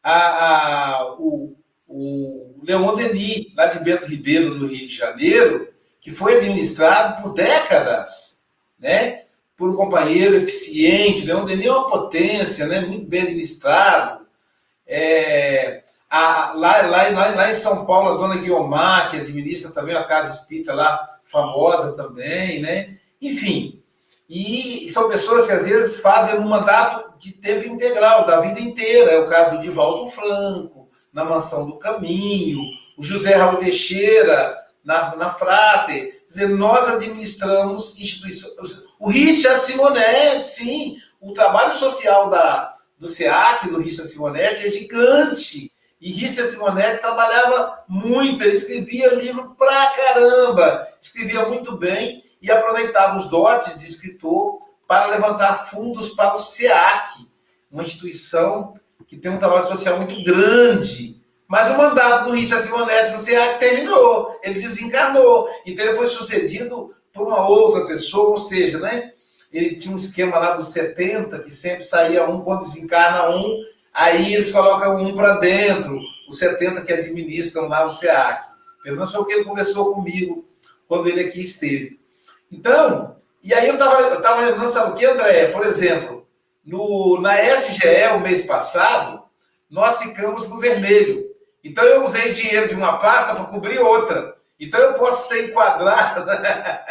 a, 0.08 0.98
a, 0.98 1.14
o, 1.18 1.56
o 1.88 2.60
Leon 2.62 2.94
Denis, 2.94 3.46
lá 3.56 3.66
de 3.66 3.80
Bento 3.80 4.06
Ribeiro, 4.06 4.54
no 4.54 4.68
Rio 4.68 4.86
de 4.86 4.96
Janeiro, 4.96 5.68
que 6.00 6.12
foi 6.12 6.36
administrado 6.36 7.20
por 7.20 7.32
décadas, 7.32 8.44
né? 8.78 9.24
Por 9.56 9.68
um 9.68 9.74
companheiro 9.74 10.36
eficiente. 10.36 11.26
Leon 11.26 11.44
Denis 11.44 11.66
é 11.66 11.72
uma 11.72 11.88
potência, 11.88 12.68
né? 12.68 12.82
Muito 12.82 13.08
bem 13.08 13.22
administrado. 13.22 14.24
É, 14.86 15.82
a, 16.08 16.52
lá, 16.54 16.82
lá, 16.82 17.08
lá, 17.08 17.26
lá, 17.34 17.50
em 17.50 17.54
São 17.54 17.84
Paulo, 17.84 18.10
a 18.10 18.16
dona 18.16 18.36
Guiomar, 18.36 19.10
que 19.10 19.16
administra 19.16 19.72
também 19.72 19.96
a 19.96 20.04
Casa 20.04 20.34
Espírita 20.34 20.72
lá, 20.72 21.18
famosa 21.24 21.94
também, 21.94 22.60
né? 22.60 22.96
Enfim, 23.20 23.82
e 24.28 24.88
são 24.90 25.08
pessoas 25.08 25.46
que 25.46 25.52
às 25.52 25.66
vezes 25.66 26.00
fazem 26.00 26.38
um 26.38 26.48
mandato 26.48 27.16
de 27.18 27.32
tempo 27.32 27.68
integral, 27.68 28.26
da 28.26 28.40
vida 28.40 28.60
inteira. 28.60 29.12
É 29.12 29.18
o 29.20 29.26
caso 29.26 29.56
do 29.56 29.62
Divaldo 29.62 30.10
Franco, 30.10 30.88
na 31.12 31.24
Mansão 31.24 31.66
do 31.66 31.78
Caminho, 31.78 32.62
o 32.98 33.02
José 33.02 33.34
Raul 33.34 33.56
Teixeira, 33.56 34.56
na, 34.84 35.14
na 35.16 35.30
Frate. 35.32 35.92
Quer 35.92 36.24
dizer, 36.26 36.48
nós 36.48 36.88
administramos 36.88 37.98
instituições. 37.98 38.84
O 38.98 39.08
Richard 39.08 39.62
Simonetti, 39.64 40.44
sim, 40.44 40.96
o 41.20 41.32
trabalho 41.32 41.76
social 41.76 42.28
da, 42.28 42.74
do 42.98 43.06
SEAC, 43.06 43.68
do 43.68 43.78
Richard 43.78 44.10
Simonetti, 44.10 44.66
é 44.66 44.70
gigante. 44.70 45.70
E 46.00 46.10
Richard 46.12 46.50
Simonetti 46.50 47.00
trabalhava 47.00 47.84
muito, 47.88 48.42
ele 48.42 48.56
escrevia 48.56 49.14
livro 49.14 49.54
pra 49.56 49.86
caramba, 49.90 50.86
escrevia 51.00 51.46
muito 51.46 51.76
bem 51.76 52.25
e 52.40 52.50
aproveitava 52.50 53.16
os 53.16 53.26
dotes 53.26 53.78
de 53.78 53.86
escritor 53.86 54.60
para 54.86 55.06
levantar 55.06 55.68
fundos 55.68 56.10
para 56.10 56.34
o 56.34 56.38
SEAC, 56.38 57.26
uma 57.70 57.82
instituição 57.82 58.74
que 59.06 59.16
tem 59.16 59.30
um 59.30 59.38
trabalho 59.38 59.66
social 59.66 59.96
muito 59.98 60.22
grande. 60.22 61.20
Mas 61.48 61.70
o 61.70 61.76
mandato 61.76 62.24
do 62.24 62.32
Richard 62.32 62.64
Simonetti 62.64 63.12
no 63.12 63.18
SEAC 63.18 63.58
terminou, 63.58 64.38
ele 64.42 64.54
desencarnou. 64.54 65.48
Então 65.64 65.84
ele 65.84 65.96
foi 65.96 66.08
sucedido 66.08 66.92
por 67.12 67.26
uma 67.26 67.48
outra 67.48 67.86
pessoa, 67.86 68.30
ou 68.30 68.40
seja, 68.40 68.78
né? 68.78 69.12
Ele 69.52 69.76
tinha 69.76 69.92
um 69.92 69.96
esquema 69.96 70.38
lá 70.38 70.52
dos 70.56 70.68
70, 70.68 71.38
que 71.38 71.50
sempre 71.50 71.84
saía 71.84 72.28
um, 72.28 72.40
quando 72.40 72.60
desencarna 72.60 73.30
um, 73.30 73.62
aí 73.94 74.34
eles 74.34 74.50
colocam 74.50 74.96
um 74.96 75.14
para 75.14 75.36
dentro, 75.36 75.98
os 76.28 76.38
70 76.38 76.82
que 76.82 76.92
administram 76.92 77.68
lá 77.68 77.86
o 77.86 77.90
SEAC. 77.90 78.44
Pelo 78.82 78.96
menos 78.96 79.12
foi 79.12 79.20
o 79.20 79.24
que 79.24 79.32
ele 79.32 79.44
conversou 79.44 79.94
comigo 79.94 80.44
quando 80.88 81.08
ele 81.08 81.20
aqui 81.20 81.40
esteve. 81.40 81.98
Então, 82.50 83.16
e 83.42 83.52
aí 83.54 83.68
eu 83.68 83.74
estava 83.74 84.00
eu 84.00 84.22
tava 84.22 84.40
lembrando, 84.42 84.70
sabe 84.70 84.90
o 84.90 84.94
que, 84.94 85.04
André? 85.04 85.48
Por 85.48 85.64
exemplo, 85.64 86.26
no, 86.64 87.20
na 87.20 87.40
SGE, 87.40 88.14
o 88.16 88.20
mês 88.20 88.44
passado, 88.46 89.22
nós 89.70 90.00
ficamos 90.00 90.48
no 90.48 90.58
vermelho. 90.58 91.26
Então, 91.62 91.84
eu 91.84 92.04
usei 92.04 92.32
dinheiro 92.32 92.68
de 92.68 92.74
uma 92.74 92.98
pasta 92.98 93.34
para 93.34 93.44
cobrir 93.44 93.78
outra. 93.78 94.34
Então, 94.58 94.80
eu 94.80 94.94
posso 94.94 95.28
ser 95.28 95.50
enquadrado. 95.50 96.26
Né? 96.40 96.84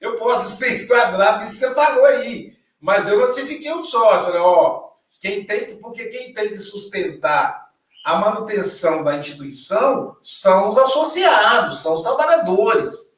eu 0.00 0.16
posso 0.16 0.48
ser 0.48 0.82
enquadrado 0.82 1.44
isso 1.44 1.58
você 1.58 1.74
falou 1.74 2.04
aí. 2.06 2.56
Mas 2.80 3.06
eu 3.06 3.18
notifiquei 3.18 3.72
o 3.72 3.84
sócio, 3.84 4.32
né? 4.32 4.38
Ó, 4.40 4.90
quem 5.20 5.44
tem, 5.44 5.76
porque 5.76 6.06
quem 6.06 6.32
tem 6.32 6.48
que 6.48 6.58
sustentar 6.58 7.70
a 8.04 8.16
manutenção 8.16 9.04
da 9.04 9.16
instituição 9.16 10.16
são 10.22 10.68
os 10.68 10.78
associados, 10.78 11.82
são 11.82 11.92
os 11.92 12.02
trabalhadores. 12.02 13.09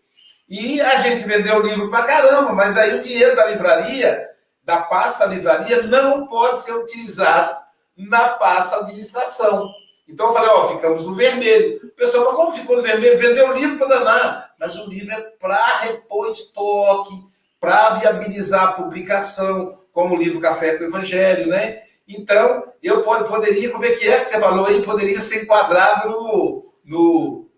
E 0.52 0.82
a 0.82 0.96
gente 0.96 1.26
vendeu 1.26 1.56
o 1.56 1.62
livro 1.62 1.88
para 1.88 2.04
caramba, 2.04 2.52
mas 2.52 2.76
aí 2.76 2.98
o 2.98 3.02
dinheiro 3.02 3.34
da 3.34 3.46
livraria, 3.46 4.28
da 4.62 4.82
pasta 4.82 5.24
livraria, 5.24 5.84
não 5.84 6.26
pode 6.26 6.60
ser 6.60 6.74
utilizado 6.74 7.56
na 7.96 8.28
pasta 8.34 8.76
administração. 8.76 9.72
Então 10.06 10.26
eu 10.26 10.34
falei, 10.34 10.50
ó, 10.50 10.66
ficamos 10.66 11.06
no 11.06 11.14
vermelho. 11.14 11.80
O 11.82 11.88
pessoal, 11.92 12.26
mas 12.26 12.36
como 12.36 12.52
ficou 12.52 12.76
no 12.76 12.82
vermelho? 12.82 13.16
Vendeu 13.16 13.48
o 13.48 13.54
livro 13.54 13.78
para 13.78 13.98
danar. 13.98 14.54
Mas 14.60 14.76
o 14.76 14.84
livro 14.90 15.10
é 15.14 15.22
para 15.40 15.78
repor 15.78 16.28
estoque, 16.28 17.14
para 17.58 17.94
viabilizar 17.94 18.62
a 18.62 18.72
publicação, 18.72 19.82
como 19.90 20.14
o 20.14 20.18
livro 20.18 20.38
Café 20.38 20.76
com 20.76 20.84
o 20.84 20.88
Evangelho, 20.88 21.48
né? 21.48 21.80
Então, 22.06 22.70
eu 22.82 23.00
poderia, 23.00 23.70
como 23.70 23.86
é 23.86 23.92
que 23.92 24.06
é 24.06 24.18
que 24.18 24.26
você 24.26 24.38
falou 24.38 24.66
aí? 24.66 24.82
Poderia 24.82 25.18
ser 25.18 25.44
enquadrado 25.44 26.10
no. 26.10 26.74
no... 26.84 27.50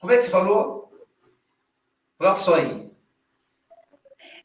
Como 0.00 0.12
é 0.12 0.18
que 0.18 0.24
você 0.24 0.30
falou? 0.30 0.77
Só 2.36 2.56
aí. 2.56 2.88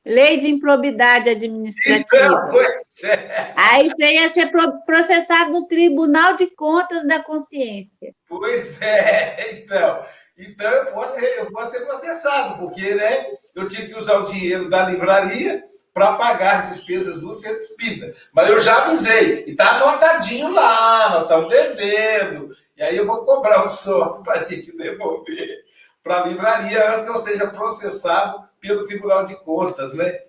Lei 0.06 0.38
de 0.38 0.50
improbidade 0.50 1.30
administrativa. 1.30 2.06
Então, 2.06 2.52
pois 2.52 3.04
é. 3.06 3.54
Aí 3.56 3.90
você 3.90 4.06
ia 4.06 4.34
ser 4.34 4.52
processado 4.86 5.52
no 5.52 5.66
Tribunal 5.66 6.36
de 6.36 6.48
Contas 6.48 7.08
da 7.08 7.24
Consciência. 7.24 8.14
Pois 8.28 8.82
é, 8.82 9.52
então. 9.54 10.04
Então 10.38 10.70
eu 10.70 10.86
posso 10.88 11.20
ser, 11.20 11.40
eu 11.40 11.52
posso 11.52 11.72
ser 11.72 11.86
processado, 11.86 12.58
porque 12.60 12.96
né, 12.96 13.28
eu 13.56 13.68
tive 13.68 13.88
que 13.88 13.98
usar 13.98 14.18
o 14.18 14.24
dinheiro 14.24 14.70
da 14.70 14.90
livraria 14.90 15.64
para 15.94 16.14
pagar 16.14 16.64
as 16.64 16.70
despesas 16.70 17.22
do 17.22 17.32
centro 17.32 17.62
espírita. 17.62 18.14
Mas 18.34 18.50
eu 18.50 18.60
já 18.60 18.80
avisei, 18.80 19.46
e 19.46 19.52
está 19.52 19.78
anotadinho 19.78 20.52
lá, 20.52 21.12
nós 21.12 21.22
estamos 21.24 21.50
devendo. 21.50 22.50
E 22.76 22.84
aí 22.84 22.98
eu 22.98 23.06
vou 23.06 23.24
cobrar 23.24 23.64
um 23.64 23.68
sorte 23.68 24.24
para 24.24 24.42
a 24.42 24.44
gente 24.44 24.76
devolver 24.76 25.63
para 26.04 26.22
a 26.22 26.26
livraria 26.28 26.90
antes 26.90 27.06
que 27.06 27.10
eu 27.10 27.16
seja 27.16 27.48
processado 27.48 28.44
pelo 28.60 28.86
Tribunal 28.86 29.24
de 29.26 29.36
Contas, 29.38 29.94
né? 29.94 30.20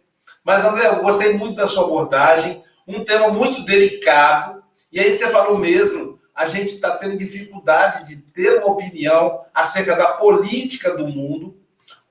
Mas, 0.45 0.64
André, 0.64 0.87
eu 0.87 1.03
gostei 1.03 1.33
muito 1.35 1.57
da 1.57 1.66
sua 1.66 1.85
abordagem, 1.85 2.62
um 2.87 3.05
tema 3.05 3.29
muito 3.29 3.64
delicado, 3.64 4.62
e 4.93 5.01
aí 5.01 5.11
você 5.11 5.29
falou 5.31 5.59
mesmo, 5.59 6.20
a 6.35 6.47
gente 6.47 6.75
está 6.75 6.97
tendo 6.97 7.16
dificuldade 7.16 8.07
de 8.07 8.33
ter 8.33 8.59
uma 8.59 8.72
opinião 8.72 9.41
acerca 9.53 9.97
da 9.97 10.12
política 10.12 10.97
do 10.97 11.09
mundo. 11.09 11.57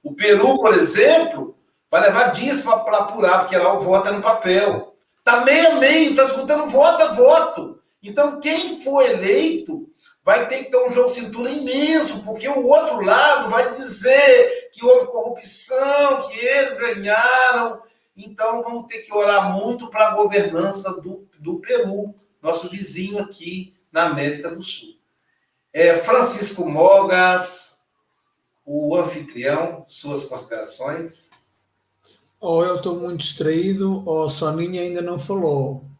O 0.02 0.14
Peru, 0.14 0.58
por 0.60 0.74
exemplo, 0.74 1.58
vai 1.90 2.02
levar 2.02 2.32
dias 2.32 2.62
para 2.62 2.74
apurar, 2.74 3.40
porque 3.40 3.58
lá 3.58 3.74
o 3.74 3.80
voto 3.80 4.10
é 4.10 4.12
no 4.12 4.22
papel. 4.22 4.96
Está 5.20 5.42
meio 5.42 5.74
a 5.74 5.76
meio, 5.76 6.12
está 6.12 6.26
escutando 6.26 6.70
voto 6.70 7.04
a 7.04 7.14
voto. 7.14 7.80
Então, 8.02 8.40
quem 8.40 8.82
for 8.82 9.02
eleito 9.02 9.90
vai 10.24 10.48
ter 10.48 10.64
que 10.64 10.72
ter 10.72 10.78
um 10.78 10.90
jogo 10.90 11.12
de 11.12 11.20
cintura 11.20 11.52
imenso, 11.52 12.24
porque 12.24 12.48
o 12.48 12.66
outro 12.66 13.02
lado 13.02 13.50
vai 13.50 13.70
dizer 13.70 14.70
que 14.72 14.84
houve 14.84 15.12
corrupção, 15.12 16.22
que 16.30 16.40
eles 16.40 16.78
ganharam. 16.78 17.84
Então, 18.16 18.64
vamos 18.64 18.88
ter 18.88 19.00
que 19.00 19.14
orar 19.14 19.52
muito 19.52 19.90
para 19.90 20.10
a 20.10 20.16
governança 20.16 21.02
do, 21.02 21.28
do 21.40 21.60
Peru, 21.60 22.16
nosso 22.42 22.70
vizinho 22.70 23.20
aqui 23.20 23.74
na 23.92 24.04
América 24.04 24.50
do 24.50 24.62
Sul. 24.62 24.96
É, 25.74 25.98
Francisco 25.98 26.66
Mogas, 26.66 27.82
o 28.66 28.96
anfitrião, 28.96 29.84
suas 29.88 30.24
considerações. 30.26 31.32
Ou 32.40 32.64
eu 32.64 32.78
estou 32.78 33.00
muito 33.00 33.22
distraído, 33.22 34.04
ou 34.06 34.26
a 34.26 34.30
Soninha 34.30 34.82
ainda 34.82 35.02
não 35.02 35.20
falou. 35.20 35.93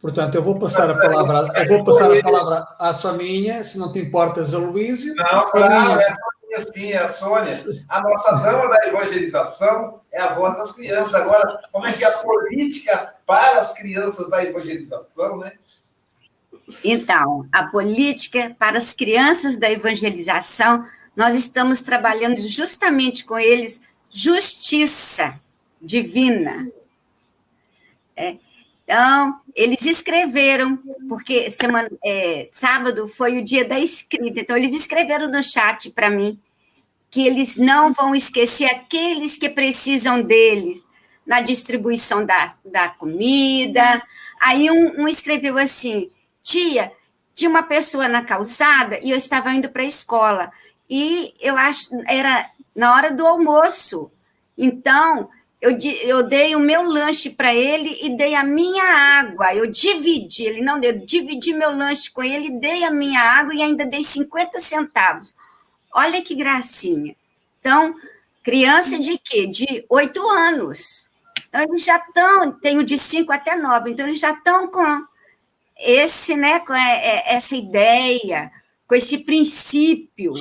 Portanto, 0.00 0.34
eu 0.34 0.42
vou 0.42 0.58
passar 0.58 0.88
a 0.88 0.94
palavra, 0.94 1.52
eu 1.62 1.68
vou 1.68 1.84
passar 1.84 2.10
a 2.10 2.22
palavra 2.22 2.66
à 2.78 2.92
Soninha, 2.94 3.62
se 3.62 3.78
não 3.78 3.92
te 3.92 3.98
importas, 3.98 4.54
a 4.54 4.58
Luísio. 4.58 5.14
Não, 5.14 5.42
claro, 5.44 6.00
é 6.00 6.06
a 6.06 6.14
Soninha 6.14 6.40
sim, 6.72 6.92
é 6.92 6.98
a 6.98 7.08
Sônia. 7.08 7.54
A 7.88 8.00
nossa 8.00 8.32
dama 8.36 8.68
da 8.68 8.88
evangelização 8.88 10.00
é 10.10 10.20
a 10.20 10.34
voz 10.34 10.56
das 10.56 10.72
crianças. 10.72 11.14
Agora, 11.14 11.60
como 11.70 11.86
é 11.86 11.92
que 11.92 12.04
é 12.04 12.08
a 12.08 12.18
política 12.18 13.14
para 13.26 13.60
as 13.60 13.74
crianças 13.74 14.28
da 14.28 14.42
evangelização, 14.42 15.38
né? 15.38 15.52
Então, 16.84 17.46
a 17.52 17.64
política 17.64 18.54
para 18.58 18.78
as 18.78 18.92
crianças 18.92 19.56
da 19.56 19.70
evangelização, 19.70 20.86
nós 21.16 21.34
estamos 21.34 21.80
trabalhando 21.80 22.38
justamente 22.38 23.24
com 23.24 23.38
eles 23.38 23.80
justiça 24.10 25.38
divina. 25.80 26.68
É, 28.16 28.36
então, 28.90 29.40
eles 29.54 29.86
escreveram, 29.86 30.76
porque 31.08 31.48
semana, 31.48 31.88
é, 32.04 32.48
sábado 32.52 33.06
foi 33.06 33.38
o 33.38 33.44
dia 33.44 33.64
da 33.64 33.78
escrita, 33.78 34.40
então 34.40 34.56
eles 34.56 34.74
escreveram 34.74 35.30
no 35.30 35.40
chat 35.44 35.90
para 35.90 36.10
mim 36.10 36.36
que 37.08 37.24
eles 37.24 37.54
não 37.54 37.92
vão 37.92 38.16
esquecer 38.16 38.64
aqueles 38.64 39.36
que 39.36 39.48
precisam 39.48 40.20
deles 40.20 40.82
na 41.24 41.40
distribuição 41.40 42.26
da, 42.26 42.52
da 42.64 42.88
comida. 42.88 44.02
Aí 44.40 44.68
um, 44.68 45.02
um 45.02 45.06
escreveu 45.06 45.56
assim: 45.56 46.10
tia, 46.42 46.90
tinha 47.32 47.48
uma 47.48 47.62
pessoa 47.62 48.08
na 48.08 48.24
calçada 48.24 48.98
e 49.04 49.12
eu 49.12 49.16
estava 49.16 49.54
indo 49.54 49.68
para 49.68 49.82
a 49.82 49.86
escola. 49.86 50.50
E 50.88 51.32
eu 51.40 51.56
acho 51.56 51.90
era 52.08 52.50
na 52.74 52.92
hora 52.92 53.12
do 53.12 53.24
almoço. 53.24 54.10
Então, 54.58 55.30
eu, 55.60 55.76
eu 55.78 56.22
dei 56.22 56.56
o 56.56 56.60
meu 56.60 56.82
lanche 56.82 57.28
para 57.28 57.54
ele 57.54 57.98
e 58.02 58.16
dei 58.16 58.34
a 58.34 58.42
minha 58.42 58.82
água. 59.20 59.54
Eu 59.54 59.66
dividi, 59.66 60.44
ele 60.44 60.62
não 60.62 60.80
deu, 60.80 60.98
dividi 61.04 61.52
meu 61.52 61.70
lanche 61.70 62.10
com 62.10 62.22
ele, 62.22 62.58
dei 62.58 62.82
a 62.84 62.90
minha 62.90 63.20
água 63.20 63.54
e 63.54 63.60
ainda 63.60 63.84
dei 63.84 64.02
50 64.02 64.58
centavos. 64.58 65.34
Olha 65.94 66.22
que 66.22 66.34
gracinha. 66.34 67.14
Então, 67.60 67.94
criança 68.42 68.98
de 68.98 69.18
quê? 69.18 69.46
De 69.46 69.84
oito 69.90 70.26
anos. 70.30 71.10
Então, 71.48 71.62
eles 71.62 71.84
já 71.84 71.96
estão, 71.96 72.52
tenho 72.52 72.82
de 72.82 72.96
cinco 72.96 73.32
até 73.32 73.56
nove, 73.56 73.90
então 73.90 74.06
eles 74.06 74.20
já 74.20 74.30
estão 74.30 74.70
com 74.70 75.04
esse, 75.76 76.36
né, 76.36 76.60
com 76.60 76.72
é, 76.72 77.06
é, 77.06 77.34
essa 77.34 77.54
ideia, 77.54 78.50
com 78.86 78.94
esse 78.94 79.18
princípio. 79.18 80.34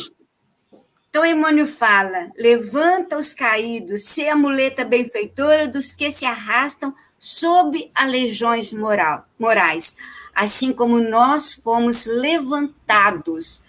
Então, 1.09 1.25
Emmanuel 1.25 1.67
fala: 1.67 2.31
levanta 2.37 3.17
os 3.17 3.33
caídos, 3.33 4.03
se 4.03 4.27
a 4.27 4.35
muleta 4.35 4.85
benfeitora 4.85 5.67
dos 5.67 5.93
que 5.93 6.11
se 6.11 6.25
arrastam 6.25 6.93
sob 7.17 7.91
aleijões 7.93 8.71
moral, 8.71 9.25
morais, 9.37 9.97
assim 10.33 10.71
como 10.71 10.99
nós 10.99 11.51
fomos 11.51 12.05
levantados 12.05 13.63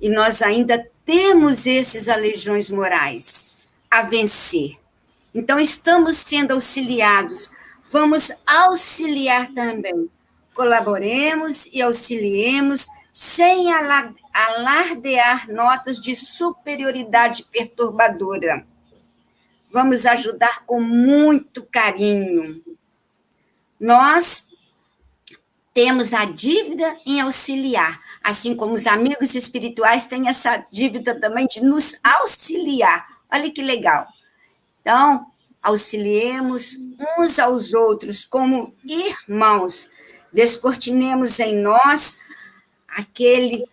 e 0.00 0.08
nós 0.08 0.42
ainda 0.42 0.90
temos 1.04 1.66
esses 1.66 2.08
aleijões 2.08 2.70
morais 2.70 3.58
a 3.90 4.02
vencer. 4.02 4.76
Então, 5.34 5.60
estamos 5.60 6.16
sendo 6.16 6.52
auxiliados, 6.52 7.52
vamos 7.90 8.32
auxiliar 8.46 9.52
também. 9.52 10.10
Colaboremos 10.54 11.68
e 11.72 11.82
auxiliemos 11.82 12.88
sem 13.16 13.72
alardear 13.72 15.50
notas 15.50 15.98
de 15.98 16.14
superioridade 16.14 17.44
perturbadora. 17.44 18.66
Vamos 19.72 20.04
ajudar 20.04 20.66
com 20.66 20.82
muito 20.82 21.62
carinho. 21.62 22.62
Nós 23.80 24.48
temos 25.72 26.12
a 26.12 26.26
dívida 26.26 26.94
em 27.06 27.22
auxiliar, 27.22 27.98
assim 28.22 28.54
como 28.54 28.74
os 28.74 28.86
amigos 28.86 29.34
espirituais 29.34 30.04
têm 30.04 30.28
essa 30.28 30.62
dívida 30.70 31.18
também 31.18 31.46
de 31.46 31.64
nos 31.64 31.98
auxiliar. 32.04 33.08
Olha 33.32 33.50
que 33.50 33.62
legal. 33.62 34.06
Então, 34.82 35.26
auxiliemos 35.62 36.76
uns 37.18 37.38
aos 37.38 37.72
outros 37.72 38.26
como 38.26 38.74
irmãos, 38.84 39.88
descortinemos 40.34 41.40
em 41.40 41.56
nós 41.56 42.20
aquele 42.96 43.64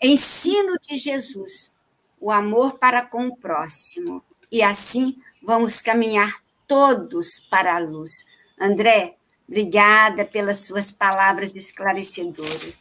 ensino 0.00 0.78
de 0.88 0.96
Jesus, 0.96 1.72
o 2.20 2.30
amor 2.30 2.78
para 2.78 3.04
com 3.04 3.26
o 3.26 3.36
próximo, 3.36 4.22
e 4.50 4.62
assim 4.62 5.16
vamos 5.42 5.80
caminhar 5.80 6.42
todos 6.66 7.40
para 7.50 7.74
a 7.74 7.78
luz. 7.78 8.26
André, 8.58 9.16
obrigada 9.48 10.24
pelas 10.24 10.60
suas 10.60 10.92
palavras 10.92 11.54
esclarecedoras. 11.56 12.78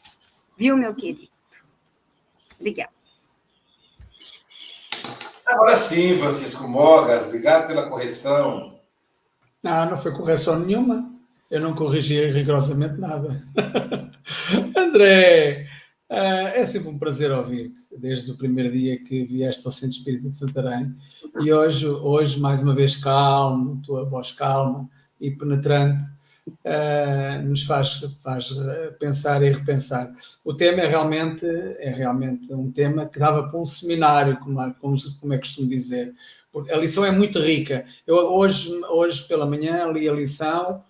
Viu, 0.58 0.78
meu 0.78 0.94
querido? 0.94 1.28
Obrigada. 2.60 2.92
Agora 5.46 5.76
sim, 5.78 6.16
Francisco 6.20 6.68
Mogas, 6.68 7.26
obrigado 7.26 7.66
pela 7.66 7.90
correção. 7.90 8.80
Ah, 9.66 9.88
não 9.88 9.98
foi 9.98 10.12
correção 10.12 10.60
nenhuma. 10.60 11.12
Eu 11.50 11.60
não 11.62 11.74
corrigi 11.74 12.24
rigorosamente 12.30 13.00
nada. 13.00 13.44
André, 14.78 15.68
ah, 16.10 16.52
é 16.56 16.66
sempre 16.66 16.90
um 16.90 16.98
prazer 16.98 17.32
ouvir-te, 17.32 17.84
desde 17.98 18.32
o 18.32 18.38
primeiro 18.38 18.72
dia 18.72 18.98
que 19.04 19.24
vieste 19.24 19.66
ao 19.66 19.72
Centro 19.72 19.98
Espírita 19.98 20.30
de 20.30 20.38
Santarém. 20.38 20.96
E 21.40 21.54
hoje, 21.54 21.88
hoje 21.88 22.40
mais 22.40 22.62
uma 22.62 22.74
vez, 22.74 22.96
calmo, 22.96 23.80
tua 23.86 24.06
voz 24.06 24.32
calma 24.32 24.90
e 25.22 25.30
penetrante, 25.30 26.04
uh, 26.48 27.48
nos 27.48 27.64
faz, 27.64 28.02
faz 28.24 28.50
pensar 29.00 29.44
e 29.44 29.52
repensar. 29.52 30.12
O 30.44 30.54
tema 30.54 30.82
é 30.82 30.88
realmente, 30.88 31.46
é 31.46 31.92
realmente 31.92 32.52
um 32.54 32.72
tema 32.72 33.06
que 33.06 33.20
dava 33.20 33.48
para 33.48 33.60
um 33.60 33.66
seminário, 33.66 34.38
como, 34.40 34.74
como, 34.76 34.96
como 35.20 35.34
é 35.34 35.38
costume 35.38 35.68
dizer, 35.68 36.14
porque 36.52 36.72
a 36.72 36.78
lição 36.78 37.06
é 37.06 37.12
muito 37.12 37.40
rica. 37.40 37.86
Eu 38.08 38.16
hoje, 38.16 38.70
hoje 38.90 39.28
pela 39.28 39.46
manhã 39.46 39.86
li 39.92 40.10
a 40.10 40.14
lição 40.14 40.84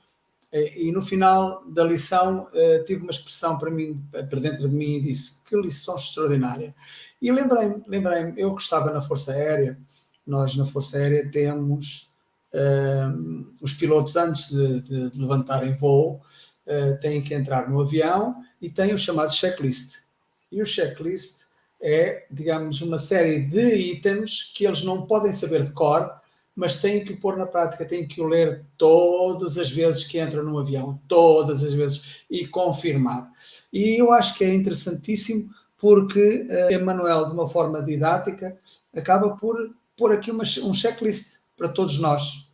e 0.52 0.92
no 0.92 1.02
final 1.02 1.64
da 1.70 1.84
lição 1.84 2.48
uh, 2.48 2.84
tive 2.86 3.02
uma 3.02 3.12
expressão 3.12 3.58
para 3.58 3.70
mim, 3.70 4.04
para 4.12 4.40
dentro 4.40 4.68
de 4.68 4.76
mim 4.76 4.96
e 4.96 5.02
disse 5.02 5.44
que 5.44 5.56
lição 5.56 5.96
extraordinária. 5.96 6.74
E 7.22 7.32
lembrei-me, 7.32 7.82
lembrei-me, 7.88 8.34
eu 8.40 8.56
que 8.56 8.62
estava 8.62 8.92
na 8.92 9.02
Força 9.02 9.32
Aérea, 9.32 9.78
nós 10.26 10.56
na 10.56 10.66
Força 10.66 10.98
Aérea 10.98 11.30
temos 11.30 12.10
Uh, 12.52 13.46
os 13.62 13.74
pilotos, 13.74 14.16
antes 14.16 14.50
de, 14.50 14.82
de, 14.82 15.12
de 15.12 15.22
levantarem 15.22 15.76
voo, 15.76 16.20
uh, 16.66 17.00
têm 17.00 17.22
que 17.22 17.36
entrar 17.36 17.70
no 17.70 17.80
avião 17.80 18.44
e 18.60 18.72
têm 18.72 18.92
o 18.92 18.98
chamado 18.98 19.32
checklist. 19.32 20.06
E 20.52 20.60
o 20.60 20.66
checklist 20.66 21.50
é, 21.82 22.26
digamos, 22.30 22.82
uma 22.82 22.98
série 22.98 23.40
de 23.40 23.76
itens 23.92 24.52
que 24.54 24.66
eles 24.66 24.84
não 24.84 25.06
podem 25.06 25.32
saber 25.32 25.64
de 25.64 25.72
cor, 25.72 26.19
mas 26.60 26.76
têm 26.76 27.06
que 27.06 27.14
o 27.14 27.18
pôr 27.18 27.38
na 27.38 27.48
prática, 27.48 27.86
têm 27.86 28.06
que 28.06 28.20
o 28.20 28.26
ler 28.26 28.66
todas 28.78 29.58
as 29.58 29.72
vezes 29.72 30.04
que 30.04 30.20
entram 30.20 30.44
no 30.44 30.60
avião, 30.60 31.00
todas 31.08 31.64
as 31.64 31.74
vezes, 31.74 32.26
e 32.30 32.46
confirmar. 32.46 33.32
E 33.72 34.00
eu 34.00 34.12
acho 34.12 34.38
que 34.38 34.44
é 34.44 34.54
interessantíssimo 34.54 35.50
porque 35.78 36.46
uh, 36.50 36.74
Emmanuel, 36.74 37.28
de 37.28 37.32
uma 37.32 37.48
forma 37.48 37.82
didática, 37.82 38.58
acaba 38.94 39.38
por 39.38 39.56
pôr 39.96 40.12
aqui 40.12 40.32
uma, 40.32 40.44
um 40.64 40.74
checklist 40.74 41.38
para 41.56 41.70
todos 41.70 41.98
nós, 41.98 42.52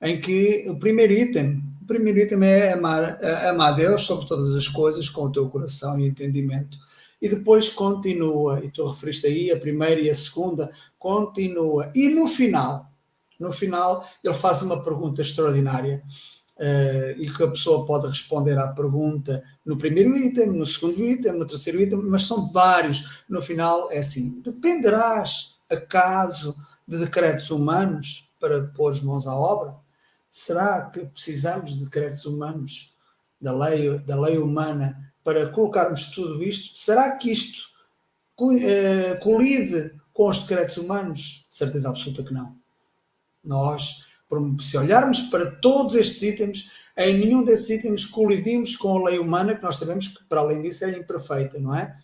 em 0.00 0.18
que 0.18 0.64
o 0.66 0.76
primeiro 0.76 1.12
item, 1.12 1.62
o 1.82 1.86
primeiro 1.86 2.20
item 2.20 2.42
é 2.44 2.72
amar, 2.72 3.22
amar 3.50 3.74
a 3.74 3.76
Deus 3.76 4.06
sobre 4.06 4.26
todas 4.26 4.54
as 4.54 4.66
coisas, 4.66 5.10
com 5.10 5.24
o 5.24 5.30
teu 5.30 5.46
coração 5.50 6.00
e 6.00 6.06
entendimento. 6.06 6.78
E 7.20 7.28
depois 7.28 7.68
continua, 7.68 8.64
e 8.64 8.70
tu 8.70 8.86
referiste 8.86 9.26
aí 9.26 9.50
a 9.50 9.58
primeira 9.58 10.00
e 10.00 10.08
a 10.08 10.14
segunda, 10.14 10.70
continua. 10.98 11.92
E 11.94 12.08
no 12.08 12.26
final, 12.26 12.90
no 13.42 13.52
final, 13.52 14.06
ele 14.22 14.34
faz 14.34 14.62
uma 14.62 14.82
pergunta 14.82 15.20
extraordinária. 15.20 16.02
Uh, 16.52 17.18
e 17.18 17.32
que 17.32 17.42
a 17.42 17.48
pessoa 17.48 17.84
pode 17.86 18.06
responder 18.06 18.56
à 18.58 18.68
pergunta 18.68 19.42
no 19.64 19.76
primeiro 19.76 20.14
item, 20.16 20.48
no 20.48 20.66
segundo 20.66 21.02
item, 21.02 21.32
no 21.32 21.46
terceiro 21.46 21.80
item, 21.80 21.98
mas 22.02 22.26
são 22.26 22.52
vários. 22.52 23.24
No 23.28 23.40
final 23.42 23.90
é 23.90 23.98
assim: 23.98 24.40
dependerás 24.42 25.56
acaso 25.68 26.54
de 26.86 26.98
decretos 26.98 27.50
humanos 27.50 28.28
para 28.38 28.64
pôr 28.64 28.92
as 28.92 29.00
mãos 29.00 29.26
à 29.26 29.34
obra? 29.34 29.74
Será 30.30 30.82
que 30.90 31.04
precisamos 31.06 31.78
de 31.78 31.84
decretos 31.84 32.24
humanos, 32.26 32.96
da 33.40 33.52
lei, 33.52 33.98
da 34.00 34.20
lei 34.20 34.38
humana, 34.38 35.12
para 35.24 35.48
colocarmos 35.48 36.06
tudo 36.06 36.42
isto? 36.42 36.78
Será 36.78 37.16
que 37.16 37.32
isto 37.32 37.62
eh, 38.60 39.16
colide 39.16 39.94
com 40.12 40.28
os 40.28 40.40
decretos 40.40 40.76
humanos? 40.76 41.46
De 41.48 41.56
certeza 41.56 41.88
absoluta 41.88 42.22
que 42.22 42.32
não. 42.32 42.61
Nós, 43.44 44.06
se 44.60 44.76
olharmos 44.76 45.22
para 45.22 45.50
todos 45.56 45.94
estes 45.94 46.22
itens, 46.22 46.70
em 46.96 47.18
nenhum 47.18 47.42
desses 47.42 47.70
itens 47.70 48.04
colidimos 48.04 48.76
com 48.76 48.96
a 48.96 49.10
lei 49.10 49.18
humana, 49.18 49.54
que 49.54 49.62
nós 49.62 49.76
sabemos 49.76 50.08
que, 50.08 50.24
para 50.24 50.40
além 50.40 50.62
disso, 50.62 50.84
é 50.84 50.90
imperfeita, 50.90 51.58
não 51.58 51.74
é? 51.74 51.96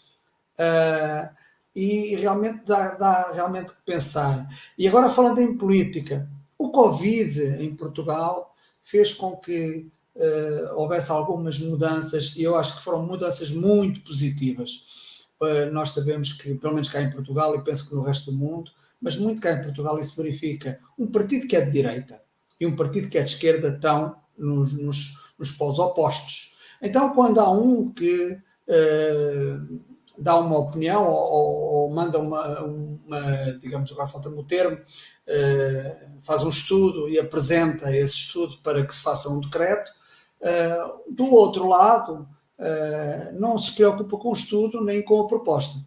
Uh, 0.59 1.28
e 1.74 2.16
realmente 2.16 2.64
dá, 2.64 2.95
dá 2.95 3.32
realmente 3.32 3.72
que 3.72 3.82
pensar. 3.84 4.49
E 4.76 4.89
agora 4.89 5.11
falando 5.11 5.39
em 5.41 5.57
política, 5.57 6.28
o 6.59 6.70
Covid 6.70 7.62
em 7.62 7.74
Portugal 7.74 8.53
fez 8.82 9.14
com 9.14 9.36
que 9.36 9.89
uh, 10.16 10.74
houvesse 10.74 11.12
algumas 11.12 11.59
mudanças, 11.61 12.34
e 12.36 12.43
eu 12.43 12.57
acho 12.57 12.78
que 12.78 12.84
foram 12.84 13.07
mudanças 13.07 13.51
muito 13.51 14.01
positivas. 14.01 15.28
Uh, 15.41 15.70
nós 15.70 15.91
sabemos 15.91 16.32
que, 16.32 16.55
pelo 16.55 16.74
menos 16.74 16.89
cá 16.89 17.01
em 17.01 17.11
Portugal, 17.11 17.55
e 17.55 17.62
penso 17.62 17.89
que 17.89 17.95
no 17.95 18.03
resto 18.03 18.32
do 18.32 18.36
mundo, 18.36 18.70
mas 19.01 19.16
muito 19.16 19.40
cá 19.40 19.53
em 19.53 19.62
Portugal 19.62 19.99
isso 19.99 20.16
verifica, 20.20 20.78
um 20.99 21.07
partido 21.07 21.46
que 21.46 21.57
é 21.57 21.61
de 21.61 21.70
direita 21.70 22.20
e 22.61 22.66
um 22.66 22.76
partido 22.76 23.09
que 23.09 23.18
é 23.18 23.22
de 23.22 23.30
esquerda 23.30 23.68
estão 23.68 24.16
nos, 24.36 24.72
nos, 24.80 25.34
nos 25.38 25.51
polos 25.53 25.78
opostos. 25.78 26.57
Então, 26.82 27.14
quando 27.14 27.40
há 27.40 27.51
um 27.51 27.92
que 27.92 28.32
uh, 28.32 29.80
dá 30.18 30.38
uma 30.38 30.59
opinião 30.59 31.09
ou, 31.09 31.86
ou 31.86 31.94
manda 31.94 32.18
uma, 32.18 32.61
uma, 32.61 33.53
digamos, 33.61 33.92
agora 33.92 34.09
falta-me 34.09 34.38
o 34.38 34.44
termo, 34.44 34.76
uh, 34.76 36.20
faz 36.20 36.42
um 36.42 36.49
estudo 36.49 37.09
e 37.09 37.18
apresenta 37.18 37.94
esse 37.96 38.14
estudo 38.14 38.59
para 38.62 38.84
que 38.84 38.94
se 38.94 39.03
faça 39.03 39.28
um 39.28 39.40
decreto. 39.40 39.90
Uh, 40.40 41.12
do 41.12 41.32
outro 41.32 41.66
lado, 41.66 42.28
não 43.34 43.57
se 43.57 43.72
preocupa 43.72 44.18
com 44.18 44.30
o 44.30 44.32
estudo 44.32 44.84
nem 44.84 45.01
com 45.01 45.20
a 45.20 45.28
proposta. 45.28 45.78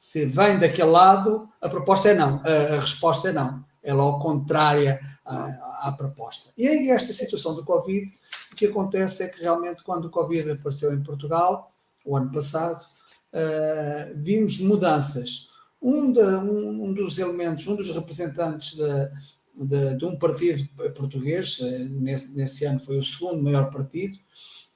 Se 0.00 0.24
vem 0.24 0.58
daquele 0.58 0.88
lado, 0.88 1.46
a 1.60 1.68
proposta 1.68 2.08
é 2.08 2.14
não, 2.14 2.40
a, 2.42 2.76
a 2.76 2.80
resposta 2.80 3.28
é 3.28 3.32
não. 3.32 3.62
É 3.82 3.92
logo 3.92 4.18
contrária 4.18 4.98
à, 5.26 5.88
à, 5.88 5.92
proposta. 5.92 6.50
E 6.56 6.66
aí, 6.66 6.90
esta 6.90 7.12
situação 7.12 7.54
do 7.54 7.64
Covid, 7.64 8.10
o 8.50 8.56
que 8.56 8.66
acontece 8.66 9.22
é 9.22 9.28
que 9.28 9.42
realmente, 9.42 9.82
quando 9.82 10.06
o 10.06 10.10
Covid 10.10 10.52
apareceu 10.52 10.94
em 10.94 11.02
Portugal, 11.02 11.70
o 12.04 12.16
ano 12.16 12.32
passado, 12.32 12.80
uh, 12.80 14.14
vimos 14.16 14.58
mudanças. 14.58 15.50
Um, 15.82 16.12
de, 16.12 16.20
um, 16.20 16.84
um, 16.84 16.92
dos 16.94 17.18
elementos, 17.18 17.68
um 17.68 17.76
dos 17.76 17.94
representantes 17.94 18.76
de, 18.76 19.66
de, 19.66 19.96
de 19.96 20.04
um 20.06 20.18
partido 20.18 20.66
português, 20.94 21.58
uh, 21.58 21.88
nesse, 21.90 22.34
nesse, 22.34 22.64
ano 22.64 22.80
foi 22.80 22.98
o 22.98 23.02
segundo 23.02 23.42
maior 23.42 23.70
partido, 23.70 24.16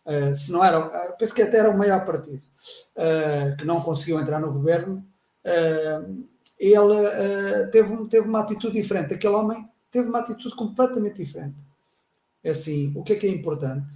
uh, 0.06 0.34
se 0.34 0.52
não 0.52 0.62
era, 0.62 0.82
penso 1.18 1.34
que 1.34 1.42
até 1.42 1.58
era 1.58 1.70
o 1.70 1.78
maior 1.78 2.04
partido, 2.04 2.42
que 3.58 3.64
não 3.64 3.80
conseguiu 3.80 4.20
entrar 4.20 4.40
no 4.40 4.52
governo, 4.52 5.06
ele 6.58 7.66
teve, 7.70 8.08
teve 8.08 8.28
uma 8.28 8.40
atitude 8.40 8.80
diferente. 8.80 9.14
Aquele 9.14 9.34
homem 9.34 9.68
teve 9.90 10.08
uma 10.08 10.20
atitude 10.20 10.54
completamente 10.56 11.22
diferente. 11.22 11.56
É 12.42 12.50
assim, 12.50 12.92
o 12.94 13.02
que 13.02 13.14
é 13.14 13.16
que 13.16 13.26
é 13.26 13.30
importante? 13.30 13.94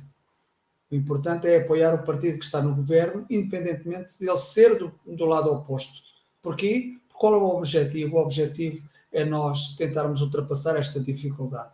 O 0.91 0.95
importante 0.95 1.47
é 1.47 1.59
apoiar 1.59 1.95
o 1.95 2.05
partido 2.05 2.39
que 2.39 2.45
está 2.45 2.63
no 2.63 2.75
governo, 2.75 3.27
independentemente 3.29 4.19
dele 4.19 4.37
ser 4.37 4.79
do, 4.79 4.93
do 5.07 5.25
lado 5.27 5.53
oposto. 5.53 6.03
Porquê? 6.41 6.97
Qual 7.13 7.35
é 7.35 7.37
o 7.37 7.57
objetivo? 7.57 8.17
O 8.17 8.21
objetivo 8.21 8.83
é 9.13 9.25
nós 9.25 9.77
tentarmos 9.77 10.23
ultrapassar 10.23 10.77
esta 10.77 11.01
dificuldade. 11.01 11.73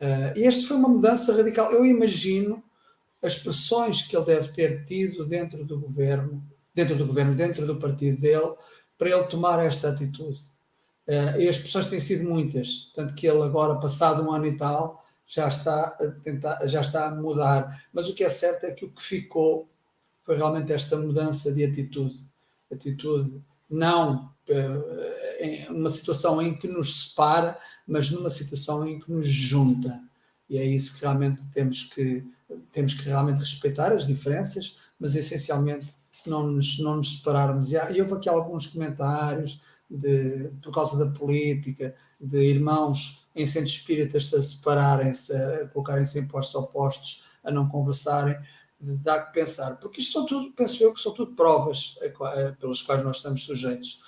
Uh, 0.00 0.36
este 0.36 0.66
foi 0.66 0.76
uma 0.76 0.88
mudança 0.88 1.34
radical. 1.34 1.72
Eu 1.72 1.86
imagino 1.86 2.62
as 3.22 3.38
pressões 3.38 4.02
que 4.02 4.14
ele 4.14 4.26
deve 4.26 4.48
ter 4.52 4.84
tido 4.84 5.26
dentro 5.26 5.64
do 5.64 5.80
governo, 5.80 6.42
dentro 6.74 6.96
do 6.96 7.06
governo, 7.06 7.34
dentro 7.34 7.66
do 7.66 7.76
partido 7.76 8.20
dele, 8.20 8.52
para 8.98 9.10
ele 9.10 9.24
tomar 9.24 9.64
esta 9.64 9.88
atitude. 9.88 10.38
Uh, 11.06 11.38
e 11.40 11.48
as 11.48 11.58
pressões 11.58 11.86
têm 11.86 12.00
sido 12.00 12.28
muitas, 12.28 12.90
tanto 12.94 13.14
que 13.14 13.26
ele 13.26 13.42
agora, 13.42 13.78
passado 13.78 14.22
um 14.22 14.32
ano 14.32 14.46
e 14.46 14.56
tal, 14.56 15.02
já 15.26 15.46
está 15.48 15.96
a 16.00 16.10
tentar, 16.22 16.66
já 16.66 16.80
está 16.80 17.08
a 17.08 17.14
mudar. 17.14 17.84
Mas 17.92 18.08
o 18.08 18.14
que 18.14 18.24
é 18.24 18.28
certo 18.28 18.64
é 18.64 18.72
que 18.72 18.84
o 18.84 18.90
que 18.90 19.02
ficou 19.02 19.68
foi 20.22 20.36
realmente 20.36 20.72
esta 20.72 20.96
mudança 20.96 21.52
de 21.52 21.64
atitude. 21.64 22.24
Atitude 22.70 23.40
não 23.68 24.34
numa 25.70 25.88
situação 25.88 26.40
em 26.40 26.56
que 26.56 26.68
nos 26.68 27.08
separa, 27.08 27.58
mas 27.86 28.10
numa 28.10 28.30
situação 28.30 28.86
em 28.86 28.98
que 28.98 29.10
nos 29.10 29.26
junta. 29.26 30.02
E 30.48 30.58
é 30.58 30.64
isso 30.64 30.94
que 30.94 31.00
realmente 31.02 31.48
temos 31.48 31.84
que 31.84 32.24
temos 32.70 32.94
que 32.94 33.02
realmente 33.08 33.40
respeitar 33.40 33.92
as 33.92 34.06
diferenças, 34.06 34.76
mas 35.00 35.16
essencialmente 35.16 35.92
não 36.26 36.46
nos, 36.46 36.78
não 36.78 36.96
nos 36.96 37.18
separarmos. 37.18 37.72
E, 37.72 37.78
há, 37.78 37.90
e 37.90 38.00
houve 38.00 38.14
aqui 38.14 38.28
alguns 38.28 38.66
comentários 38.68 39.60
de, 39.90 40.50
por 40.62 40.72
causa 40.72 41.04
da 41.04 41.12
política, 41.18 41.94
de 42.20 42.38
irmãos 42.38 43.28
em 43.34 43.44
centros 43.46 43.74
espíritas 43.74 44.32
a 44.34 44.42
separarem-se, 44.42 45.32
a 45.34 45.68
colocarem-se 45.68 46.18
em 46.18 46.26
postos 46.26 46.54
opostos, 46.54 47.24
a 47.44 47.50
não 47.50 47.68
conversarem, 47.68 48.38
dá 48.80 49.22
que 49.22 49.32
pensar, 49.32 49.76
porque 49.76 50.00
isto 50.00 50.12
são 50.12 50.26
tudo, 50.26 50.52
penso 50.52 50.82
eu, 50.82 50.92
que 50.92 51.00
são 51.00 51.12
tudo 51.12 51.34
provas 51.34 51.98
pelas 52.60 52.82
quais 52.82 53.04
nós 53.04 53.18
estamos 53.18 53.44
sujeitos. 53.44 54.02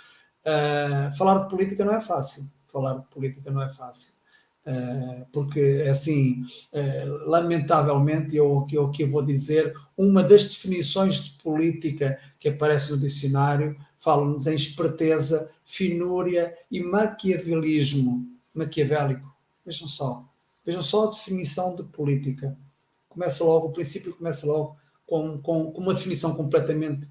Uh, 0.44 1.14
falar 1.16 1.44
de 1.44 1.50
política 1.50 1.84
não 1.84 1.94
é 1.94 2.00
fácil, 2.00 2.50
falar 2.68 2.98
de 2.98 3.06
política 3.08 3.50
não 3.50 3.62
é 3.62 3.68
fácil. 3.68 4.17
Uh, 4.66 5.24
porque, 5.32 5.86
assim, 5.88 6.42
uh, 6.74 7.30
lamentavelmente, 7.30 8.36
eu, 8.36 8.66
eu 8.70 8.86
aqui 8.86 9.04
vou 9.04 9.24
dizer, 9.24 9.72
uma 9.96 10.22
das 10.22 10.46
definições 10.46 11.24
de 11.24 11.42
política 11.42 12.18
que 12.38 12.50
aparece 12.50 12.90
no 12.90 12.98
dicionário 12.98 13.76
fala-nos 13.98 14.46
em 14.46 14.54
esperteza, 14.54 15.50
finúria 15.64 16.54
e 16.70 16.80
maquiavelismo 16.80 18.38
maquiavélico. 18.58 19.34
Vejam 19.64 19.88
só. 19.88 20.24
Vejam 20.64 20.82
só 20.82 21.04
a 21.04 21.10
definição 21.10 21.74
de 21.74 21.84
política. 21.84 22.56
Começa 23.08 23.44
logo, 23.44 23.68
o 23.68 23.72
princípio 23.72 24.14
começa 24.14 24.46
logo 24.46 24.76
com, 25.06 25.38
com, 25.38 25.72
com 25.72 25.80
uma 25.80 25.94
definição 25.94 26.34
completamente, 26.34 27.08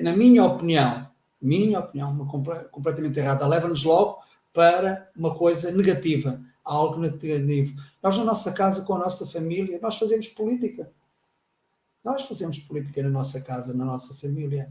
na 0.00 0.14
minha 0.14 0.44
opinião, 0.44 1.08
minha 1.40 1.78
opinião, 1.78 2.10
uma, 2.10 2.26
completamente 2.70 3.18
errada. 3.18 3.46
Leva-nos 3.46 3.84
logo 3.84 4.18
para 4.52 5.08
uma 5.16 5.34
coisa 5.34 5.70
negativa, 5.70 6.40
algo 6.66 6.98
negativo. 6.98 7.80
Nós, 8.02 8.18
na 8.18 8.24
nossa 8.24 8.52
casa, 8.52 8.84
com 8.84 8.94
a 8.94 8.98
nossa 8.98 9.26
família, 9.26 9.78
nós 9.80 9.96
fazemos 9.96 10.28
política. 10.28 10.90
Nós 12.04 12.22
fazemos 12.22 12.58
política 12.58 13.02
na 13.02 13.08
nossa 13.08 13.40
casa, 13.40 13.72
na 13.72 13.84
nossa 13.84 14.14
família, 14.14 14.70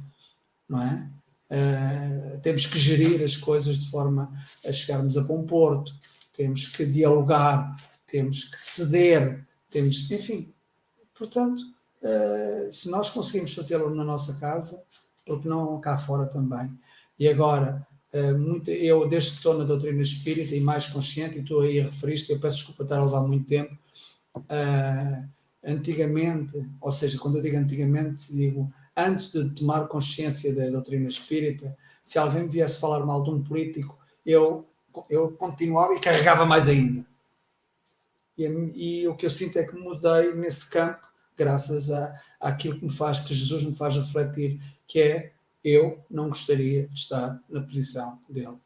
não 0.68 0.82
é? 0.82 1.12
Uh, 1.48 2.40
temos 2.42 2.66
que 2.66 2.80
gerir 2.80 3.24
as 3.24 3.38
coisas 3.38 3.78
de 3.78 3.90
forma 3.90 4.32
a 4.66 4.74
chegarmos 4.74 5.18
a 5.18 5.22
bom 5.22 5.46
porto, 5.46 5.94
temos 6.34 6.68
que 6.68 6.86
dialogar, 6.86 7.76
temos 8.08 8.46
que 8.46 8.58
ceder, 8.58 9.46
temos, 9.70 10.10
enfim. 10.12 10.54
Portanto, 11.18 11.62
uh, 12.02 12.72
se 12.72 12.90
nós 12.90 13.10
conseguimos 13.10 13.54
fazê-lo 13.54 13.94
na 13.94 14.04
nossa 14.04 14.40
casa, 14.40 14.84
porque 15.26 15.48
não 15.48 15.80
cá 15.80 15.98
fora 15.98 16.26
também. 16.26 16.72
E 17.18 17.28
agora, 17.28 17.86
muito, 18.34 18.72
eu, 18.72 19.08
desde 19.08 19.32
que 19.32 19.38
estou 19.38 19.58
na 19.58 19.64
doutrina 19.64 20.02
espírita 20.02 20.56
e 20.56 20.62
mais 20.62 20.88
consciente, 20.88 21.38
e 21.38 21.42
estou 21.42 21.62
aí 21.62 21.80
a 21.80 21.86
referir 21.86 22.24
eu 22.30 22.40
peço 22.40 22.58
desculpa 22.58 22.84
estar 22.84 23.00
a 23.00 23.04
levar 23.04 23.22
muito 23.22 23.46
tempo, 23.46 23.78
antigamente, 25.66 26.54
ou 26.80 26.92
seja, 26.92 27.18
quando 27.18 27.38
eu 27.38 27.42
digo 27.42 27.58
antigamente, 27.58 28.34
digo 28.34 28.70
antes 28.96 29.32
de 29.32 29.50
tomar 29.56 29.88
consciência 29.88 30.54
da 30.56 30.70
doutrina 30.70 31.08
espírita, 31.08 31.76
se 32.04 32.20
alguém 32.20 32.48
viesse 32.48 32.80
falar 32.80 33.06
mal 33.06 33.24
de 33.24 33.32
um 33.32 33.44
político, 33.44 33.98
eu, 34.26 34.68
eu 35.10 35.32
continuava 35.32 35.94
e 35.96 36.00
carregava 36.00 36.46
mais 36.46 36.68
ainda. 36.68 37.06
E, 38.38 38.44
e, 38.76 39.08
o 39.08 39.16
que 39.16 39.26
eu 39.26 39.30
sinto 39.30 39.58
é 39.58 39.64
que 39.64 39.76
mudei 39.76 40.34
nesse 40.34 40.70
campo, 40.70 41.08
graças 41.36 41.90
a, 41.90 42.16
àquilo 42.40 42.78
que 42.78 42.86
me 42.86 42.94
faz, 42.94 43.20
que 43.20 43.34
Jesus 43.34 43.64
me 43.64 43.76
faz 43.76 43.96
refletir, 43.96 44.60
que 44.88 45.00
é 45.02 45.34
eu 45.66 46.06
não 46.12 46.28
gostaria 46.28 46.88
de 46.88 46.94
estar 46.94 47.42
na 47.50 47.62
posição 47.62 48.22
dele. 48.30 48.58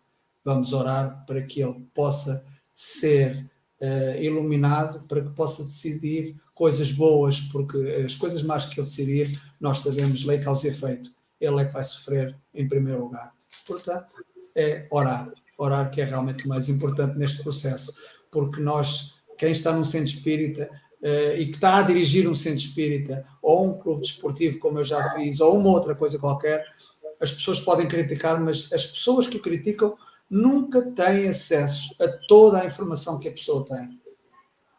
Vamos 0.44 0.74
orar 0.74 1.24
para 1.26 1.42
que 1.42 1.62
ele 1.62 1.80
possa 1.94 2.46
ser 2.74 3.50
uh, 3.82 4.22
iluminado, 4.22 5.08
para 5.08 5.22
que 5.22 5.30
possa 5.30 5.64
decidir 5.64 6.36
coisas 6.54 6.92
boas, 6.92 7.40
porque 7.40 7.78
as 8.06 8.16
coisas 8.16 8.44
más 8.44 8.66
que 8.66 8.78
ele 8.78 8.86
decidir, 8.86 9.42
nós 9.62 9.80
sabemos, 9.80 10.26
lei, 10.26 10.40
causa 10.40 10.68
e 10.68 10.72
efeito. 10.72 11.10
Ele 11.40 11.62
é 11.62 11.66
que 11.66 11.74
vai 11.74 11.84
sofrer 11.84 12.36
em 12.54 12.68
primeiro 12.68 13.06
lugar. 13.06 13.34
Portanto, 13.66 14.18
é 14.54 14.86
orar. 14.92 15.32
Orar 15.58 15.90
que 15.90 16.02
é 16.02 16.06
realmente 16.06 16.46
o 16.46 16.50
mais 16.50 16.68
importante 16.68 17.18
neste 17.18 17.42
processo, 17.42 17.94
porque 18.30 18.60
nós, 18.60 19.22
quem 19.38 19.52
está 19.52 19.72
num 19.72 19.86
centro 19.86 20.08
espírita, 20.08 20.70
e 21.02 21.46
que 21.46 21.56
está 21.56 21.78
a 21.78 21.82
dirigir 21.82 22.30
um 22.30 22.36
centro 22.36 22.60
espírita 22.60 23.26
ou 23.42 23.68
um 23.68 23.78
clube 23.78 24.02
desportivo, 24.02 24.60
como 24.60 24.80
eu 24.80 24.84
já 24.84 25.02
fiz, 25.14 25.40
ou 25.40 25.58
uma 25.58 25.70
outra 25.70 25.96
coisa 25.96 26.20
qualquer, 26.20 26.66
as 27.22 27.32
pessoas 27.32 27.60
podem 27.60 27.88
criticar, 27.88 28.40
mas 28.40 28.72
as 28.74 28.86
pessoas 28.86 29.28
que 29.28 29.38
o 29.38 29.42
criticam 29.42 29.98
nunca 30.30 30.82
têm 30.92 31.30
acesso 31.30 31.96
a 32.00 32.08
toda 32.28 32.62
a 32.62 32.66
informação 32.66 33.20
que 33.20 33.28
a 33.28 33.32
pessoa 33.32 33.66
tem 33.66 34.00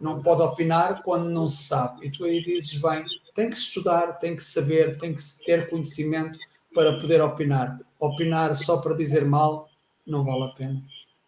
não 0.00 0.22
pode 0.22 0.40
opinar 0.40 1.02
quando 1.02 1.28
não 1.28 1.46
se 1.46 1.64
sabe. 1.64 2.06
E 2.06 2.10
tu 2.10 2.24
aí 2.24 2.42
dizes 2.42 2.80
bem, 2.80 3.04
tem 3.34 3.50
que 3.50 3.56
estudar, 3.56 4.14
tem 4.14 4.34
que 4.34 4.42
saber, 4.42 4.98
tem 4.98 5.12
que 5.12 5.20
ter 5.44 5.68
conhecimento 5.68 6.38
para 6.74 6.98
poder 6.98 7.20
opinar. 7.20 7.78
Opinar 7.98 8.56
só 8.56 8.78
para 8.78 8.94
dizer 8.94 9.24
mal 9.24 9.68
não 10.06 10.24
vale 10.24 10.44
a 10.44 10.48
pena. 10.48 10.82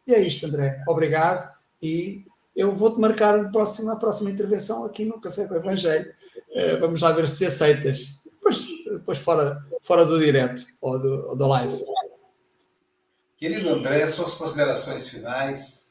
E 0.06 0.14
é 0.14 0.20
isto, 0.20 0.46
André. 0.46 0.82
Obrigado 0.88 1.52
e 1.80 2.24
eu 2.54 2.72
vou-te 2.72 3.00
marcar 3.00 3.38
a 3.38 3.48
próxima, 3.48 3.94
a 3.94 3.96
próxima 3.96 4.30
intervenção 4.30 4.84
aqui 4.84 5.04
no 5.04 5.20
Café 5.20 5.46
com 5.46 5.54
o 5.54 5.56
Evangelho. 5.58 6.12
Uh, 6.50 6.80
vamos 6.80 7.00
lá 7.00 7.12
ver 7.12 7.28
se 7.28 7.46
aceitas. 7.46 8.22
Depois, 8.24 8.66
depois 8.84 9.18
fora, 9.18 9.58
fora 9.82 10.04
do 10.04 10.18
direto 10.18 10.66
ou 10.80 10.98
do, 10.98 11.28
ou 11.28 11.36
do 11.36 11.46
live. 11.46 11.84
Querido 13.36 13.68
André, 13.68 14.06
suas 14.08 14.34
considerações 14.34 15.08
finais 15.08 15.82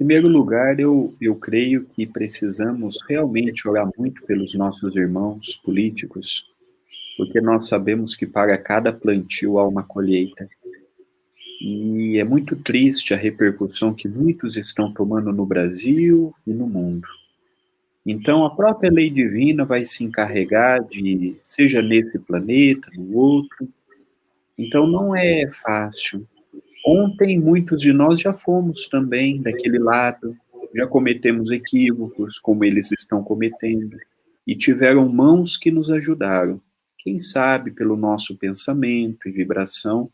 primeiro 0.00 0.28
lugar, 0.28 0.80
eu, 0.80 1.14
eu 1.20 1.36
creio 1.36 1.84
que 1.84 2.06
precisamos 2.06 2.96
realmente 3.06 3.68
orar 3.68 3.86
muito 3.98 4.22
pelos 4.22 4.54
nossos 4.54 4.96
irmãos 4.96 5.60
políticos, 5.62 6.46
porque 7.18 7.38
nós 7.38 7.68
sabemos 7.68 8.16
que 8.16 8.26
para 8.26 8.56
cada 8.56 8.94
plantio 8.94 9.58
há 9.58 9.68
uma 9.68 9.82
colheita. 9.82 10.48
E 11.60 12.18
é 12.18 12.24
muito 12.24 12.56
triste 12.56 13.12
a 13.12 13.18
repercussão 13.18 13.92
que 13.92 14.08
muitos 14.08 14.56
estão 14.56 14.90
tomando 14.90 15.30
no 15.30 15.44
Brasil 15.44 16.34
e 16.46 16.52
no 16.52 16.66
mundo. 16.66 17.06
Então, 18.04 18.46
a 18.46 18.54
própria 18.54 18.90
lei 18.90 19.10
divina 19.10 19.64
vai 19.64 19.84
se 19.84 20.02
encarregar 20.02 20.82
de, 20.84 21.36
seja 21.42 21.82
nesse 21.82 22.18
planeta, 22.18 22.88
no 22.94 23.14
outro. 23.14 23.68
Então, 24.56 24.86
não 24.86 25.14
é 25.14 25.50
fácil. 25.50 26.26
Ontem, 26.86 27.38
muitos 27.38 27.80
de 27.80 27.92
nós 27.92 28.20
já 28.20 28.32
fomos 28.32 28.88
também 28.88 29.42
daquele 29.42 29.78
lado, 29.78 30.34
já 30.74 30.86
cometemos 30.86 31.50
equívocos, 31.50 32.38
como 32.38 32.64
eles 32.64 32.90
estão 32.92 33.22
cometendo, 33.22 33.98
e 34.46 34.56
tiveram 34.56 35.06
mãos 35.08 35.58
que 35.58 35.70
nos 35.70 35.90
ajudaram. 35.90 36.60
quem 37.02 37.18
sabe 37.18 37.70
pelo 37.70 37.96
nosso 37.96 38.36
pensamento 38.36 39.26
e 39.26 39.32
vibração, 39.32 40.10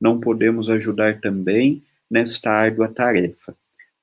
não 0.00 0.18
podemos 0.18 0.70
ajudar 0.70 1.20
também 1.20 1.84
nesta 2.10 2.50
árdua 2.50 2.88
tarefa. 2.88 3.54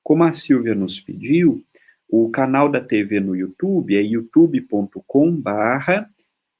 Como 0.02 0.24
a 0.24 0.32
Silvia 0.32 0.74
nos 0.74 0.98
pediu, 1.00 1.62
o 2.08 2.30
canal 2.30 2.70
da 2.70 2.80
TV 2.80 3.20
no 3.20 3.36
YouTube 3.36 3.94
é 3.96 4.00
youtube.com/barra 4.00 6.08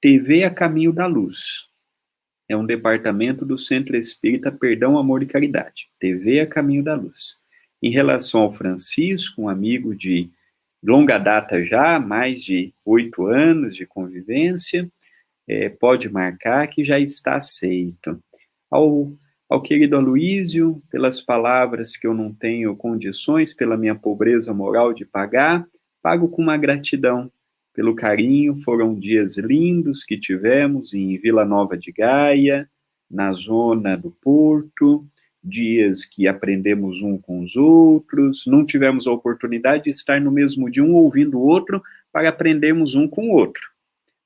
TV 0.01 0.45
a 0.45 0.51
Caminho 0.51 0.93
da 0.93 1.07
Luz. 1.07 1.69
É 2.49 2.57
um 2.57 2.65
departamento 2.65 3.45
do 3.45 3.59
Centro 3.59 3.97
Espírita 3.97 4.51
Perdão, 4.51 4.97
Amor 4.97 5.23
e 5.23 5.27
Caridade. 5.27 5.91
TV 5.99 6.41
a 6.41 6.47
Caminho 6.47 6.85
da 6.85 6.95
Luz. 6.95 7.41
Em 7.83 7.91
relação 7.91 8.43
ao 8.43 8.53
Francisco, 8.53 9.43
um 9.43 9.49
amigo 9.49 9.95
de 9.95 10.31
longa 10.83 11.19
data 11.19 11.65
já, 11.65 11.99
mais 11.99 12.43
de 12.43 12.73
oito 12.85 13.27
anos 13.27 13.75
de 13.75 13.87
convivência, 13.87 14.91
é, 15.49 15.69
pode 15.69 16.09
marcar 16.09 16.67
que 16.69 16.85
já 16.85 16.99
está 16.99 17.37
aceito. 17.37 18.23
Ao, 18.71 19.11
ao 19.49 19.63
querido 19.63 19.97
Aloísio, 19.97 20.83
pelas 20.91 21.21
palavras 21.21 21.97
que 21.97 22.07
eu 22.07 22.13
não 22.13 22.33
tenho 22.33 22.77
condições, 22.77 23.55
pela 23.55 23.77
minha 23.77 23.95
pobreza 23.95 24.53
moral 24.53 24.93
de 24.93 25.05
pagar, 25.05 25.67
pago 26.03 26.29
com 26.29 26.43
uma 26.43 26.57
gratidão. 26.57 27.33
Pelo 27.73 27.95
carinho, 27.95 28.61
foram 28.63 28.95
dias 28.95 29.39
lindos 29.39 30.05
que 30.05 30.17
tivemos 30.17 30.93
em 30.93 31.17
Vila 31.17 31.45
Nova 31.45 31.79
de 31.79 31.93
Gaia, 31.93 32.69
na 33.11 33.33
zona 33.33 33.97
do 33.97 34.11
Porto, 34.11 35.07
dias 35.43 36.05
que 36.05 36.29
aprendemos 36.29 37.01
um 37.01 37.17
com 37.17 37.41
os 37.41 37.57
outros, 37.57 38.45
não 38.47 38.67
tivemos 38.67 39.07
a 39.07 39.13
oportunidade 39.13 39.85
de 39.85 39.91
estar 39.91 40.21
no 40.21 40.31
mesmo 40.31 40.71
dia 40.71 40.85
um 40.85 40.95
ouvindo 40.95 41.39
o 41.39 41.43
outro 41.43 41.83
para 42.13 42.29
aprendermos 42.29 42.95
um 42.95 43.09
com 43.09 43.29
o 43.29 43.33
outro. 43.33 43.63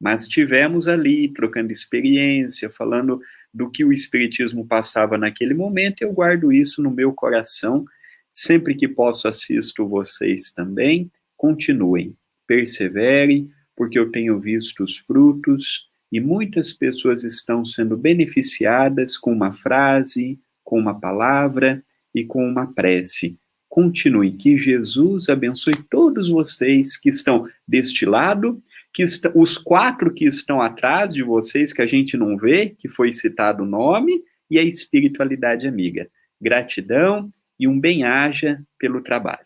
Mas 0.00 0.26
tivemos 0.26 0.88
ali 0.88 1.28
trocando 1.28 1.70
experiência, 1.70 2.68
falando 2.70 3.20
do 3.52 3.70
que 3.70 3.84
o 3.84 3.92
espiritismo 3.92 4.66
passava 4.66 5.18
naquele 5.18 5.54
momento, 5.54 6.02
eu 6.02 6.12
guardo 6.12 6.52
isso 6.52 6.82
no 6.82 6.90
meu 6.90 7.12
coração. 7.12 7.84
Sempre 8.32 8.74
que 8.74 8.88
posso 8.88 9.28
assisto 9.28 9.86
vocês 9.86 10.50
também. 10.50 11.10
Continuem, 11.36 12.16
perseverem, 12.46 13.50
porque 13.76 13.98
eu 13.98 14.10
tenho 14.10 14.40
visto 14.40 14.82
os 14.82 14.96
frutos 14.96 15.88
e 16.10 16.20
muitas 16.20 16.72
pessoas 16.72 17.24
estão 17.24 17.64
sendo 17.64 17.96
beneficiadas 17.96 19.16
com 19.16 19.32
uma 19.32 19.52
frase, 19.52 20.38
com 20.62 20.78
uma 20.78 20.98
palavra 20.98 21.82
e 22.14 22.24
com 22.24 22.46
uma 22.46 22.72
prece. 22.72 23.38
Continue, 23.68 24.32
que 24.32 24.56
Jesus 24.56 25.30
abençoe 25.30 25.74
todos 25.90 26.28
vocês 26.28 26.98
que 26.98 27.08
estão 27.08 27.48
deste 27.66 28.04
lado, 28.04 28.62
que 28.92 29.04
os 29.34 29.56
quatro 29.56 30.12
que 30.12 30.26
estão 30.26 30.60
atrás 30.60 31.14
de 31.14 31.22
vocês, 31.22 31.72
que 31.72 31.82
a 31.82 31.86
gente 31.86 32.16
não 32.16 32.36
vê, 32.36 32.70
que 32.78 32.88
foi 32.88 33.10
citado 33.10 33.62
o 33.62 33.66
nome, 33.66 34.22
e 34.50 34.58
a 34.58 34.62
espiritualidade 34.62 35.66
amiga. 35.66 36.10
Gratidão 36.40 37.32
e 37.58 37.66
um 37.66 37.80
bem-aja 37.80 38.62
pelo 38.78 39.02
trabalho. 39.02 39.40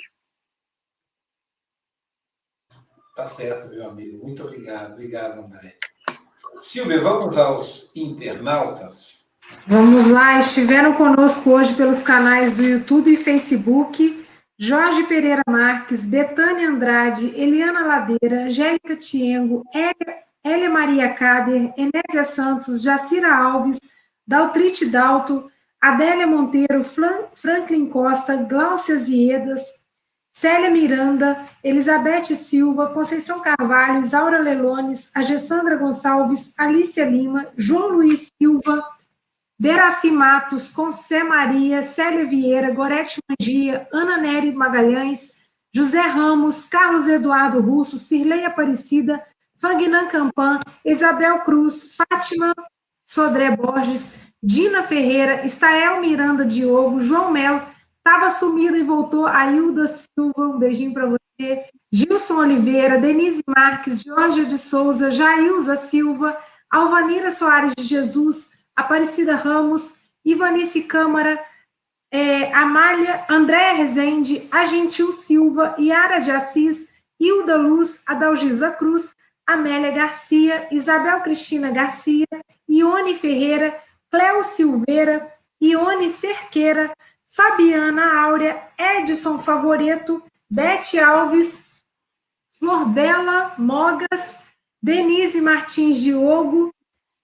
Tá 3.15 3.25
certo, 3.25 3.71
meu 3.71 3.89
amigo. 3.89 4.25
Muito 4.25 4.43
obrigado. 4.43 4.95
Obrigado, 4.95 5.41
André. 5.41 5.77
Silvia, 6.59 7.01
vamos 7.01 7.39
aos 7.39 7.95
internautas. 7.95 9.27
Vamos 9.67 10.09
lá, 10.09 10.41
estiveram 10.41 10.95
conosco 10.95 11.51
hoje 11.51 11.73
pelos 11.75 12.01
canais 12.01 12.57
do 12.57 12.65
YouTube 12.65 13.13
e 13.13 13.17
Facebook 13.17 14.26
Jorge 14.59 15.03
Pereira 15.05 15.43
Marques, 15.47 16.05
Betânia 16.05 16.71
Andrade, 16.71 17.27
Eliana 17.39 17.87
Ladeira, 17.87 18.45
Angélica 18.47 18.97
Tiengo, 18.97 19.63
Hélia 20.43 20.71
Maria 20.71 21.13
Cader, 21.13 21.75
Enésia 21.77 22.25
Santos, 22.25 22.83
Jacira 22.83 23.37
Alves, 23.37 23.79
Daltrite 24.27 24.87
Dalto, 24.87 25.51
Adélia 25.79 26.27
Monteiro, 26.27 26.83
Franklin 27.35 27.87
Costa, 27.91 28.37
Gláucia 28.37 28.97
Ziedas, 28.97 29.61
Célia 30.33 30.71
Miranda, 30.71 31.47
Elizabeth 31.63 32.25
Silva, 32.25 32.91
Conceição 32.95 33.41
Carvalho, 33.41 34.01
Isaura 34.01 34.39
Lelones, 34.39 35.11
Agessandra 35.15 35.77
Gonçalves, 35.77 36.53
Alícia 36.57 37.05
Lima, 37.05 37.47
João 37.57 37.89
Luiz 37.89 38.31
Silva, 38.41 38.83
Deraci 39.59 40.11
Matos, 40.11 40.69
Concé 40.69 41.23
Maria, 41.23 41.83
Célia 41.83 42.27
Vieira, 42.27 42.71
Gorete 42.73 43.19
Mangia, 43.29 43.89
Ana 43.93 44.19
Nery 44.19 44.53
Magalhães, 44.53 45.33
José 45.75 46.01
Ramos, 46.01 46.67
Carlos 46.67 47.07
Eduardo 47.07 47.61
Russo, 47.61 47.99
Cirlei 47.99 48.45
Aparecida, 48.45 49.25
Fagnan 49.59 50.09
Campan, 50.09 50.61
Isabel 50.85 51.41
Cruz, 51.41 51.97
Fátima 51.97 52.55
Sodré 53.05 53.57
Borges, 53.57 54.13
Dina 54.43 54.83
Ferreira, 54.83 55.45
Estael 55.47 56.01
Miranda 56.01 56.45
Diogo, 56.45 57.01
João 57.01 57.31
Melo, 57.31 57.63
estava 57.99 58.31
sumido 58.31 58.77
e 58.77 58.83
voltou, 58.83 59.27
Ailda 59.27 59.87
Silva, 59.87 60.49
um 60.49 60.59
beijinho 60.59 60.93
para 60.93 61.07
você, 61.07 61.65
Gilson 61.91 62.39
Oliveira, 62.39 62.99
Denise 62.99 63.43
Marques, 63.47 64.03
Jorge 64.03 64.45
de 64.45 64.59
Souza, 64.59 65.11
Jailza 65.11 65.77
Silva, 65.77 66.37
Alvanira 66.71 67.33
Soares 67.33 67.75
de 67.77 67.85
Jesus, 67.85 68.51
Aparecida 68.77 69.37
Ramos, 69.37 69.95
Ivanice 70.25 70.83
Câmara, 70.83 71.43
é, 72.11 72.53
Amália, 72.53 73.25
Andréa 73.29 73.73
Rezende, 73.73 74.47
Agentil 74.51 75.13
Silva, 75.13 75.75
Yara 75.79 76.19
de 76.19 76.31
Assis, 76.31 76.89
Hilda 77.19 77.57
Luz, 77.57 78.03
Adalgisa 78.07 78.71
Cruz, 78.71 79.15
Amélia 79.47 79.91
Garcia, 79.91 80.69
Isabel 80.71 81.23
Cristina 81.23 81.71
Garcia, 81.71 82.27
Ione 82.69 83.15
Ferreira, 83.15 83.81
Cléo 84.11 84.43
Silveira, 84.43 85.33
Ione 85.61 86.11
Cerqueira, 86.11 86.93
Fabiana 87.27 88.23
Áurea, 88.25 88.69
Edson 88.79 89.39
Favoreto, 89.39 90.23
Bete 90.51 90.99
Alves, 90.99 91.67
Florbela 92.59 93.55
Mogas, 93.59 94.39
Denise 94.83 95.41
Martins 95.41 96.01
Diogo, 96.03 96.73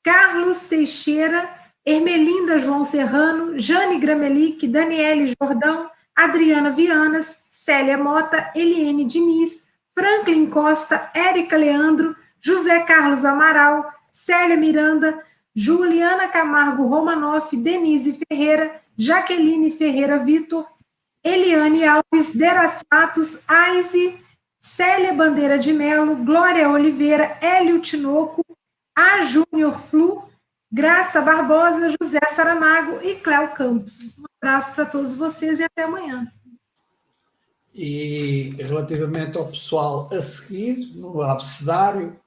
Carlos 0.02 0.64
Teixeira, 0.64 1.48
Ermelinda 1.84 2.58
João 2.58 2.84
Serrano, 2.84 3.58
Jane 3.58 3.98
Gramelic, 3.98 4.66
Daniele 4.66 5.32
Jordão, 5.40 5.90
Adriana 6.14 6.70
Vianas, 6.70 7.40
Célia 7.50 7.96
Mota, 7.96 8.50
Eliane 8.54 9.04
Diniz, 9.04 9.66
Franklin 9.94 10.46
Costa, 10.46 11.10
Érica 11.14 11.56
Leandro, 11.56 12.16
José 12.40 12.80
Carlos 12.84 13.24
Amaral, 13.24 13.92
Célia 14.10 14.56
Miranda, 14.56 15.20
Juliana 15.54 16.28
Camargo 16.28 16.86
Romanoff, 16.86 17.54
Denise 17.54 18.18
Ferreira, 18.26 18.80
Jaqueline 18.96 19.70
Ferreira 19.70 20.18
Vitor, 20.18 20.66
Eliane 21.22 21.84
Alves, 21.84 22.34
Deras 22.34 22.82
Matos, 22.90 23.40
Aize, 23.46 24.18
Célia 24.58 25.12
Bandeira 25.12 25.58
de 25.58 25.72
Melo, 25.72 26.16
Glória 26.16 26.68
Oliveira, 26.68 27.38
Hélio 27.40 27.80
Tinoco, 27.80 28.44
a 28.96 29.22
Júnior 29.22 29.78
Flu, 29.80 30.28
Graça 30.70 31.20
Barbosa, 31.20 31.94
José 32.00 32.20
Saramago 32.34 33.00
e 33.02 33.16
Cléo 33.16 33.52
Campos. 33.52 34.18
Um 34.18 34.24
abraço 34.40 34.74
para 34.74 34.86
todos 34.86 35.14
vocês 35.14 35.60
e 35.60 35.64
até 35.64 35.82
amanhã. 35.82 36.26
E 37.74 38.54
relativamente 38.58 39.36
ao 39.36 39.48
pessoal 39.48 40.08
a 40.12 40.20
seguir, 40.20 40.94
no 40.94 41.22
abecedário, 41.22 42.18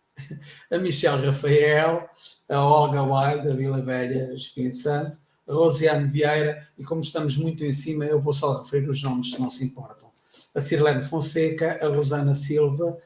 a 0.71 0.77
Michelle 0.77 1.25
Rafael, 1.25 2.09
a 2.49 2.59
Olga 2.59 3.03
Wild, 3.03 3.47
da 3.47 3.55
Vila 3.55 3.81
Velha, 3.81 4.33
Espírito 4.35 4.77
Santo, 4.77 5.19
a 5.47 5.53
Rosiane 5.53 6.09
Vieira, 6.09 6.67
e 6.77 6.83
como 6.83 7.01
estamos 7.01 7.37
muito 7.37 7.63
em 7.63 7.73
cima, 7.73 8.05
eu 8.05 8.19
vou 8.19 8.33
só 8.33 8.61
referir 8.61 8.89
os 8.89 9.01
nomes, 9.03 9.31
se 9.31 9.41
não 9.41 9.49
se 9.49 9.65
importam. 9.65 10.09
A 10.53 10.61
Cirlene 10.61 11.03
Fonseca, 11.03 11.79
a 11.81 11.87
Rosana 11.87 12.33
Silva, 12.33 12.97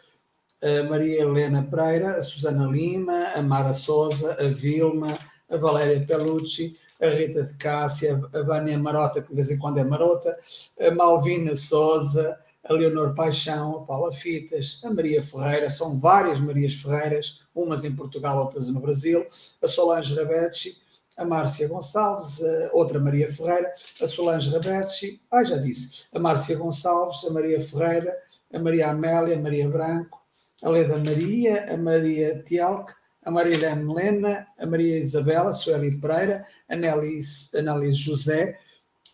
a 0.62 0.84
Maria 0.84 1.22
Helena 1.22 1.64
Pereira, 1.64 2.16
a 2.16 2.22
Susana 2.22 2.66
Lima, 2.68 3.32
a 3.36 3.42
Mara 3.42 3.74
Souza, 3.74 4.38
a 4.40 4.48
Vilma, 4.48 5.18
a 5.50 5.58
Valéria 5.58 6.06
Pelucci, 6.06 6.78
a 7.02 7.08
Rita 7.08 7.44
de 7.44 7.56
Cássia, 7.56 8.22
a 8.34 8.42
Vânia 8.42 8.78
Marota, 8.78 9.22
que 9.22 9.30
de 9.30 9.36
vez 9.36 9.50
em 9.50 9.58
quando 9.58 9.78
é 9.78 9.84
marota, 9.84 10.38
a 10.80 10.92
Malvina 10.92 11.56
Souza, 11.56 12.38
a 12.70 12.74
Leonor 12.74 13.16
Paixão, 13.16 13.78
a 13.78 13.86
Paula 13.86 14.14
Fitas, 14.14 14.82
a 14.84 14.94
Maria 14.94 15.24
Ferreira, 15.24 15.70
são 15.70 16.00
várias 16.00 16.40
Marias 16.40 16.76
Ferreiras, 16.76 17.42
umas 17.56 17.84
em 17.84 17.96
Portugal, 17.96 18.38
outras 18.38 18.68
no 18.68 18.82
Brasil, 18.82 19.26
a 19.62 19.68
Solange 19.68 20.14
Rabetti, 20.14 20.78
a 21.18 21.26
Márcia 21.26 21.68
Gonçalves, 21.68 22.44
a 22.44 22.70
outra 22.74 23.00
Maria 23.00 23.32
Ferreira, 23.34 23.72
a 24.02 24.08
Solange 24.08 24.52
Rabetti, 24.52 25.22
ah, 25.32 25.44
já 25.44 25.58
disse, 25.58 26.06
a 26.14 26.20
Márcia 26.20 26.58
Gonçalves, 26.58 27.24
a 27.26 27.32
Maria 27.32 27.62
Ferreira, 27.62 28.16
a 28.54 28.60
Maria 28.60 28.90
Amélia, 28.90 29.38
a 29.38 29.42
Maria 29.42 29.70
Branco, 29.70 30.19
a 30.64 30.70
Leda 30.70 30.98
Maria, 30.98 31.74
a 31.74 31.78
Maria 31.78 32.42
Tialque, 32.44 32.94
a 33.24 33.32
Marilene 33.32 33.84
Melena, 33.84 34.48
a 34.58 34.66
Maria 34.66 34.98
Isabela, 34.98 35.50
a 35.50 35.54
Sueli 35.54 36.00
Pereira, 36.00 36.46
a 36.68 36.76
Nelise, 36.76 37.62
José, 37.94 38.58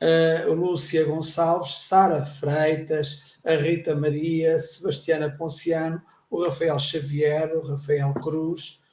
a 0.02 0.50
Lúcia 0.50 1.06
Gonçalves, 1.06 1.88
Sara 1.88 2.26
Freitas, 2.26 3.38
a 3.44 3.56
Rita 3.56 3.96
Maria, 3.96 4.60
Sebastiana 4.60 5.36
Ponciano, 5.38 6.02
o 6.30 6.44
Rafael 6.44 6.80
Xavier, 6.80 7.56
o 7.56 7.62
Rafael 7.68 8.14
Cruz, 8.16 8.84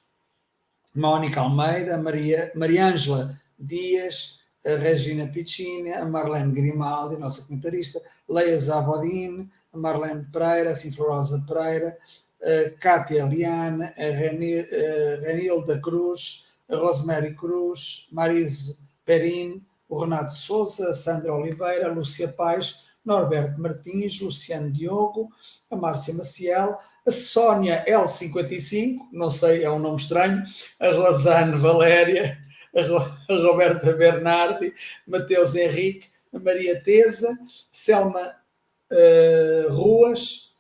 Mónica 0.94 1.40
Almeida, 1.40 1.98
Maria, 1.98 2.53
Maria 2.55 2.86
Ângela 2.86 3.40
Dias, 3.59 4.40
a 4.64 4.76
Regina 4.76 5.26
Piccini, 5.26 5.92
a 5.92 6.05
Marlene 6.05 6.53
Grimaldi, 6.53 7.16
nossa 7.16 7.46
comentarista, 7.46 8.00
Leia 8.28 8.59
Zavodin, 8.59 9.40
a 9.40 9.61
Marlene 9.75 10.27
Pereira, 10.33 10.70
a 10.70 10.77
Sinflorosa 10.77 11.45
Pereira, 11.47 11.97
a 12.43 12.79
Cátia 12.79 13.25
Liane, 13.25 13.85
a 13.85 15.23
Renilda 15.25 15.81
Cruz, 15.81 16.57
a 16.70 16.77
Rosemary 16.77 17.35
Cruz, 17.35 18.09
Marise 18.12 18.79
Perim, 19.05 19.64
o 19.89 20.01
Renato 20.01 20.33
Souza, 20.33 20.91
a 20.91 20.95
Sandra 20.95 21.35
Oliveira, 21.35 21.89
a 21.89 21.93
Lúcia 21.93 22.29
Paz, 22.29 22.85
Norberto 23.05 23.61
Martins, 23.61 24.20
Luciano 24.20 24.70
Diogo, 24.70 25.29
a 25.70 25.77
Márcia 25.77 26.14
Maciel, 26.14 26.79
a 27.07 27.11
Sónia 27.11 27.85
L55, 27.87 28.97
não 29.12 29.31
sei, 29.31 29.64
é 29.64 29.70
um 29.70 29.79
nome 29.79 29.97
estranho, 29.97 30.43
a 30.81 30.89
Rosane 30.91 31.59
Valéria, 31.59 32.39
a, 32.77 33.33
Roberta 33.35 33.93
Bernardi, 33.93 34.73
Mateus 35.07 35.55
Henrique, 35.55 36.09
a 36.33 36.39
Maria 36.39 36.81
Teza, 36.81 37.29
Selma 37.73 38.41
uh, 38.93 39.72
Ruas, 39.72 40.53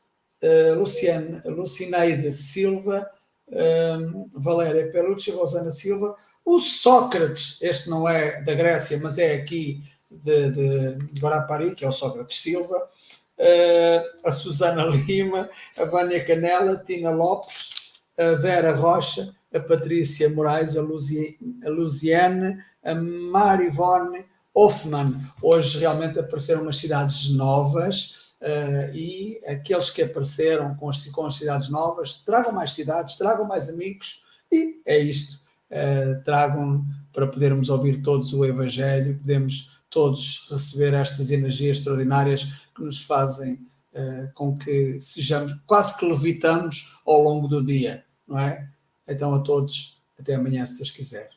uh, 0.42 0.74
Luciane, 0.78 1.40
Lucineide 1.44 2.32
Silva, 2.32 3.08
um, 3.52 4.28
Valéria 4.34 4.90
Pelucci, 4.90 5.30
Rosana 5.30 5.70
Silva, 5.70 6.16
o 6.44 6.58
Sócrates, 6.58 7.60
este 7.62 7.90
não 7.90 8.08
é 8.08 8.42
da 8.42 8.54
Grécia, 8.54 8.98
mas 9.00 9.18
é 9.18 9.34
aqui 9.34 9.82
de, 10.10 10.50
de 10.50 11.20
Guarapari, 11.20 11.74
que 11.74 11.84
é 11.84 11.88
o 11.88 11.92
Sócrates 11.92 12.40
Silva, 12.40 12.76
uh, 12.76 14.28
a 14.28 14.32
Susana 14.32 14.84
Lima, 15.06 15.48
a 15.76 15.84
Vânia 15.84 16.24
Canela, 16.24 16.76
Tina 16.76 17.10
Lopes, 17.10 17.70
a 18.18 18.34
Vera 18.36 18.72
Rocha, 18.74 19.34
a 19.54 19.60
Patrícia 19.60 20.30
Moraes, 20.30 20.76
a, 20.76 20.82
Luzi, 20.82 21.38
a 21.64 21.68
Luziane, 21.68 22.58
a 22.82 22.94
Marivone 22.94 24.24
Hoffman. 24.54 25.14
Hoje 25.42 25.78
realmente 25.78 26.18
apareceram 26.18 26.62
umas 26.62 26.78
cidades 26.78 27.32
novas 27.34 28.21
e 28.92 29.40
aqueles 29.46 29.90
que 29.90 30.02
apareceram 30.02 30.74
com 30.74 30.88
as, 30.88 31.06
com 31.08 31.26
as 31.26 31.36
cidades 31.36 31.68
novas, 31.68 32.16
tragam 32.16 32.52
mais 32.52 32.72
cidades, 32.72 33.16
tragam 33.16 33.46
mais 33.46 33.68
amigos 33.68 34.22
e 34.50 34.80
é 34.84 34.98
isto. 34.98 35.40
Uh, 35.70 36.22
tragam 36.22 36.84
para 37.14 37.26
podermos 37.26 37.70
ouvir 37.70 38.02
todos 38.02 38.34
o 38.34 38.44
Evangelho, 38.44 39.18
podemos 39.18 39.80
todos 39.88 40.48
receber 40.50 40.92
estas 40.92 41.30
energias 41.30 41.78
extraordinárias 41.78 42.66
que 42.74 42.82
nos 42.82 43.02
fazem 43.02 43.54
uh, 43.94 44.30
com 44.34 44.56
que 44.56 45.00
sejamos, 45.00 45.54
quase 45.66 45.96
que 45.96 46.04
levitamos 46.04 47.00
ao 47.06 47.22
longo 47.22 47.48
do 47.48 47.64
dia, 47.64 48.04
não 48.28 48.38
é? 48.38 48.68
Então 49.08 49.34
a 49.34 49.40
todos, 49.40 50.02
até 50.18 50.34
amanhã, 50.34 50.64
se 50.66 50.76
Deus 50.76 50.90
quiser. 50.90 51.30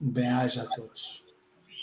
Bem-aja 0.00 0.62
a 0.62 0.66
todos. 0.66 1.22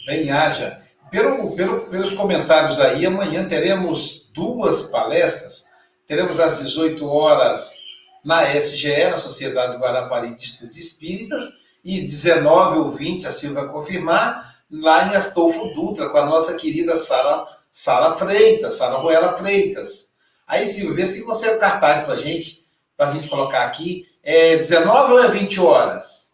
Bem-aja. 0.05 0.81
Pelo, 1.11 1.55
pelo, 1.55 1.81
pelos 1.87 2.13
comentários 2.13 2.79
aí, 2.79 3.05
amanhã 3.05 3.47
teremos 3.47 4.20
duas 4.33 4.83
palestras. 4.83 5.65
Teremos 6.07 6.39
às 6.39 6.59
18 6.59 7.07
horas 7.07 7.75
na 8.23 8.43
SGE, 8.55 9.09
na 9.09 9.17
Sociedade 9.17 9.77
Guarapari 9.77 10.35
de 10.35 10.43
Estudos 10.43 10.77
Espíritas, 10.77 11.41
e 11.83 12.01
19 12.01 12.79
ou 12.79 12.91
20, 12.91 13.27
a 13.27 13.31
Silvia 13.31 13.65
confirmar, 13.65 14.55
lá 14.69 15.07
em 15.07 15.15
Astolfo 15.15 15.73
Dutra, 15.73 16.09
com 16.09 16.17
a 16.17 16.25
nossa 16.25 16.55
querida 16.55 16.95
Sara 16.95 17.45
Sara 17.71 18.13
Freitas, 18.13 18.73
Sara 18.73 18.97
Ruela 18.97 19.33
Freitas. 19.37 20.11
Aí, 20.45 20.65
Silvia, 20.65 20.95
vê 20.95 21.05
se 21.05 21.23
você 21.23 21.51
é 21.51 21.57
cartaz 21.57 22.01
para 22.01 22.15
gente, 22.15 22.67
para 22.97 23.09
a 23.09 23.13
gente 23.13 23.29
colocar 23.29 23.63
aqui. 23.63 24.05
É 24.21 24.57
19 24.57 25.13
ou 25.13 25.23
é 25.23 25.29
20 25.29 25.59
horas? 25.61 26.33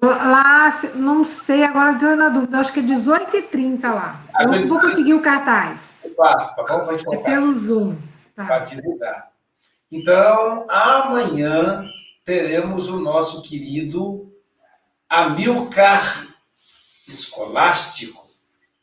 Lá, 0.00 0.78
não 0.94 1.24
sei, 1.24 1.64
agora 1.64 1.92
estou 1.92 2.14
na 2.14 2.28
dúvida, 2.28 2.58
acho 2.58 2.72
que 2.72 2.80
é 2.80 2.82
18h30 2.82 3.82
lá. 3.82 4.20
Ah, 4.34 4.44
eu 4.44 4.50
não 4.50 4.68
vou 4.68 4.80
conseguir 4.80 5.14
o 5.14 5.20
cartaz. 5.20 5.96
Passa, 6.16 6.54
tá 6.54 6.62
bom? 6.62 6.84
Vai 6.84 6.96
é 6.96 7.16
pelo 7.18 7.56
Zoom. 7.56 7.96
Tá. 8.34 8.44
Para 8.44 8.58
divulgar. 8.60 9.30
Então, 9.90 10.66
amanhã 10.68 11.88
teremos 12.24 12.88
o 12.88 12.98
nosso 12.98 13.42
querido 13.42 14.32
Amilcar 15.08 16.28
Escolástico, 17.06 18.26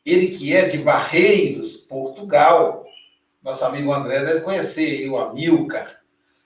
ele 0.05 0.27
que 0.27 0.55
é 0.55 0.65
de 0.65 0.77
Barreiros, 0.77 1.77
Portugal. 1.77 2.85
Nosso 3.43 3.65
amigo 3.65 3.91
André 3.91 4.23
deve 4.23 4.41
conhecer 4.41 5.09
o 5.09 5.17
Amilcar. 5.17 6.01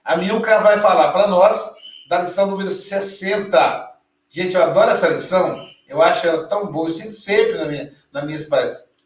A 0.05 0.15
Milka 0.15 0.59
vai 0.59 0.79
falar 0.79 1.11
para 1.11 1.27
nós 1.27 1.73
da 2.07 2.21
lição 2.21 2.45
número 2.45 2.69
60. 2.69 3.97
Gente, 4.29 4.55
eu 4.55 4.63
adoro 4.63 4.91
essa 4.91 5.09
lição. 5.09 5.67
Eu 5.87 6.01
acho 6.01 6.27
ela 6.27 6.47
tão 6.47 6.71
boa. 6.71 6.87
Eu 6.87 6.93
sinto 6.93 7.11
sempre 7.11 7.55
na 7.55 7.65
minha, 7.65 7.91
na 8.11 8.21
minha. 8.21 8.37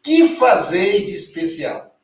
Que 0.02 0.28
fazer 0.28 1.04
de 1.04 1.12
especial? 1.12 1.98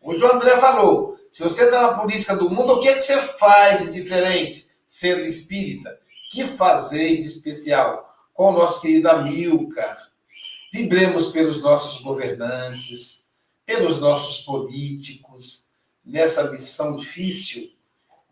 Hoje 0.00 0.22
o 0.22 0.32
André 0.32 0.56
falou. 0.58 1.18
Se 1.30 1.42
você 1.42 1.64
está 1.64 1.80
na 1.80 1.98
política 1.98 2.34
do 2.34 2.50
mundo, 2.50 2.74
o 2.74 2.80
que, 2.80 2.88
é 2.88 2.94
que 2.94 3.02
você 3.02 3.20
faz 3.20 3.84
de 3.84 3.92
diferente 3.92 4.68
sendo 4.84 5.22
espírita? 5.22 5.98
Que 6.30 6.44
fazer 6.44 7.16
de 7.16 7.26
especial? 7.26 8.12
Com 8.34 8.50
o 8.50 8.52
nosso 8.52 8.80
querido 8.80 9.08
Amilcar. 9.08 10.10
Vibremos 10.72 11.28
pelos 11.28 11.62
nossos 11.62 12.00
governantes, 12.00 13.28
pelos 13.66 14.00
nossos 14.00 14.38
políticos, 14.44 15.66
nessa 16.04 16.50
missão 16.50 16.96
difícil 16.96 17.70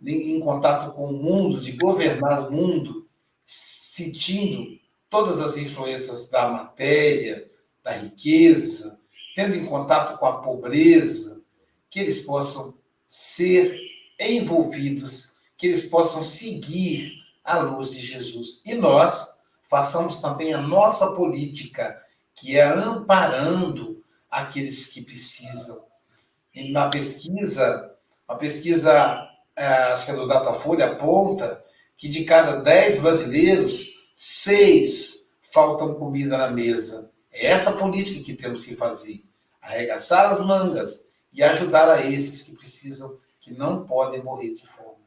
em 0.04 0.40
contato 0.40 0.92
com 0.94 1.06
o 1.06 1.12
mundo, 1.12 1.60
de 1.60 1.72
governar 1.72 2.48
o 2.48 2.52
mundo, 2.52 3.08
sentindo 3.44 4.78
todas 5.10 5.40
as 5.40 5.56
influências 5.56 6.28
da 6.28 6.48
matéria, 6.48 7.50
da 7.82 7.92
riqueza, 7.92 8.97
tendo 9.38 9.54
em 9.54 9.66
contato 9.66 10.18
com 10.18 10.26
a 10.26 10.40
pobreza, 10.40 11.40
que 11.88 12.00
eles 12.00 12.22
possam 12.22 12.74
ser 13.06 13.80
envolvidos, 14.18 15.36
que 15.56 15.68
eles 15.68 15.84
possam 15.84 16.24
seguir 16.24 17.12
a 17.44 17.60
luz 17.60 17.92
de 17.92 18.00
Jesus. 18.00 18.60
E 18.66 18.74
nós 18.74 19.28
façamos 19.70 20.20
também 20.20 20.52
a 20.52 20.60
nossa 20.60 21.12
política, 21.12 21.96
que 22.34 22.58
é 22.58 22.64
amparando 22.64 24.02
aqueles 24.28 24.86
que 24.86 25.02
precisam. 25.02 25.84
E 26.52 26.72
na 26.72 26.88
pesquisa, 26.88 27.94
a 28.26 28.34
pesquisa 28.34 29.24
é, 29.54 29.66
acho 29.92 30.04
que 30.04 30.10
é 30.10 30.16
do 30.16 30.26
Datafolha, 30.26 30.86
aponta 30.86 31.62
que 31.96 32.08
de 32.08 32.24
cada 32.24 32.56
10 32.56 33.02
brasileiros, 33.02 34.04
seis 34.16 35.30
faltam 35.52 35.94
comida 35.94 36.36
na 36.36 36.50
mesa. 36.50 37.12
É 37.30 37.46
essa 37.46 37.70
política 37.70 38.24
que 38.24 38.34
temos 38.34 38.64
que 38.64 38.74
fazer. 38.74 39.27
Arregaçar 39.60 40.32
as 40.32 40.40
mangas 40.40 41.04
e 41.32 41.42
ajudar 41.42 41.88
a 41.90 42.04
esses 42.04 42.42
que 42.42 42.56
precisam, 42.56 43.16
que 43.40 43.52
não 43.52 43.86
podem 43.86 44.22
morrer 44.22 44.54
de 44.54 44.66
fome. 44.66 44.98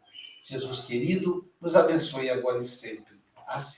Jesus 0.44 0.82
querido, 0.82 1.50
nos 1.60 1.76
abençoe 1.76 2.30
agora 2.30 2.58
e 2.58 2.64
sempre. 2.64 3.14
Assim. 3.48 3.70